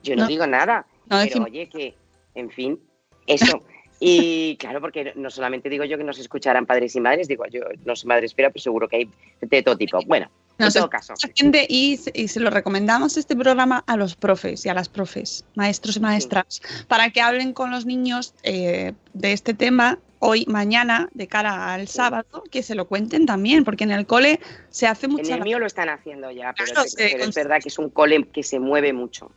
yo 0.03 0.16
no, 0.16 0.22
No. 0.22 0.28
digo 0.28 0.47
nada, 0.47 0.86
No 1.11 1.16
pero 1.16 1.20
decimos- 1.20 1.49
oye, 1.51 1.68
que, 1.68 1.95
en 2.34 2.51
fin, 2.51 2.80
eso. 3.26 3.62
Y 4.01 4.57
claro, 4.57 4.80
porque 4.80 5.12
no 5.14 5.30
solamente 5.30 5.68
digo 5.68 5.84
yo 5.84 5.97
que 5.97 6.05
nos 6.05 6.18
escucharán 6.18 6.66
padres 6.66 6.95
y 6.97 7.01
madres, 7.01 7.28
digo 7.28 7.45
yo, 7.47 7.62
no 7.84 7.95
soy 7.97 8.09
madre 8.09 8.26
espera, 8.26 8.51
pero 8.51 8.61
seguro 8.62 8.88
que 8.88 8.97
hay 8.97 9.11
de 9.40 9.62
todo 9.62 9.76
tipo. 9.76 9.99
Bueno, 10.07 10.30
en 10.59 10.72
todo 10.72 10.88
caso, 10.90 11.14
gente 11.36 11.66
y, 11.68 11.96
se- 11.96 12.12
y 12.14 12.28
se 12.28 12.40
lo 12.40 12.50
recomendamos 12.50 13.16
este 13.16 13.34
programa 13.36 13.82
a 13.86 13.96
los 13.96 14.14
profes 14.16 14.64
y 14.64 14.68
a 14.68 14.74
las 14.74 14.88
profes, 14.88 15.44
maestros 15.57 15.96
y 15.96 16.00
maestras, 16.00 16.61
para 16.88 17.11
que 17.11 17.20
hablen 17.20 17.52
con 17.52 17.70
los 17.70 17.86
niños 17.86 18.34
eh, 18.42 18.92
de 19.12 19.32
este 19.32 19.55
tema 19.55 19.98
hoy, 20.20 20.46
mañana, 20.48 21.09
de 21.12 21.26
cara 21.26 21.74
al 21.74 21.86
sábado, 21.88 22.44
que 22.50 22.62
se 22.62 22.74
lo 22.74 22.86
cuenten 22.88 23.26
también, 23.26 23.62
porque 23.64 23.84
en 23.84 23.90
el 23.90 24.07
cole 24.07 24.40
se 24.70 24.86
hace 24.86 25.07
en 25.07 25.12
mucha... 25.12 25.34
el 25.34 25.42
mío 25.42 25.59
lo 25.59 25.66
están 25.66 25.88
haciendo 25.90 26.30
ya, 26.30 26.55
pero, 26.57 26.72
Claro, 26.72 26.86
es- 26.86 26.94
pero 26.96 27.30
verdad 27.34 27.61
que 27.61 27.68
es 27.68 27.78
un 27.78 27.90
cole 27.90 28.26
que 28.32 28.42
se 28.42 28.59
mueve 28.59 28.92
mucho. 28.94 29.30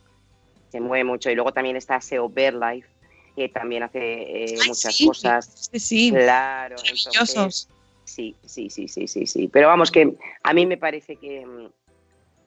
Se 0.70 0.80
mueve 0.80 1.04
mucho. 1.04 1.30
Y 1.30 1.34
luego 1.34 1.52
también 1.52 1.76
está 1.76 2.00
SEO 2.00 2.30
Life, 2.34 2.88
que 3.36 3.48
también 3.48 3.82
hace 3.82 3.98
eh, 3.98 4.56
Ay, 4.60 4.68
muchas 4.68 4.94
sí, 4.96 5.06
cosas. 5.06 5.68
Sí, 5.72 5.78
sí, 5.80 6.10
Claro, 6.10 6.76
entonces. 6.78 7.68
Sí, 8.08 8.34
sí, 8.44 8.70
sí, 8.70 8.88
sí, 8.88 9.06
sí, 9.06 9.26
sí. 9.26 9.48
Pero 9.48 9.68
vamos, 9.68 9.90
que 9.90 10.14
a 10.42 10.52
mí 10.54 10.66
me 10.66 10.76
parece 10.78 11.16
que 11.16 11.44
mm, 11.44 11.68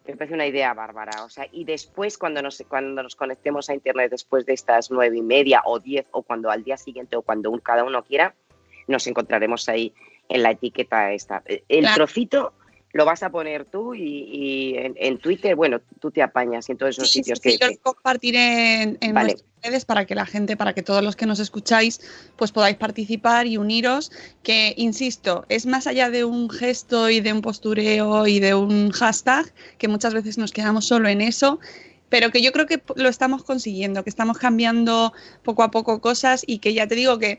me 0.07 0.17
parece 0.17 0.33
una 0.33 0.47
idea 0.47 0.73
bárbara. 0.73 1.23
O 1.23 1.29
sea, 1.29 1.47
y 1.51 1.63
después, 1.63 2.17
cuando 2.17 2.41
nos, 2.41 2.63
cuando 2.67 3.03
nos 3.03 3.15
conectemos 3.15 3.69
a 3.69 3.73
internet 3.73 4.09
después 4.11 4.45
de 4.45 4.53
estas 4.53 4.89
nueve 4.91 5.17
y 5.17 5.21
media 5.21 5.61
o 5.65 5.79
diez, 5.79 6.07
o 6.11 6.23
cuando 6.23 6.49
al 6.49 6.63
día 6.63 6.77
siguiente, 6.77 7.15
o 7.15 7.21
cuando 7.21 7.51
un- 7.51 7.59
cada 7.59 7.83
uno 7.83 8.03
quiera, 8.03 8.33
nos 8.87 9.05
encontraremos 9.07 9.69
ahí 9.69 9.93
en 10.27 10.43
la 10.43 10.51
etiqueta 10.51 11.11
esta. 11.13 11.43
El 11.45 11.81
Claro. 11.81 11.95
trocito 11.95 12.53
lo 12.93 13.05
vas 13.05 13.23
a 13.23 13.29
poner 13.29 13.65
tú 13.65 13.93
y, 13.95 14.01
y 14.03 14.77
en, 14.77 14.95
en 14.97 15.17
Twitter, 15.17 15.55
bueno, 15.55 15.79
tú 15.99 16.11
te 16.11 16.21
apañas 16.21 16.67
y 16.67 16.73
en 16.73 16.77
todos 16.77 16.91
esos 16.97 17.09
Sí, 17.09 17.19
sitios 17.19 17.39
sí, 17.39 17.51
sí, 17.51 17.57
que, 17.57 17.65
yo 17.65 17.69
que- 17.69 17.75
lo 17.85 17.93
compartiré 17.93 18.81
en, 18.83 18.97
en 19.01 19.13
Vale. 19.13 19.33
nuestras 19.33 19.49
redes 19.63 19.85
para 19.85 20.05
que 20.05 20.15
la 20.15 20.25
gente, 20.25 20.57
para 20.57 20.73
que 20.73 20.81
todos 20.83 21.03
los 21.03 21.15
que 21.15 21.25
nos 21.25 21.39
escucháis, 21.39 22.01
pues 22.35 22.51
podáis 22.51 22.75
participar 22.77 23.47
y 23.47 23.57
uniros. 23.57 24.11
Que, 24.43 24.73
insisto, 24.77 25.45
es 25.49 25.65
más 25.65 25.87
allá 25.87 26.09
de 26.09 26.25
un 26.25 26.49
gesto 26.49 27.09
y 27.09 27.21
de 27.21 27.31
un 27.31 27.41
postureo 27.41 28.27
y 28.27 28.39
de 28.39 28.55
un 28.55 28.91
hashtag, 28.91 29.53
que 29.77 29.87
muchas 29.87 30.13
veces 30.13 30.37
nos 30.37 30.51
quedamos 30.51 30.85
solo 30.85 31.07
en 31.09 31.21
eso. 31.21 31.59
pero 32.09 32.29
que 32.29 32.41
yo 32.41 32.51
creo 32.51 32.65
que 32.65 32.81
lo 32.97 33.07
estamos 33.07 33.41
consiguiendo, 33.45 34.03
que 34.03 34.09
estamos 34.09 34.37
cambiando 34.37 35.13
poco 35.43 35.63
a 35.63 35.71
poco 35.71 36.01
cosas 36.01 36.43
y 36.45 36.57
que 36.59 36.73
ya 36.73 36.85
te 36.85 36.95
digo 36.95 37.17
que 37.19 37.37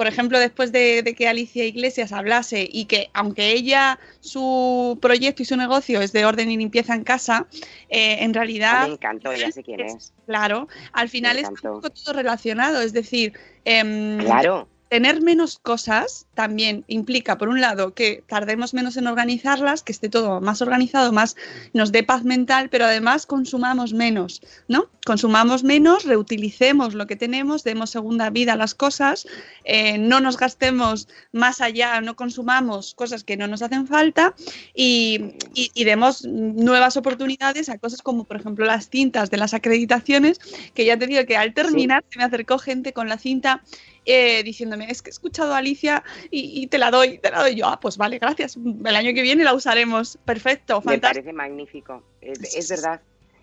por 0.00 0.06
ejemplo, 0.06 0.38
después 0.38 0.72
de, 0.72 1.14
que 1.14 1.28
Alicia 1.28 1.62
Iglesias 1.66 2.12
hablase 2.12 2.66
y 2.72 2.86
que 2.86 3.10
aunque 3.12 3.52
ella, 3.52 3.98
su 4.20 4.98
proyecto 5.02 5.42
y 5.42 5.44
su 5.44 5.58
negocio 5.58 6.00
es 6.00 6.10
de 6.12 6.24
orden 6.24 6.50
y 6.50 6.56
limpieza 6.56 6.94
en 6.94 7.04
casa, 7.04 7.46
eh, 7.90 8.16
en 8.20 8.32
realidad... 8.32 8.86
Me 8.86 8.94
encantó, 8.94 9.34
ya 9.34 9.52
sé 9.52 9.62
quién 9.62 9.80
es. 9.80 10.14
Claro, 10.24 10.68
al 10.94 11.10
final 11.10 11.36
es 11.36 11.50
todo 11.60 12.14
relacionado, 12.14 12.80
es 12.80 12.94
decir... 12.94 13.34
Em, 13.66 14.20
claro 14.20 14.69
tener 14.90 15.22
menos 15.22 15.60
cosas 15.60 16.26
también 16.34 16.84
implica, 16.88 17.38
por 17.38 17.48
un 17.48 17.60
lado, 17.60 17.94
que 17.94 18.24
tardemos 18.26 18.74
menos 18.74 18.96
en 18.96 19.06
organizarlas, 19.06 19.84
que 19.84 19.92
esté 19.92 20.08
todo 20.08 20.40
más 20.40 20.60
organizado, 20.62 21.12
más 21.12 21.36
nos 21.72 21.92
dé 21.92 22.02
paz 22.02 22.24
mental, 22.24 22.68
pero 22.70 22.86
además 22.86 23.24
consumamos 23.24 23.92
menos, 23.92 24.42
¿no? 24.66 24.90
Consumamos 25.06 25.62
menos, 25.62 26.04
reutilicemos 26.04 26.94
lo 26.94 27.06
que 27.06 27.14
tenemos, 27.14 27.62
demos 27.62 27.90
segunda 27.90 28.30
vida 28.30 28.54
a 28.54 28.56
las 28.56 28.74
cosas, 28.74 29.28
eh, 29.62 29.96
no 29.96 30.18
nos 30.18 30.36
gastemos 30.36 31.06
más 31.30 31.60
allá, 31.60 32.00
no 32.00 32.16
consumamos 32.16 32.94
cosas 32.96 33.22
que 33.22 33.36
no 33.36 33.46
nos 33.46 33.62
hacen 33.62 33.86
falta 33.86 34.34
y, 34.74 35.34
y 35.54 35.84
demos 35.84 36.24
nuevas 36.24 36.96
oportunidades 36.96 37.68
a 37.68 37.78
cosas 37.78 38.02
como, 38.02 38.24
por 38.24 38.38
ejemplo, 38.38 38.66
las 38.66 38.90
cintas 38.90 39.30
de 39.30 39.36
las 39.36 39.54
acreditaciones, 39.54 40.40
que 40.74 40.84
ya 40.84 40.98
te 40.98 41.06
digo 41.06 41.24
que 41.26 41.36
al 41.36 41.54
terminar 41.54 42.02
se 42.10 42.18
me 42.18 42.24
acercó 42.24 42.58
gente 42.58 42.92
con 42.92 43.08
la 43.08 43.18
cinta 43.18 43.62
eh, 44.04 44.42
diciéndome, 44.42 44.90
es 44.90 45.02
que 45.02 45.10
he 45.10 45.12
escuchado 45.12 45.54
a 45.54 45.58
Alicia 45.58 46.02
y, 46.30 46.66
te 46.68 46.78
la 46.78 46.90
doy, 46.90 47.18
te 47.18 47.30
la 47.30 47.40
doy 47.40 47.54
yo. 47.54 47.66
Ah, 47.66 47.78
pues 47.78 47.96
vale, 47.96 48.18
gracias. 48.18 48.56
El 48.56 48.96
año 48.96 49.12
que 49.14 49.22
viene 49.22 49.44
la 49.44 49.54
usaremos. 49.54 50.18
Perfecto, 50.24 50.80
fantástico. 50.80 51.08
Me 51.08 51.14
parece 51.14 51.32
magnífico. 51.32 52.02
Es, 52.20 52.68
verdad. 52.68 53.00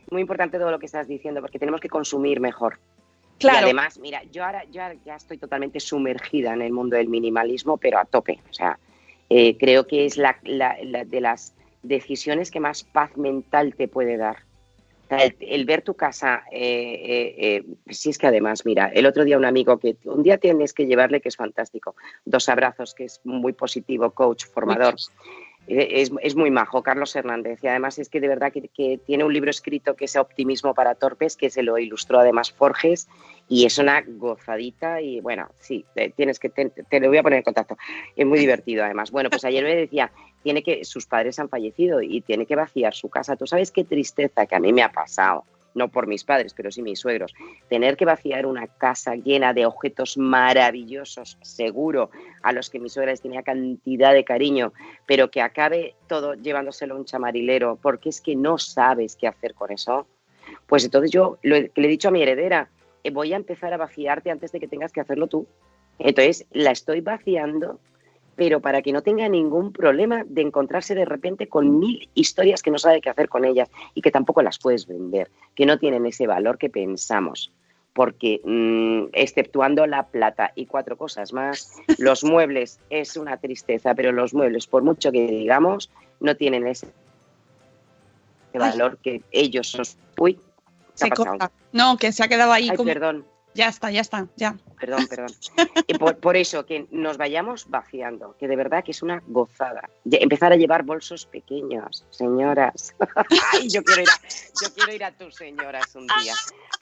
Muy 0.10 0.22
importante 0.22 0.58
todo 0.58 0.72
lo 0.72 0.80
que 0.80 0.86
estás 0.86 1.08
diciendo, 1.08 1.42
porque 1.42 1.60
tenemos 1.60 1.82
que 1.82 1.90
consumir 1.90 2.40
mejor. 2.40 2.80
Claro. 3.38 3.60
Y 3.60 3.64
además, 3.66 4.00
mira, 4.00 4.24
yo 4.32 4.44
ahora 4.44 4.64
ya, 4.72 4.96
ya 5.06 5.16
estoy 5.16 5.38
totalmente 5.38 5.80
sumergida 5.80 6.54
en 6.54 6.62
el 6.62 6.72
mundo 6.72 6.96
del 6.96 7.08
minimalismo, 7.08 7.78
pero 7.78 8.00
a 8.00 8.06
tope. 8.06 8.40
O 8.50 8.54
sea, 8.54 8.80
eh, 9.30 9.58
creo 9.58 9.86
que 9.88 10.06
es 10.06 10.18
la, 10.18 10.38
de 10.44 11.22
las 11.22 11.54
decisiones 11.84 12.50
que 12.52 12.60
más 12.60 12.84
paz 12.84 13.16
mental 13.18 13.76
te 13.76 13.88
puede 13.88 14.18
dar 14.18 14.47
el, 15.10 15.66
ver 15.66 15.82
tu 15.82 15.96
casa, 15.96 16.44
eh, 16.52 16.60
eh, 16.62 17.36
eh, 17.38 17.66
si 17.90 18.10
es 18.10 18.18
que 18.18 18.28
además, 18.28 18.66
mira, 18.66 18.88
el 18.88 19.06
otro 19.06 19.24
día 19.24 19.38
un 19.38 19.46
amigo 19.46 19.78
que 19.78 19.98
un 20.06 20.24
día 20.24 20.38
tienes 20.38 20.74
que 20.74 20.86
llevarle, 20.86 21.22
que 21.22 21.30
es 21.30 21.36
fantástico, 21.36 21.96
dos 22.26 22.50
abrazos, 22.50 22.94
que 22.94 23.06
es 23.06 23.22
muy 23.24 23.54
positivo, 23.54 24.12
coach, 24.12 24.46
formador. 24.46 24.96
Es, 25.68 26.12
es, 26.22 26.36
muy 26.36 26.50
majo, 26.50 26.82
Carlos 26.82 27.14
Hernández. 27.14 27.60
Y 27.62 27.68
además 27.68 28.00
es 28.00 28.08
que 28.08 28.22
de 28.22 28.30
verdad 28.30 28.54
que, 28.54 29.00
tiene 29.06 29.26
un 29.26 29.34
libro 29.34 29.50
escrito 29.50 29.96
que 29.96 30.06
es 30.06 30.16
Optimismo 30.16 30.74
para 30.74 30.96
Torpes, 30.96 31.36
que 31.36 31.50
se 31.50 31.62
lo 31.62 31.78
ilustró 31.78 32.20
además 32.20 32.54
Forges, 32.54 33.10
y 33.50 33.66
es 33.66 33.78
una 33.78 34.04
gozadita. 34.06 35.02
Y 35.02 35.20
bueno, 35.22 35.48
sí, 35.60 35.86
tienes 36.16 36.40
que, 36.40 36.50
te, 36.50 36.70
te, 36.70 37.00
lo 37.00 37.08
voy 37.08 37.18
a 37.18 37.24
poner 37.24 37.38
en 37.38 37.44
contacto. 37.44 37.78
Es 38.16 38.26
muy 38.26 38.40
divertido 38.40 38.84
además. 38.84 39.12
Bueno, 39.12 39.30
pues 39.30 39.46
ayer 39.46 39.64
me 39.64 39.76
decía, 39.76 40.12
tiene 40.44 40.64
que, 40.64 40.86
sus 40.86 41.06
padres 41.06 41.40
han 41.40 41.50
fallecido 41.50 42.02
y 42.02 42.22
tiene 42.22 42.46
que 42.46 42.56
vaciar 42.56 42.94
su 42.94 43.10
casa. 43.10 43.36
Tú 43.36 43.48
sabes 43.48 43.72
qué 43.72 43.84
tristeza 43.84 44.46
que 44.46 44.56
a 44.56 44.60
mí 44.60 44.74
me 44.74 44.84
ha 44.84 44.92
pasado, 44.92 45.44
no 45.74 45.90
por 45.90 46.08
mis 46.08 46.24
padres, 46.24 46.54
pero 46.54 46.72
sí 46.72 46.82
mis 46.82 47.00
suegros, 47.00 47.34
tener 47.70 47.98
que 47.98 48.06
vaciar 48.06 48.46
una 48.46 48.68
casa 48.68 49.16
llena 49.16 49.54
de 49.54 49.66
objetos 49.66 50.18
maravillosos, 50.18 51.38
seguro, 51.42 52.10
a 52.44 52.52
los 52.52 52.70
que 52.70 52.80
mi 52.80 52.90
suegra 52.90 53.12
les 53.12 53.22
tenía 53.22 53.44
cantidad 53.44 54.14
de 54.14 54.24
cariño, 54.24 54.74
pero 55.06 55.30
que 55.30 55.42
acabe 55.42 55.96
todo 56.08 56.34
llevándoselo 56.34 56.96
a 56.96 56.98
un 56.98 57.06
chamarilero, 57.06 57.78
porque 57.82 58.10
es 58.10 58.22
que 58.22 58.36
no 58.36 58.58
sabes 58.58 59.16
qué 59.16 59.28
hacer 59.28 59.54
con 59.54 59.72
eso. 59.72 60.08
Pues 60.66 60.86
entonces 60.86 61.12
yo 61.12 61.38
le 61.44 61.72
he 61.76 61.88
dicho 61.88 62.08
a 62.08 62.12
mi 62.12 62.22
heredera, 62.22 62.70
voy 63.12 63.34
a 63.34 63.38
empezar 63.38 63.74
a 63.74 63.78
vaciarte 63.78 64.32
antes 64.32 64.52
de 64.52 64.60
que 64.60 64.68
tengas 64.68 64.92
que 64.92 65.02
hacerlo 65.02 65.28
tú. 65.28 65.48
Entonces 66.00 66.46
la 66.52 66.72
estoy 66.72 67.02
vaciando 67.02 67.80
pero 68.38 68.62
para 68.62 68.84
que 68.84 68.94
no 68.94 69.02
tenga 69.02 69.28
ningún 69.28 69.74
problema 69.74 70.24
de 70.26 70.44
encontrarse 70.44 70.94
de 70.94 71.06
repente 71.06 71.50
con 71.50 71.80
mil 71.80 72.08
historias 72.14 72.62
que 72.62 72.70
no 72.70 72.78
sabe 72.78 73.02
qué 73.02 73.10
hacer 73.10 73.28
con 73.28 73.44
ellas 73.44 73.68
y 73.96 74.02
que 74.02 74.12
tampoco 74.12 74.44
las 74.44 74.60
puedes 74.60 74.86
vender, 74.86 75.30
que 75.56 75.66
no 75.66 75.80
tienen 75.80 76.06
ese 76.06 76.28
valor 76.28 76.60
que 76.60 76.70
pensamos. 76.70 77.52
Porque, 77.94 78.40
mm, 78.46 79.10
exceptuando 79.14 79.88
la 79.88 80.06
plata 80.06 80.52
y 80.54 80.68
cuatro 80.68 80.98
cosas 80.98 81.34
más, 81.34 81.74
los 81.98 82.24
muebles 82.24 82.80
es 82.92 83.18
una 83.18 83.38
tristeza, 83.38 83.96
pero 83.96 84.12
los 84.12 84.36
muebles, 84.36 84.68
por 84.68 84.84
mucho 84.84 85.12
que 85.12 85.26
digamos, 85.26 85.90
no 86.20 86.36
tienen 86.36 86.68
ese 86.68 86.88
valor 88.54 89.00
que 89.00 89.24
ellos 89.32 89.68
son. 89.68 89.86
Uy, 90.20 90.40
se 90.98 91.10
No, 91.72 91.98
que 91.98 92.12
se 92.12 92.24
ha 92.24 92.28
quedado 92.28 92.52
ahí 92.52 92.70
Ay, 92.70 92.78
Perdón. 92.78 93.26
Ya 93.58 93.70
está, 93.70 93.90
ya 93.90 94.02
está, 94.02 94.28
ya. 94.36 94.56
Perdón, 94.80 95.08
perdón. 95.10 95.32
Por, 96.22 96.38
eso, 96.38 96.64
que 96.68 96.86
nos 96.92 97.18
vayamos 97.18 97.68
vaciando, 97.68 98.36
que 98.38 98.48
de 98.48 98.56
verdad 98.56 98.84
que 98.84 98.92
es 98.92 99.02
una 99.02 99.24
gozada. 99.26 99.90
empezar 100.06 100.54
a 100.54 100.58
llevar 100.58 100.84
bolsos 100.84 101.26
pequeños, 101.26 102.06
señoras. 102.12 102.94
Ay, 103.54 103.68
yo 103.68 103.84
quiero 103.84 104.04
ir 104.04 104.10
a, 104.10 104.28
yo 104.62 104.74
quiero 104.76 104.94
ir 104.94 105.04
a 105.04 105.12
tus 105.12 105.36
señoras 105.36 105.96
un 105.96 106.06
día, 106.06 106.36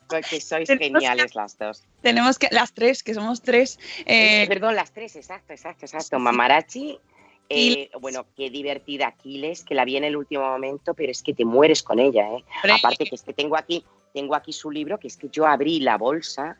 porque 0.09 0.41
sois 0.41 0.67
geniales 0.67 1.33
las 1.33 1.57
dos. 1.57 1.81
Tenemos 2.01 2.37
que, 2.37 2.49
las 2.51 2.73
tres, 2.73 3.03
que 3.03 3.13
somos 3.13 3.41
tres. 3.41 3.79
Eh, 4.05 4.45
perdón, 4.49 4.75
las 4.75 4.91
tres, 4.91 5.15
exacto, 5.15 5.53
exacto, 5.53 5.85
exacto. 5.85 6.19
Mamarachi, 6.19 6.99
eh, 7.47 7.89
bueno, 8.01 8.25
qué 8.35 8.49
divertida 8.49 9.07
Aquiles, 9.07 9.63
que 9.63 9.75
la 9.75 9.85
vi 9.85 9.97
en 9.97 10.03
el 10.03 10.17
último 10.17 10.43
momento, 10.43 10.93
pero 10.93 11.11
es 11.11 11.23
que 11.23 11.33
te 11.33 11.45
mueres 11.45 11.83
con 11.83 11.99
ella, 11.99 12.27
¿eh? 12.31 12.43
Aparte 12.69 13.05
que 13.05 13.15
es 13.15 13.23
que 13.23 13.33
tengo 13.33 13.55
aquí, 13.55 13.85
tengo 14.15 14.33
aquí 14.33 14.53
su 14.53 14.71
libro, 14.71 14.97
que 14.97 15.07
es 15.07 15.17
que 15.17 15.27
yo 15.29 15.45
abrí 15.45 15.81
la 15.81 15.97
bolsa 15.97 16.57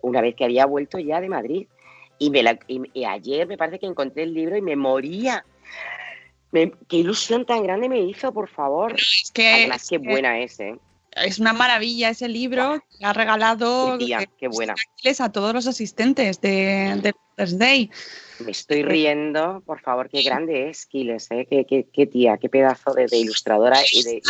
una 0.00 0.20
vez 0.20 0.34
que 0.34 0.44
había 0.44 0.66
vuelto 0.66 0.98
ya 0.98 1.20
de 1.20 1.28
Madrid. 1.28 1.66
Y, 2.18 2.30
me 2.30 2.42
ayer 3.06 3.46
me 3.46 3.56
parece 3.56 3.78
que 3.78 3.86
encontré 3.86 4.24
el 4.24 4.34
libro 4.34 4.56
y 4.56 4.62
me 4.62 4.76
moría. 4.76 5.44
qué 6.52 6.96
ilusión 6.96 7.46
tan 7.46 7.62
grande 7.62 7.88
me 7.88 8.00
hizo, 8.00 8.32
por 8.32 8.48
favor. 8.48 8.94
Es 8.94 9.30
que, 9.32 9.52
Además, 9.52 9.86
qué 9.88 9.98
buena 9.98 10.40
es, 10.40 10.58
¿eh? 10.58 10.76
Es 11.12 11.38
una 11.38 11.52
maravilla 11.52 12.10
ese 12.10 12.28
libro. 12.28 12.82
Que 12.98 13.04
ha 13.04 13.12
regalado 13.12 13.98
qué 13.98 14.48
buena. 14.48 14.74
a 15.18 15.32
todos 15.32 15.54
los 15.54 15.66
asistentes 15.66 16.40
de, 16.40 16.98
de 17.02 17.12
Thursday. 17.36 17.90
Me 18.44 18.52
estoy 18.52 18.82
riendo, 18.82 19.62
por 19.66 19.80
favor, 19.80 20.08
qué 20.08 20.22
grande 20.22 20.70
es 20.70 20.86
Quiles, 20.86 21.30
¿eh? 21.30 21.46
qué, 21.48 21.86
qué, 21.92 22.06
tía, 22.06 22.38
qué 22.38 22.48
pedazo 22.48 22.94
de, 22.94 23.06
ilustradora 23.16 23.78
y 23.90 24.02
de, 24.02 24.22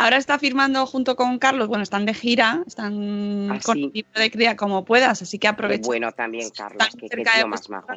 Ahora 0.00 0.16
está 0.16 0.38
firmando 0.38 0.86
junto 0.86 1.16
con 1.16 1.40
Carlos, 1.40 1.66
bueno, 1.66 1.82
están 1.82 2.06
de 2.06 2.14
gira, 2.14 2.62
están 2.68 3.50
ah, 3.50 3.58
con 3.64 3.78
el 3.78 3.90
libro 3.92 4.12
de 4.14 4.30
cría 4.30 4.56
como 4.56 4.84
puedas, 4.84 5.22
así 5.22 5.40
que 5.40 5.48
aprovecha. 5.48 5.88
bueno 5.88 6.12
también, 6.12 6.50
Carlos, 6.50 6.86
que, 6.96 7.08
que 7.08 7.44
más 7.46 7.68
majo. 7.68 7.88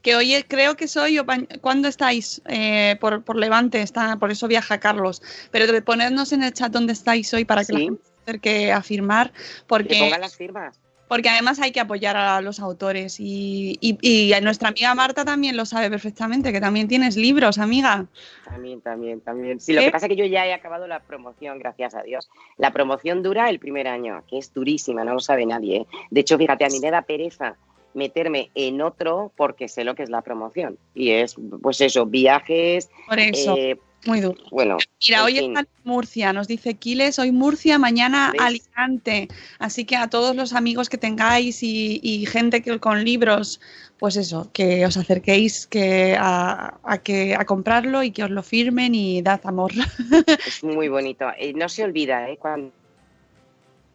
Que 0.00 0.16
hoy 0.16 0.42
creo 0.48 0.74
que 0.74 0.88
soy, 0.88 1.20
¿cuándo 1.60 1.88
estáis? 1.88 2.40
Eh, 2.48 2.96
por, 2.98 3.36
Levante, 3.36 3.82
está, 3.82 4.16
por 4.16 4.30
eso 4.30 4.48
viaja 4.48 4.80
Carlos. 4.80 5.20
Pero 5.50 5.70
de 5.70 5.82
ponernos 5.82 6.32
en 6.32 6.44
el 6.44 6.54
chat 6.54 6.72
donde 6.72 6.94
estáis 6.94 7.34
hoy 7.34 7.44
para 7.44 7.62
que 7.62 7.72
la 7.74 7.78
gente 7.78 8.02
se 8.02 8.22
acerque 8.22 8.72
a 8.72 8.82
firmar. 8.82 9.30
Porque... 9.66 9.88
Que 9.88 10.00
pongan 10.00 10.22
las 10.22 10.36
firmas 10.36 10.80
porque 11.08 11.28
además 11.28 11.60
hay 11.60 11.72
que 11.72 11.80
apoyar 11.80 12.16
a 12.16 12.40
los 12.40 12.60
autores 12.60 13.18
y, 13.20 13.78
y, 13.80 14.32
nuestra 14.42 14.68
amiga 14.68 14.94
Marta 14.94 15.24
también 15.24 15.56
lo 15.56 15.64
sabe 15.66 15.90
perfectamente, 15.90 16.52
que 16.52 16.60
también 16.60 16.88
tienes 16.88 17.16
libros, 17.16 17.58
amiga. 17.58 18.06
También, 18.44 18.80
también, 18.80 19.20
también. 19.20 19.60
Sí, 19.60 19.72
lo 19.72 19.80
que 19.80 19.90
pasa 19.90 20.06
es 20.06 20.10
que 20.10 20.16
yo 20.16 20.24
ya 20.24 20.46
he 20.46 20.52
acabado 20.52 20.86
la 20.86 21.00
promoción, 21.00 21.58
gracias 21.58 21.94
a 21.94 22.02
Dios. 22.02 22.30
La 22.56 22.72
promoción 22.72 23.22
dura 23.22 23.50
el 23.50 23.58
primer 23.58 23.88
año, 23.88 24.22
que 24.28 24.38
es 24.38 24.52
durísima, 24.52 25.04
no 25.04 25.14
lo 25.14 25.20
sabe 25.20 25.46
nadie. 25.46 25.76
¿eh? 25.76 25.86
De 26.10 26.20
hecho, 26.20 26.38
fíjate, 26.38 26.64
a 26.64 26.68
mí 26.68 26.80
me 26.80 26.90
da 26.90 27.02
pereza 27.02 27.56
meterme 27.94 28.50
en 28.54 28.82
otro 28.82 29.32
porque 29.36 29.68
sé 29.68 29.84
lo 29.84 29.94
que 29.94 30.02
es 30.02 30.10
la 30.10 30.22
promoción. 30.22 30.78
Y 30.94 31.10
es, 31.10 31.36
pues 31.62 31.80
eso, 31.80 32.06
viajes. 32.06 32.90
Por 33.08 33.18
eso. 33.18 33.56
Eh, 33.56 33.78
muy 34.06 34.20
duro. 34.20 34.38
Bueno. 34.50 34.76
Mira, 35.06 35.24
hoy 35.24 35.38
está 35.38 35.60
en 35.60 35.68
Murcia, 35.84 36.32
nos 36.32 36.46
dice 36.46 36.74
Quiles, 36.74 37.18
hoy 37.18 37.32
Murcia, 37.32 37.78
mañana 37.78 38.32
Alicante. 38.38 39.28
Así 39.58 39.84
que 39.84 39.96
a 39.96 40.08
todos 40.08 40.36
los 40.36 40.52
amigos 40.52 40.88
que 40.88 40.98
tengáis 40.98 41.62
y, 41.62 42.26
gente 42.26 42.62
que 42.62 42.78
con 42.78 43.04
libros, 43.04 43.60
pues 43.98 44.16
eso, 44.16 44.50
que 44.52 44.84
os 44.84 44.96
acerquéis 44.96 45.66
que 45.66 46.16
a, 46.18 46.78
que, 47.02 47.34
a 47.34 47.44
comprarlo 47.44 48.02
y 48.02 48.10
que 48.10 48.24
os 48.24 48.30
lo 48.30 48.42
firmen 48.42 48.94
y 48.94 49.22
dad 49.22 49.40
amor. 49.44 49.72
Es 50.46 50.62
muy 50.62 50.88
bonito. 50.88 51.26
Eh, 51.38 51.54
no 51.54 51.68
se 51.68 51.84
olvida, 51.84 52.28
¿eh? 52.28 52.36
Cuando 52.36 52.72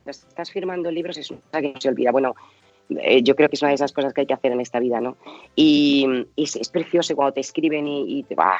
estás 0.05 0.51
firmando 0.51 0.89
libros 0.89 1.17
es 1.17 1.29
una 1.29 1.39
cosa 1.41 1.61
que 1.61 1.73
no 1.73 1.81
se 1.81 1.89
olvida. 1.89 2.11
Bueno, 2.11 2.35
eh, 2.89 3.21
yo 3.23 3.35
creo 3.35 3.49
que 3.49 3.55
es 3.55 3.61
una 3.61 3.69
de 3.69 3.75
esas 3.75 3.91
cosas 3.91 4.13
que 4.13 4.21
hay 4.21 4.27
que 4.27 4.33
hacer 4.33 4.51
en 4.51 4.61
esta 4.61 4.79
vida, 4.79 4.99
¿no? 4.99 5.17
Y, 5.55 6.07
es, 6.35 6.69
precioso 6.69 7.15
cuando 7.15 7.33
te 7.33 7.41
escriben 7.41 7.87
y, 7.87 8.23
te 8.23 8.35
va, 8.35 8.57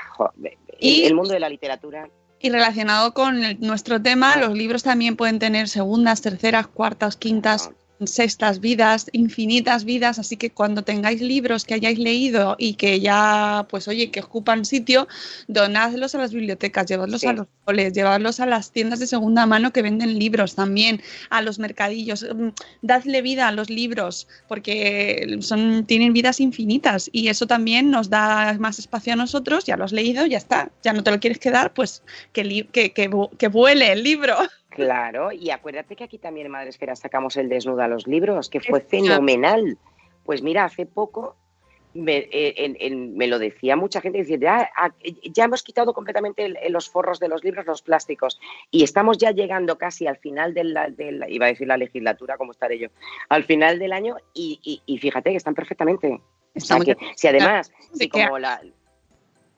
y, 0.80 1.04
el 1.04 1.16
mundo 1.16 1.34
de 1.34 1.40
la 1.40 1.50
literatura. 1.50 2.10
Y 2.40 2.50
relacionado 2.50 3.14
con 3.14 3.42
nuestro 3.60 4.02
tema, 4.02 4.38
los 4.38 4.54
libros 4.54 4.84
también 4.84 5.16
pueden 5.16 5.40
tener 5.40 5.68
segundas, 5.68 6.22
terceras, 6.22 6.68
cuartas, 6.68 7.18
quintas. 7.18 7.72
Sextas 8.06 8.60
vidas, 8.60 9.10
infinitas 9.12 9.84
vidas, 9.84 10.20
así 10.20 10.38
que 10.38 10.52
cuando 10.52 10.84
tengáis 10.84 11.22
libros 11.22 11.66
que 11.66 11.74
hayáis 11.74 12.00
leído 12.00 12.56
y 12.58 12.76
que 12.76 13.00
ya, 13.00 13.66
pues 13.70 13.88
oye, 13.88 14.10
que 14.12 14.22
ocupan 14.22 14.66
sitio, 14.66 15.08
donadlos 15.48 16.16
a 16.16 16.20
las 16.20 16.32
bibliotecas, 16.34 16.86
llevadlos 16.86 17.22
Sí. 17.22 17.28
a 17.28 17.34
los 17.34 17.48
coles, 17.66 17.94
llevadlos 17.94 18.40
a 18.40 18.46
las 18.46 18.72
tiendas 18.72 19.00
de 19.00 19.08
segunda 19.08 19.46
mano 19.46 19.72
que 19.74 19.82
venden 19.82 20.18
libros 20.18 20.56
también, 20.56 21.02
a 21.30 21.42
los 21.42 21.60
mercadillos, 21.60 22.24
mm, 22.34 22.50
dadle 22.82 23.22
vida 23.22 23.48
a 23.48 23.52
los 23.52 23.70
libros, 23.70 24.28
porque 24.48 25.38
son, 25.42 25.86
tienen 25.86 26.14
vidas 26.14 26.40
infinitas 26.40 27.10
y 27.12 27.28
eso 27.28 27.48
también 27.48 27.92
nos 27.92 28.10
da 28.10 28.56
más 28.60 28.80
espacio 28.80 29.14
a 29.14 29.16
nosotros, 29.16 29.66
ya 29.66 29.78
lo 29.78 29.86
has 29.86 29.92
leído, 29.92 30.26
ya 30.26 30.38
está, 30.38 30.72
ya 30.84 30.94
no 30.94 31.04
te 31.04 31.12
lo 31.12 31.20
quieres 31.20 31.40
quedar, 31.40 31.74
pues 31.74 32.02
que, 32.34 32.68
que, 32.72 32.92
que 32.92 33.48
vuele 33.48 33.92
el 33.92 34.04
libro. 34.04 34.36
Claro, 34.86 35.32
y 35.32 35.50
acuérdate 35.52 35.96
que 35.96 36.04
aquí 36.04 36.18
también 36.18 36.46
en 36.48 36.52
Madre 36.52 36.70
Esfera 36.70 36.96
sacamos 36.96 37.38
el 37.38 37.50
desnuda 37.50 37.86
a 37.86 37.88
los 37.88 38.08
libros, 38.08 38.50
que 38.50 38.60
fue 38.60 38.80
fenomenal. 38.82 39.78
Pues 40.26 40.42
mira, 40.44 40.66
hace 40.66 40.86
poco 40.86 41.36
me, 41.96 42.18
eh, 42.18 42.54
en- 42.58 42.78
en- 42.80 43.18
me 43.18 43.26
lo 43.26 43.40
decía 43.40 43.76
mucha 43.76 44.00
gente, 44.00 44.20
decir, 44.20 44.40
ya, 44.40 44.70
hemos 45.44 45.64
quitado 45.64 45.92
completamente 45.94 46.46
el- 46.46 46.58
los 46.72 46.88
forros 46.88 47.20
de 47.20 47.28
los 47.28 47.44
libros, 47.44 47.66
los 47.66 47.82
plásticos, 47.82 48.40
y 48.70 48.84
estamos 48.84 49.18
ya 49.18 49.32
llegando 49.32 49.78
casi 49.80 50.06
al 50.06 50.18
final 50.18 50.54
de 50.54 50.66
la, 50.66 50.90
de 50.90 51.12
la- 51.14 51.28
iba 51.30 51.48
a 51.48 51.50
decir 51.50 51.68
la 51.68 51.78
legislatura, 51.78 52.38
como 52.38 52.52
estaré 52.52 52.78
yo, 52.78 52.90
al 53.30 53.44
final 53.44 53.80
del 53.80 53.92
año, 53.92 54.18
y, 54.36 54.60
y- 54.64 54.82
y 54.86 54.98
fíjate 55.00 55.32
que 55.32 55.38
están 55.38 55.56
perfectamente. 55.56 56.08
O 56.10 56.60
sea, 56.60 56.78
Estamos 56.78 56.86
que 56.86 56.98
si 57.16 57.28
además, 57.28 57.72
¿De 57.94 57.98
si 58.04 58.10
como 58.10 58.38
la, 58.38 58.62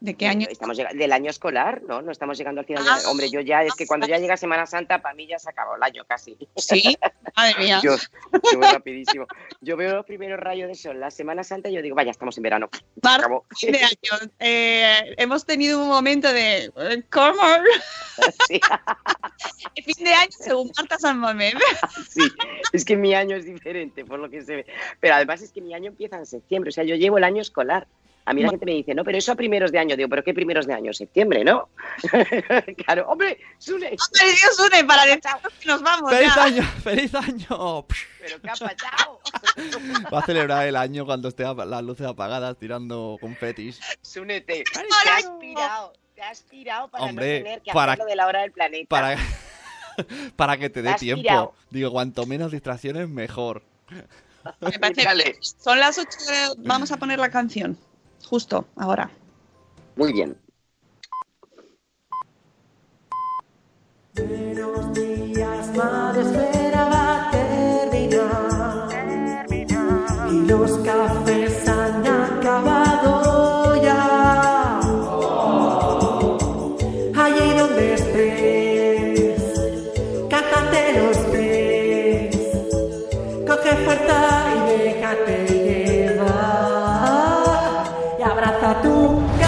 ¿De 0.02 0.16
qué 0.16 0.26
año? 0.26 0.48
Estamos 0.50 0.78
del 0.78 1.12
año 1.12 1.30
escolar, 1.30 1.84
¿no? 1.84 2.02
No 2.02 2.12
estamos 2.12 2.36
llegando 2.36 2.60
al 2.62 2.66
final. 2.66 2.84
Ah, 2.90 2.98
del- 2.98 3.06
hombre, 3.06 3.30
yo 3.30 3.40
ya, 3.40 3.62
es 3.64 3.76
que 3.76 3.86
cuando 3.86 4.08
ya 4.08 4.18
llega 4.18 4.36
Semana 4.36 4.66
Santa, 4.66 5.00
para 5.00 5.14
mí 5.14 5.28
ya 5.28 5.38
se 5.38 5.48
acabó 5.48 5.76
el 5.76 5.84
año 5.84 6.04
casi. 6.08 6.36
Sí, 6.56 6.98
madre 7.38 7.54
mía. 7.60 7.80
Yo, 7.84 7.96
yo 8.52 8.58
voy 8.60 8.68
rapidísimo. 8.68 9.28
Yo 9.62 9.78
veo 9.78 9.94
los 9.96 10.06
primeros 10.08 10.40
rayos 10.40 10.70
de 10.70 10.74
sol 10.74 11.00
la 11.00 11.12
Semana 11.12 11.44
Santa 11.44 11.70
y 11.70 11.74
yo 11.74 11.84
digo, 11.84 11.96
vaya, 11.96 12.10
estamos 12.10 12.36
en 12.36 12.42
verano. 12.42 12.68
Se 13.00 13.10
acabó. 13.10 13.46
de 13.62 13.78
año. 13.78 14.32
Eh, 14.40 15.14
hemos 15.18 15.46
tenido 15.46 15.80
un 15.80 15.88
momento 15.88 16.34
de 16.34 16.72
eh, 16.76 17.04
¿cómo? 17.12 17.40
Sí, 18.48 18.60
fin 19.86 20.04
de 20.04 20.14
año 20.14 20.32
según 20.32 20.72
Marta 20.78 20.98
San 20.98 21.20
Mamés. 21.20 21.54
sí. 22.10 22.22
Es 22.74 22.86
que 22.86 22.98
mi 22.98 23.14
año 23.14 23.36
es 23.36 23.46
diferente, 23.46 24.04
por 24.04 24.20
lo 24.20 24.30
que 24.32 24.42
se 24.42 24.58
ve. 24.58 24.66
Pero 25.00 25.14
además 25.16 25.42
es 25.44 25.52
que 25.52 25.62
mi 25.62 25.74
año 25.76 25.90
empieza 25.90 26.18
en 26.18 26.26
septiembre. 26.26 26.70
O 26.70 26.72
sea, 26.72 26.84
yo 26.84 26.96
llevo 26.96 27.20
el 27.20 27.24
año 27.24 27.42
escolar. 27.42 27.88
A 28.26 28.34
mí 28.34 28.44
la 28.44 28.50
gente 28.50 28.66
me 28.66 28.74
dice, 28.74 28.94
no, 28.94 29.04
pero 29.04 29.18
eso 29.18 29.32
a 29.32 29.36
primeros 29.36 29.72
de 29.72 29.80
año. 29.80 29.98
Digo, 29.98 30.08
¿pero 30.08 30.24
qué 30.24 30.34
primeros 30.34 30.68
de 30.68 30.74
año? 30.74 30.94
Septiembre, 30.94 31.44
¿no? 31.44 31.70
claro, 32.86 33.08
hombre, 33.10 33.40
Sune, 33.58 33.88
¡Hombre, 33.88 34.36
Dios 34.40 34.60
une 34.60 34.84
para 34.86 35.06
decirnos 35.06 35.54
que 35.60 35.68
nos 35.68 35.82
vamos! 35.82 36.12
¡Feliz 36.12 36.36
ya! 36.36 36.44
año! 36.44 36.64
¡Feliz 36.84 37.16
año! 37.16 37.86
pero 38.20 38.42
qué 38.42 38.50
ha 38.50 38.54
pasado. 38.76 39.20
Va 40.14 40.20
a 40.20 40.26
celebrar 40.26 40.68
el 40.68 40.76
año 40.76 41.06
cuando 41.06 41.30
esté 41.30 41.44
las 41.44 41.84
luces 41.84 42.06
apagadas 42.06 42.58
tirando 42.58 43.18
confetis. 43.20 43.80
Sune, 44.02 44.42
te, 44.42 44.64
has 45.10 45.32
pirado. 45.40 45.94
Te 46.14 46.22
has 46.22 46.42
pirado 46.44 46.88
para 46.90 47.06
Hombre, 47.06 47.40
no 47.40 47.44
tener 47.46 47.62
que 47.62 47.72
para- 47.72 47.94
hacerlo 47.94 48.10
de 48.10 48.16
la 48.16 48.28
hora 48.28 48.42
del 48.42 48.52
planeta. 48.52 48.88
Para, 48.88 49.18
para 50.36 50.58
que 50.58 50.70
te 50.70 50.84
dé 50.84 50.94
tiempo. 50.94 51.22
tirado. 51.24 51.54
Digo, 51.72 51.92
cuanto 51.92 52.26
menos 52.28 52.52
distracciones, 52.52 53.10
mejor. 53.10 53.64
Me 54.60 54.72
parece. 54.80 55.38
Son 55.42 55.80
las 55.80 55.98
8, 55.98 56.10
vamos 56.60 56.92
a 56.92 56.98
poner 56.98 57.18
la 57.20 57.30
canción. 57.30 57.78
Justo, 58.26 58.66
ahora. 58.76 59.10
Muy 59.96 60.14
bien. 60.14 60.38
Buenos 64.14 64.94
días, 64.94 65.76
madre 65.76 66.22
espera 66.22 66.86
va 66.86 67.28
a 67.28 67.32
terminar. 67.32 68.90
Y 70.32 70.46
los 70.46 70.72
cafés 70.80 71.68
han 71.68 72.06
acabado 72.08 73.21
tu 88.80 89.41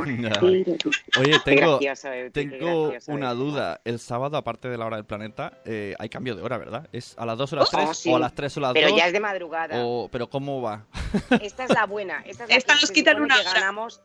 Oye, 1.20 1.40
tengo, 1.44 1.78
qué 1.78 2.30
tengo 2.32 2.92
una 3.08 3.34
duda. 3.34 3.80
El 3.84 3.98
sábado, 3.98 4.36
aparte 4.36 4.68
de 4.68 4.78
la 4.78 4.86
hora 4.86 4.96
del 4.96 5.04
planeta, 5.06 5.58
eh, 5.64 5.94
hay 5.98 6.08
cambio 6.08 6.34
de 6.34 6.42
hora, 6.42 6.58
¿verdad? 6.58 6.88
¿Es 6.92 7.14
a 7.18 7.26
las 7.26 7.36
2 7.38 7.52
o 7.52 7.56
las 7.56 7.68
Oh, 7.74 7.76
3? 7.78 7.96
sí. 7.98 8.10
¿O 8.12 8.16
a 8.16 8.18
las 8.20 8.34
3 8.34 8.56
o 8.56 8.60
las 8.60 8.72
Pero 8.72 8.88
2? 8.88 8.98
ya 8.98 9.06
es 9.06 9.12
de 9.12 9.20
madrugada. 9.20 9.84
o... 9.84 10.08
¿Pero 10.10 10.28
cómo 10.30 10.60
va? 10.62 10.84
Esta 11.42 11.64
es 11.64 11.70
la 11.70 11.86
buena. 11.86 12.22
Esta, 12.26 12.44
es 12.44 12.50
la 12.50 12.56
Esta 12.56 12.74
que 12.74 12.80
nos 12.82 12.90
quitan 12.90 13.20
una 13.22 13.34
hora. 13.38 13.52
ganamos. 13.52 14.00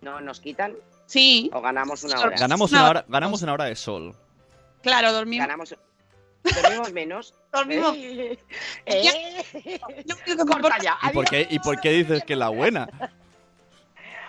No, 0.00 0.20
nos 0.20 0.40
quitan 0.40 0.74
Sí, 1.06 1.50
o 1.52 1.60
ganamos 1.60 2.02
una 2.04 2.18
hora. 2.20 2.36
Ganamos 2.38 2.70
Una 2.72 2.80
una 2.80 2.90
hora. 2.90 3.04
ganamos 3.08 3.42
una 3.42 3.52
hora 3.52 3.64
de 3.66 3.76
sol. 3.76 4.14
claro, 4.82 5.12
dormimos. 5.12 5.46
Ganamos. 5.46 5.76
Dormimos 6.62 6.92
menos. 6.92 7.34
Dormimos. 7.52 7.94
¿Eh? 7.96 8.38
¿Eh? 8.86 9.80
Yo 10.04 10.14
creo 10.24 10.36
que 10.36 10.44
Corta 10.44 10.78
ya. 10.82 10.98
¿Y 11.10 11.14
por, 11.14 11.24
qué, 11.26 11.46
¿Y 11.48 11.58
por 11.58 11.80
qué 11.80 11.90
dices 11.92 12.22
que 12.24 12.34
es 12.34 12.38
la 12.38 12.48
buena? 12.50 12.88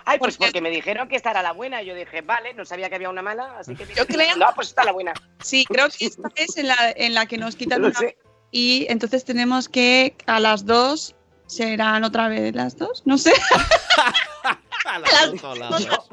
Ay, 0.08 0.18
pues 0.18 0.36
porque 0.38 0.60
me 0.60 0.70
dijeron 0.70 1.08
que 1.08 1.16
esta 1.16 1.32
era 1.32 1.42
la 1.42 1.52
buena. 1.52 1.82
Yo 1.82 1.94
dije, 1.94 2.20
vale, 2.22 2.54
no 2.54 2.64
sabía 2.64 2.88
que 2.88 2.94
había 2.94 3.10
una 3.10 3.22
mala, 3.22 3.58
así 3.58 3.74
que 3.74 3.84
dije, 3.84 3.98
Yo 3.98 4.06
creo- 4.06 4.36
No, 4.36 4.46
pues 4.54 4.68
está 4.68 4.84
la 4.84 4.92
buena. 4.92 5.12
Sí, 5.42 5.64
creo 5.66 5.88
que 5.90 6.06
esta 6.06 6.28
es 6.36 6.56
en 6.56 6.68
la, 6.68 6.76
en 6.96 7.12
la 7.12 7.26
que 7.26 7.36
nos 7.38 7.56
quitan 7.80 7.84
una 7.84 7.92
sé. 7.98 8.16
y 8.52 8.86
entonces 8.88 9.24
tenemos 9.24 9.68
que 9.68 10.16
a 10.26 10.38
las 10.40 10.64
2 10.64 11.14
serán 11.48 12.04
otra 12.04 12.28
vez 12.28 12.54
las 12.54 12.76
2, 12.78 13.02
no 13.04 13.18
sé. 13.18 13.32
A 14.96 14.98
las 14.98 15.30
dos 15.32 15.44
o 15.44 15.54
las 15.54 15.70
dos. 15.70 16.10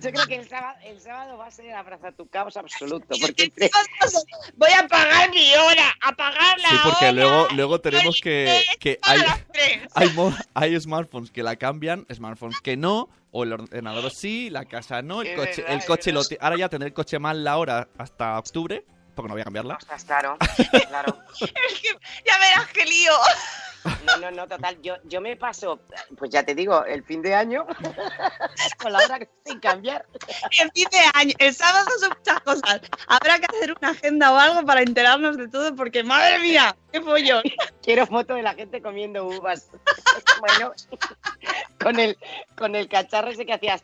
Yo 0.00 0.12
creo 0.12 0.26
que 0.26 0.36
el 0.36 0.48
sábado, 0.48 0.78
el 0.84 1.00
sábado 1.00 1.38
va 1.38 1.46
a 1.46 1.50
ser 1.50 1.72
abrazar 1.74 2.14
tu 2.14 2.26
caos 2.28 2.56
absoluto. 2.56 3.14
Porque 3.20 3.52
Voy 4.56 4.70
a 4.72 4.88
pagar 4.88 5.30
mi 5.30 5.54
hora, 5.54 5.94
a 6.00 6.12
pagarla. 6.12 6.68
Sí, 6.68 6.76
porque 6.82 7.12
luego, 7.12 7.48
luego 7.54 7.80
tenemos 7.80 8.20
que... 8.22 8.62
que 8.78 8.98
hay, 9.02 9.20
a 9.20 9.24
las 9.24 9.46
3. 9.52 9.82
hay, 9.94 10.10
hay 10.54 10.80
smartphones 10.80 11.30
que 11.30 11.42
la 11.42 11.56
cambian, 11.56 12.06
smartphones 12.12 12.60
que 12.60 12.76
no, 12.76 13.08
o 13.32 13.44
el 13.44 13.52
ordenador 13.52 14.10
sí, 14.10 14.50
la 14.50 14.64
casa 14.64 15.02
no, 15.02 15.22
el 15.22 15.28
Es 15.28 15.36
coche, 15.36 15.62
verdad, 15.62 15.76
el 15.76 15.84
coche 15.84 16.12
lo 16.12 16.22
ahora 16.40 16.56
ya 16.56 16.68
tener 16.68 16.88
el 16.88 16.94
coche 16.94 17.18
más 17.18 17.36
la 17.36 17.56
hora 17.58 17.88
hasta 17.98 18.38
octubre, 18.38 18.84
porque 19.14 19.28
no 19.28 19.34
voy 19.34 19.42
a 19.42 19.44
cambiarla. 19.44 19.74
Ostras, 19.74 20.04
claro, 20.04 20.36
claro. 20.88 21.18
Es 21.40 21.80
que 21.80 21.88
ya 22.26 22.38
verás 22.38 22.68
qué 22.72 22.84
lío. 22.84 23.12
No, 24.06 24.16
no, 24.18 24.30
no, 24.30 24.46
total. 24.46 24.80
Yo, 24.82 24.96
yo 25.04 25.20
me 25.20 25.36
paso, 25.36 25.80
pues 26.18 26.30
ya 26.30 26.42
te 26.42 26.54
digo, 26.54 26.84
el 26.84 27.02
fin 27.04 27.22
de 27.22 27.34
año 27.34 27.66
con 28.78 28.92
la 28.92 28.98
hora 28.98 29.18
sin 29.44 29.60
cambiar. 29.60 30.06
El 30.60 30.70
fin 30.72 30.86
de 30.90 30.98
año, 31.14 31.34
el 31.38 31.54
sábado 31.54 31.88
son 31.98 32.10
muchas 32.10 32.40
cosas. 32.40 32.80
Habrá 33.06 33.38
que 33.38 33.46
hacer 33.46 33.74
una 33.80 33.90
agenda 33.90 34.32
o 34.32 34.36
algo 34.36 34.64
para 34.66 34.82
enterarnos 34.82 35.36
de 35.36 35.48
todo, 35.48 35.74
porque 35.74 36.02
madre 36.02 36.38
mía, 36.40 36.76
qué 36.92 37.00
follón. 37.00 37.42
Quiero 37.82 38.06
foto 38.06 38.34
de 38.34 38.42
la 38.42 38.54
gente 38.54 38.82
comiendo 38.82 39.26
uvas. 39.26 39.70
bueno, 40.40 40.72
con 41.80 41.98
el, 41.98 42.18
con 42.56 42.74
el 42.74 42.88
cacharro 42.88 43.30
ese 43.30 43.46
que 43.46 43.54
hacías. 43.54 43.82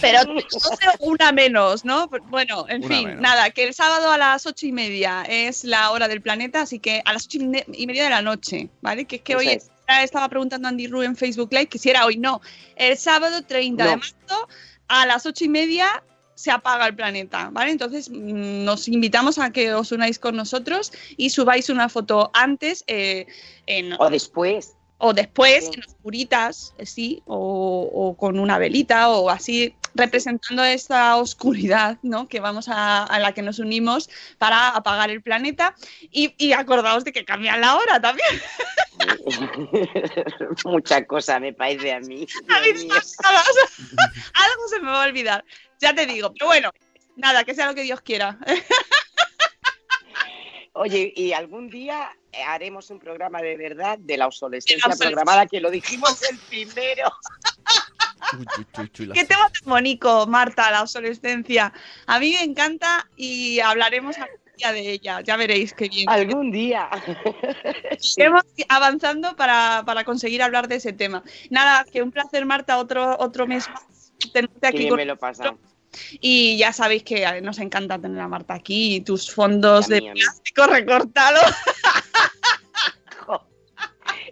Pero 0.00 0.24
no 0.34 0.40
sé, 0.40 0.86
una 1.00 1.32
menos, 1.32 1.84
¿no? 1.84 2.08
Bueno, 2.28 2.66
en 2.68 2.84
Una 2.84 2.96
fin, 2.96 3.08
menos. 3.08 3.22
nada, 3.22 3.50
que 3.50 3.64
el 3.64 3.74
sábado 3.74 4.10
a 4.10 4.18
las 4.18 4.46
ocho 4.46 4.66
y 4.66 4.72
media 4.72 5.22
es 5.28 5.64
la 5.64 5.90
hora 5.90 6.08
del 6.08 6.22
planeta, 6.22 6.62
así 6.62 6.78
que 6.78 7.02
a 7.04 7.12
las 7.12 7.26
ocho 7.26 7.38
y 7.38 7.86
media 7.86 8.04
de 8.04 8.10
la 8.10 8.22
noche, 8.22 8.68
¿vale? 8.80 9.04
Que 9.04 9.16
es 9.16 9.22
que 9.22 9.36
hoy 9.36 9.48
es. 9.48 9.70
estaba 10.02 10.28
preguntando 10.28 10.68
Andy 10.68 10.86
Ru 10.86 11.02
en 11.02 11.16
Facebook 11.16 11.52
Live 11.52 11.66
que 11.66 11.78
si 11.78 11.90
era 11.90 12.06
hoy, 12.06 12.16
no. 12.16 12.40
El 12.76 12.96
sábado 12.96 13.42
30 13.42 13.84
de 13.84 13.96
marzo 13.96 14.48
a 14.88 15.06
las 15.06 15.26
ocho 15.26 15.44
y 15.44 15.48
media 15.48 16.02
se 16.34 16.50
apaga 16.50 16.86
el 16.86 16.94
planeta, 16.94 17.50
¿vale? 17.52 17.70
Entonces 17.70 18.10
mm, 18.10 18.64
nos 18.64 18.88
invitamos 18.88 19.38
a 19.38 19.50
que 19.50 19.72
os 19.72 19.92
unáis 19.92 20.18
con 20.18 20.36
nosotros 20.36 20.92
y 21.16 21.30
subáis 21.30 21.68
una 21.68 21.88
foto 21.88 22.30
antes 22.34 22.84
eh, 22.86 23.26
en, 23.66 23.94
O 23.98 24.10
después. 24.10 24.74
O 24.98 25.12
después 25.12 25.70
en 25.72 25.82
oscuritas, 25.82 26.74
eh, 26.78 26.86
sí, 26.86 27.22
o, 27.26 27.90
o 27.92 28.16
con 28.16 28.38
una 28.38 28.58
velita 28.58 29.10
o 29.10 29.30
así 29.30 29.74
representando 29.94 30.64
esta 30.64 31.16
oscuridad, 31.16 31.98
¿no? 32.02 32.28
Que 32.28 32.40
vamos 32.40 32.68
a, 32.68 33.04
a 33.04 33.18
la 33.18 33.32
que 33.32 33.42
nos 33.42 33.58
unimos 33.58 34.10
para 34.38 34.70
apagar 34.70 35.10
el 35.10 35.22
planeta 35.22 35.74
y, 36.10 36.34
y 36.36 36.52
acordaos 36.52 37.04
de 37.04 37.12
que 37.12 37.24
cambian 37.24 37.60
la 37.60 37.76
hora 37.76 38.00
también. 38.00 38.28
Mucha 40.64 41.04
cosa 41.04 41.38
me 41.38 41.52
parece 41.52 41.92
a 41.92 42.00
mí. 42.00 42.26
A. 42.48 42.56
Algo 42.58 42.80
se 44.68 44.80
me 44.80 44.90
va 44.90 45.04
a 45.04 45.06
olvidar, 45.06 45.44
ya 45.80 45.94
te 45.94 46.06
digo, 46.06 46.32
pero 46.32 46.46
bueno, 46.46 46.72
nada, 47.16 47.44
que 47.44 47.54
sea 47.54 47.66
lo 47.66 47.74
que 47.74 47.82
Dios 47.82 48.00
quiera. 48.00 48.38
Oye, 50.76 51.12
y 51.14 51.32
algún 51.32 51.68
día 51.70 52.10
eh, 52.32 52.42
haremos 52.42 52.90
un 52.90 52.98
programa 52.98 53.40
de 53.40 53.56
verdad 53.56 53.96
de 53.96 54.16
la 54.16 54.26
obsolescencia 54.26 54.88
la 54.88 54.96
programada, 54.96 55.46
que 55.46 55.60
lo 55.60 55.70
dijimos 55.70 56.20
el 56.28 56.36
primero. 56.38 57.12
Uy, 58.36 58.44
uy, 58.58 58.66
uy, 58.78 58.90
uy, 58.98 59.06
la- 59.06 59.14
Qué 59.14 59.24
tema 59.24 59.48
tan 59.50 59.70
bonito, 59.70 60.26
Marta, 60.26 60.70
la 60.72 60.82
obsolescencia. 60.82 61.72
A 62.06 62.18
mí 62.18 62.32
me 62.32 62.42
encanta 62.42 63.08
y 63.16 63.60
hablaremos 63.60 64.16
algún 64.18 64.40
día 64.56 64.72
de 64.72 64.90
ella, 64.90 65.20
ya 65.20 65.36
veréis 65.36 65.72
qué 65.74 65.88
bien. 65.88 66.10
Algún 66.10 66.50
día. 66.50 66.88
Sí. 68.00 68.14
Iremos 68.20 68.42
avanzando 68.68 69.36
para, 69.36 69.82
para 69.86 70.02
conseguir 70.04 70.42
hablar 70.42 70.66
de 70.66 70.76
ese 70.76 70.92
tema. 70.92 71.22
Nada, 71.50 71.84
que 71.84 72.02
un 72.02 72.10
placer, 72.10 72.44
Marta, 72.46 72.78
otro, 72.78 73.16
otro 73.20 73.46
mes 73.46 73.68
más 73.70 74.12
tenerte 74.32 74.66
aquí 74.66 74.78
bien 74.78 74.88
con 74.88 74.96
me 74.96 75.04
lo 75.04 75.12
he 75.12 75.16
pasado. 75.16 75.58
Y 76.20 76.56
ya 76.56 76.72
sabéis 76.72 77.02
que 77.02 77.40
nos 77.42 77.58
encanta 77.58 77.98
tener 77.98 78.20
a 78.20 78.28
Marta 78.28 78.54
aquí 78.54 78.96
y 78.96 79.00
tus 79.00 79.30
fondos 79.30 79.88
de 79.88 80.00
plástico 80.00 80.66
recortado. 80.66 81.40
Jo. 83.26 83.40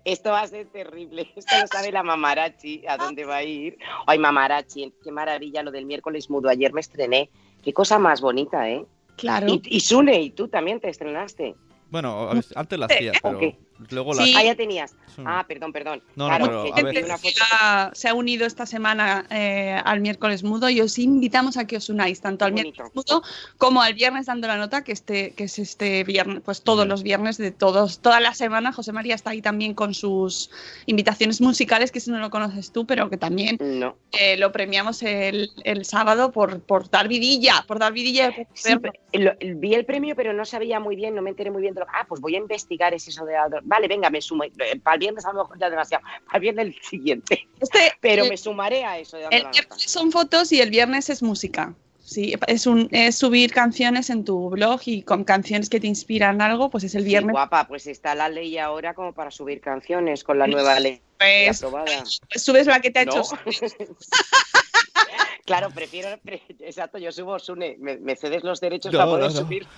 Esto 0.04 0.30
va 0.30 0.42
a 0.42 0.46
ser 0.46 0.66
terrible. 0.66 1.32
Esto 1.36 1.54
lo 1.60 1.66
sabe 1.66 1.92
la 1.92 2.02
mamarachi, 2.02 2.84
a 2.86 2.96
dónde 2.96 3.24
va 3.24 3.36
a 3.36 3.42
ir. 3.42 3.78
Ay, 4.06 4.18
mamarachi, 4.18 4.92
qué 5.02 5.12
maravilla 5.12 5.62
lo 5.62 5.70
del 5.70 5.86
miércoles 5.86 6.28
mudo. 6.28 6.48
Ayer 6.48 6.72
me 6.72 6.80
estrené. 6.80 7.30
Qué 7.62 7.72
cosa 7.72 7.98
más 7.98 8.20
bonita, 8.20 8.68
¿eh? 8.68 8.84
Claro. 9.16 9.46
Y, 9.48 9.62
y 9.64 9.80
Sune, 9.80 10.20
y 10.20 10.30
tú 10.30 10.48
también 10.48 10.80
te 10.80 10.88
estrenaste. 10.88 11.54
Bueno, 11.92 12.30
antes 12.54 12.78
la 12.78 12.86
hacía, 12.86 13.12
pero. 13.22 13.38
Luego 13.90 14.14
la... 14.14 14.24
Sí. 14.24 14.34
Ah, 14.36 14.44
ya 14.44 14.54
tenías. 14.54 14.94
Sí. 15.14 15.22
Ah, 15.26 15.44
perdón, 15.46 15.72
perdón. 15.72 16.02
No, 16.16 16.28
no, 16.28 16.36
claro, 16.36 16.64
pero, 16.74 16.90
que 16.90 17.04
una 17.04 17.18
foto. 17.18 17.34
se 17.92 18.08
ha, 18.08 18.14
unido 18.14 18.46
esta 18.46 18.66
semana 18.66 19.26
eh, 19.30 19.80
al 19.84 20.00
miércoles 20.00 20.42
mudo 20.42 20.68
y 20.70 20.80
os 20.80 20.98
invitamos 20.98 21.56
a 21.56 21.66
que 21.66 21.76
os 21.76 21.88
unáis 21.88 22.20
tanto 22.20 22.44
al 22.44 22.52
miércoles 22.52 22.92
mudo 22.94 23.22
como 23.58 23.82
al 23.82 23.94
viernes 23.94 24.26
dando 24.26 24.46
la 24.46 24.56
nota 24.56 24.84
que 24.84 24.92
este 24.92 25.32
que 25.34 25.44
es 25.44 25.58
este 25.58 26.04
viernes 26.04 26.42
pues 26.44 26.62
todos 26.62 26.86
los 26.86 27.02
viernes 27.02 27.36
de 27.38 27.50
todos 27.50 28.00
toda 28.00 28.20
la 28.20 28.34
semana 28.34 28.72
José 28.72 28.92
María 28.92 29.14
está 29.14 29.30
ahí 29.30 29.42
también 29.42 29.74
con 29.74 29.94
sus 29.94 30.50
invitaciones 30.86 31.40
musicales 31.40 31.92
que 31.92 32.00
si 32.00 32.10
no 32.10 32.18
lo 32.18 32.30
conoces 32.30 32.72
tú 32.72 32.86
pero 32.86 33.10
que 33.10 33.16
también 33.16 33.58
No. 33.60 33.96
eh, 34.12 34.36
lo 34.36 34.52
premiamos 34.52 35.02
el, 35.02 35.50
el 35.64 35.84
sábado 35.84 36.32
por, 36.32 36.60
por 36.60 36.88
dar 36.90 37.08
vidilla 37.08 37.64
por 37.66 37.78
dar 37.78 37.92
vidilla 37.92 38.32
por 38.32 38.92
lo- 39.12 39.34
vi 39.40 39.74
el 39.74 39.84
premio, 39.84 40.16
pero 40.16 40.32
no 40.32 40.44
sabía 40.44 40.80
muy 40.80 40.96
bien, 40.96 41.14
no 41.14 41.22
me 41.22 41.30
enteré 41.30 41.50
muy 41.50 41.62
bien 41.62 41.74
de 41.74 41.80
lo 41.80 41.86
Ah, 41.92 42.06
pues 42.08 42.20
voy 42.20 42.34
a 42.34 42.38
investigar 42.38 42.94
ese 42.94 43.10
eso 43.10 43.24
de... 43.26 43.34
Vale, 43.72 43.88
venga, 43.88 44.10
me 44.10 44.20
sumo. 44.20 44.44
Eh, 44.44 44.50
Para 44.82 44.94
el 44.96 45.00
viernes 45.00 45.24
a 45.24 45.32
lo 45.32 45.44
mejor 45.44 45.58
ya 45.58 45.70
demasiado. 45.70 46.04
Para 46.26 46.36
el 46.36 46.40
viernes 46.42 46.66
el 46.66 46.74
siguiente. 46.82 47.48
Este, 47.58 47.92
Pero 48.02 48.24
el- 48.24 48.28
me 48.28 48.36
sumaré 48.36 48.84
a 48.84 48.98
eso 48.98 49.16
de 49.16 49.24
El 49.30 49.46
viernes 49.50 49.82
son 49.86 50.12
fotos 50.12 50.52
y 50.52 50.60
el 50.60 50.68
viernes 50.68 51.08
es 51.08 51.22
música. 51.22 51.74
Sí, 52.04 52.34
es, 52.48 52.66
un, 52.66 52.88
es 52.90 53.16
subir 53.16 53.52
canciones 53.54 54.10
en 54.10 54.24
tu 54.26 54.50
blog 54.50 54.80
y 54.84 55.02
con 55.02 55.24
canciones 55.24 55.70
que 55.70 55.80
te 55.80 55.86
inspiran 55.86 56.42
algo, 56.42 56.68
pues 56.68 56.84
es 56.84 56.94
el 56.96 57.04
Sí, 57.04 57.08
viernes. 57.08 57.32
guapa, 57.32 57.66
pues 57.66 57.86
está 57.86 58.14
la 58.14 58.28
ley 58.28 58.58
ahora 58.58 58.92
como 58.92 59.14
para 59.14 59.30
subir 59.30 59.62
canciones 59.62 60.22
con 60.22 60.38
la 60.38 60.46
nueva 60.46 60.78
ley 60.78 61.00
pues, 61.16 61.62
aprobada. 61.62 62.02
pues 62.28 62.42
subes 62.44 62.66
la 62.66 62.80
que 62.82 62.90
te 62.90 62.98
ha 63.00 63.04
¿No? 63.06 63.22
Claro, 65.44 65.70
prefiero, 65.70 66.16
pre- 66.22 66.42
exacto, 66.60 66.98
yo 66.98 67.10
subo 67.10 67.38
Sune, 67.38 67.76
me, 67.80 67.96
me 67.98 68.14
cedes 68.16 68.44
los 68.44 68.60
derechos 68.60 68.92
No, 68.92 68.98
para 69.00 69.10
poder 69.10 69.24
no, 69.24 69.30
no. 69.30 69.36
subir. 69.40 69.66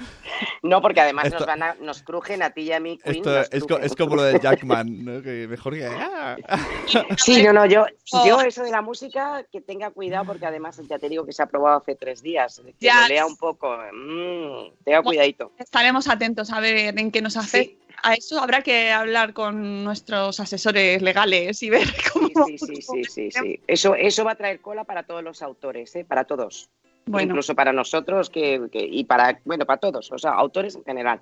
No, 0.62 0.80
porque 0.80 1.00
además 1.02 1.26
Esto- 1.26 1.40
nos 1.40 1.46
van 1.46 1.62
a, 1.62 1.74
nos 1.74 2.02
crujen 2.02 2.42
a 2.42 2.50
ti 2.50 2.62
y 2.62 2.72
a 2.72 2.80
mí. 2.80 2.98
Queen, 2.98 3.16
Esto 3.16 3.40
es, 3.40 3.60
co- 3.60 3.66
crujen. 3.66 3.84
es 3.84 3.96
como 3.96 4.16
lo 4.16 4.22
de 4.22 4.38
Jackman, 4.40 5.04
¿no? 5.04 5.22
Que 5.22 5.46
mejor 5.46 5.74
que... 5.74 5.84
ah. 5.86 6.36
Sí, 7.18 7.42
no, 7.42 7.52
no, 7.52 7.66
yo, 7.66 7.84
Oh. 8.12 8.26
yo 8.26 8.40
eso 8.40 8.62
de 8.62 8.70
la 8.70 8.80
música, 8.82 9.44
que 9.52 9.60
tenga 9.60 9.90
cuidado, 9.90 10.24
porque 10.24 10.46
además 10.46 10.80
ya 10.88 10.98
te 10.98 11.08
digo 11.08 11.26
que 11.26 11.32
se 11.32 11.42
ha 11.42 11.44
aprobado 11.46 11.76
hace 11.78 11.94
tres 11.96 12.22
días. 12.22 12.62
Que 12.64 12.86
Ya. 12.86 13.02
lo 13.02 13.08
lea 13.08 13.26
un 13.26 13.36
poco, 13.36 13.76
mm, 13.92 14.82
tenga 14.84 15.02
cuidadito. 15.02 15.52
Estaremos 15.58 16.08
atentos 16.08 16.50
a 16.50 16.60
ver 16.60 16.98
en 16.98 17.10
qué 17.10 17.20
nos 17.22 17.36
afecta. 17.36 17.70
Sí. 17.74 17.78
A 18.04 18.14
eso 18.14 18.38
habrá 18.40 18.62
que 18.62 18.90
hablar 18.92 19.32
con 19.32 19.82
nuestros 19.82 20.38
asesores 20.38 21.00
legales 21.02 21.62
y 21.62 21.70
ver 21.70 21.86
cómo. 22.12 22.28
Sí, 22.46 22.58
sí, 22.58 22.66
sí, 22.76 22.82
sí, 22.82 23.04
sí, 23.04 23.30
sí. 23.30 23.60
Eso, 23.66 23.94
eso 23.94 24.24
va 24.24 24.32
a 24.32 24.36
traer 24.36 24.60
cola 24.60 24.84
para 24.84 25.04
todos 25.04 25.22
los 25.24 25.40
autores, 25.42 25.94
¿eh? 25.96 26.04
para 26.04 26.24
todos. 26.24 26.68
Bueno, 27.06 27.32
Incluso 27.32 27.54
para 27.54 27.72
nosotros 27.72 28.30
que, 28.30 28.62
que- 28.72 28.86
y 28.90 29.04
para, 29.04 29.40
bueno, 29.44 29.66
para 29.66 29.78
todos, 29.78 30.10
o 30.12 30.18
sea, 30.18 30.32
autores 30.32 30.74
en 30.74 30.84
general. 30.84 31.20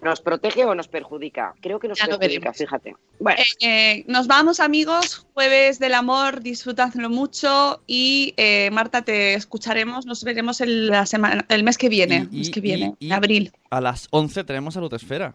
¿Nos 0.00 0.20
protege 0.20 0.64
o 0.64 0.76
nos 0.76 0.86
perjudica? 0.86 1.54
Creo 1.60 1.80
que 1.80 1.88
nos 1.88 1.98
Ya 1.98 2.06
perjudica, 2.06 2.52
fíjate. 2.52 2.94
Bueno, 3.18 3.40
eh, 3.60 3.66
eh, 3.68 4.04
nos 4.06 4.28
vamos 4.28 4.60
amigos, 4.60 5.26
jueves 5.34 5.80
del 5.80 5.94
amor, 5.94 6.40
disfrutadlo 6.40 7.10
mucho 7.10 7.82
y 7.88 8.32
eh, 8.36 8.70
Marta 8.70 9.02
te 9.02 9.34
escucharemos, 9.34 10.06
nos 10.06 10.22
veremos 10.22 10.60
el, 10.60 10.86
la 10.86 11.04
semana, 11.04 11.44
el 11.48 11.64
mes 11.64 11.78
que 11.78 11.88
viene, 11.88 12.28
Y- 12.30 12.36
mes 12.36 12.48
y- 12.48 12.50
que 12.52 12.60
viene, 12.60 12.94
y- 13.00 13.06
en 13.08 13.12
abril. 13.12 13.52
A 13.70 13.80
las 13.80 14.06
11 14.12 14.44
tenemos 14.44 14.74
Salud 14.74 14.92
Esfera. 14.94 15.34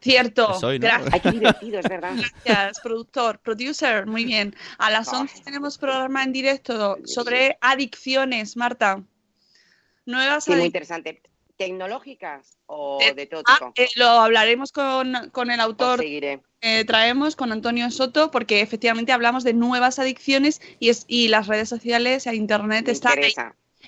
Cierto, 0.00 0.56
Es 0.56 0.62
hoy, 0.64 0.78
¿no? 0.78 0.86
gracias. 0.86 1.10
ay, 1.14 1.20
qué 1.20 1.30
divertido, 1.32 1.78
es 1.80 1.88
verdad. 1.88 2.14
Gracias, 2.44 2.80
productor, 2.80 3.38
producer, 3.40 4.06
muy 4.06 4.24
bien. 4.24 4.54
A 4.78 4.90
las 4.90 5.08
Ah. 5.12 5.18
11 5.20 5.42
tenemos 5.44 5.78
programa 5.78 6.22
en 6.24 6.32
directo 6.32 6.98
sobre 7.04 7.58
adicciones, 7.60 8.56
Marta. 8.56 9.02
Nuevas 10.06 10.44
Sí, 10.44 10.52
muy 10.52 10.64
interesante. 10.64 11.20
¿Tecnológicas 11.56 12.56
o 12.66 12.98
Eh, 13.00 13.14
de 13.14 13.26
todo 13.26 13.42
Ah, 13.46 13.56
tipo? 13.58 13.72
eh, 13.76 13.88
lo 13.96 14.06
hablaremos 14.08 14.72
con, 14.72 15.30
con 15.30 15.50
el 15.50 15.60
autor 15.60 16.00
seguiré. 16.00 16.40
que 16.60 16.84
traemos, 16.84 17.36
con 17.36 17.52
Antonio 17.52 17.88
Soto, 17.90 18.30
porque 18.32 18.62
efectivamente 18.62 19.12
hablamos 19.12 19.44
de 19.44 19.52
nuevas 19.52 19.98
adicciones 20.00 20.60
y, 20.80 20.88
es, 20.88 21.04
y 21.06 21.28
las 21.28 21.46
redes 21.46 21.68
sociales 21.68 22.26
e 22.26 22.34
Internet 22.34 22.86
Me 22.86 22.92
están. 22.92 23.14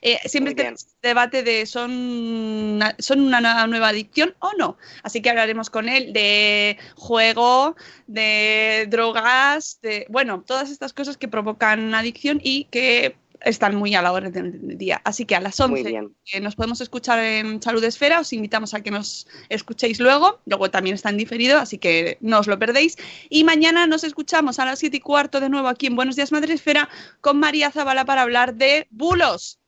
Eh, 0.06 0.18
siempre 0.26 0.52
este 0.52 0.92
debate 1.02 1.42
de 1.42 1.64
son 1.64 1.90
una, 1.90 2.94
son 2.98 3.20
una 3.20 3.40
nueva- 3.66 3.88
adicción 3.88 4.34
o 4.38 4.52
no. 4.58 4.76
Así 5.02 5.22
que 5.22 5.30
hablaremos 5.30 5.70
con 5.70 5.88
él 5.88 6.12
de 6.12 6.76
juego, 6.94 7.74
de 8.06 8.86
drogas, 8.90 9.78
de 9.82 10.04
bueno, 10.10 10.42
todas 10.46 10.70
estas 10.70 10.92
cosas 10.92 11.16
que 11.16 11.26
provocan 11.26 11.94
adicción 11.94 12.38
y 12.42 12.64
que 12.64 13.16
están 13.40 13.74
muy 13.76 13.94
a 13.94 14.02
la 14.02 14.12
hora 14.12 14.28
del 14.30 14.76
día. 14.76 15.00
Así 15.04 15.24
que 15.24 15.36
a 15.36 15.40
las 15.40 15.58
Muy 15.60 15.80
11 15.80 15.90
bien. 15.90 16.14
eh, 16.32 16.40
nos 16.40 16.54
podemos 16.54 16.80
escuchar 16.82 17.18
en 17.18 17.62
Salud 17.62 17.82
Esfera, 17.84 18.20
os 18.20 18.32
invitamos 18.34 18.74
a 18.74 18.82
que 18.82 18.90
nos 18.90 19.26
escuchéis 19.48 20.00
luego, 20.00 20.40
luego 20.46 20.70
también 20.70 20.94
está 20.94 21.10
en 21.10 21.16
diferido, 21.18 21.58
así 21.58 21.78
que 21.78 22.16
no 22.20 22.40
os 22.40 22.46
lo 22.46 22.58
perdéis. 22.58 22.96
Y 23.30 23.44
mañana 23.44 23.86
nos 23.86 24.04
escuchamos 24.04 24.58
a 24.58 24.66
las 24.66 24.78
7 24.78 24.98
y 24.98 25.00
cuarto 25.00 25.40
de 25.40 25.48
nuevo 25.48 25.68
aquí 25.68 25.86
en 25.86 25.96
Buenos 25.96 26.16
Días 26.16 26.30
Madre 26.32 26.52
Esfera 26.54 26.88
con 27.22 27.38
María 27.38 27.70
Zabala 27.70 28.04
para 28.04 28.22
hablar 28.22 28.54
de 28.54 28.86
bulos 28.90 29.58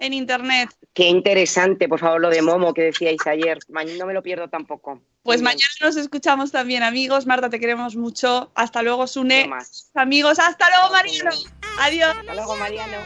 en 0.00 0.14
Internet. 0.14 0.70
Qué 0.94 1.06
interesante, 1.06 1.88
por 1.88 2.00
favor, 2.00 2.20
lo 2.20 2.30
de 2.30 2.42
Momo 2.42 2.74
que 2.74 2.82
decíais 2.82 3.24
ayer. 3.26 3.58
No 3.68 4.06
me 4.06 4.14
lo 4.14 4.22
pierdo 4.22 4.48
tampoco. 4.48 5.00
Pues 5.22 5.40
Muy 5.40 5.50
bien. 5.50 5.56
mañana 5.56 5.74
nos 5.82 5.96
escuchamos 5.96 6.50
también, 6.50 6.82
amigos. 6.82 7.26
Marta, 7.26 7.48
te 7.48 7.60
queremos 7.60 7.94
mucho. 7.94 8.50
Hasta 8.54 8.82
luego, 8.82 9.06
Sune. 9.06 9.44
No 9.44 9.50
más. 9.50 9.90
Amigos, 9.94 10.38
hasta 10.38 10.68
luego, 10.70 10.92
Mariano. 10.92 11.30
Adiós. 11.78 12.16
Hasta 12.18 12.34
luego, 12.34 12.56
Mariano. 12.56 12.96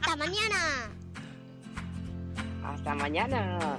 Hasta 0.00 0.16
mañana. 0.16 0.90
Hasta 2.64 2.94
mañana. 2.94 3.78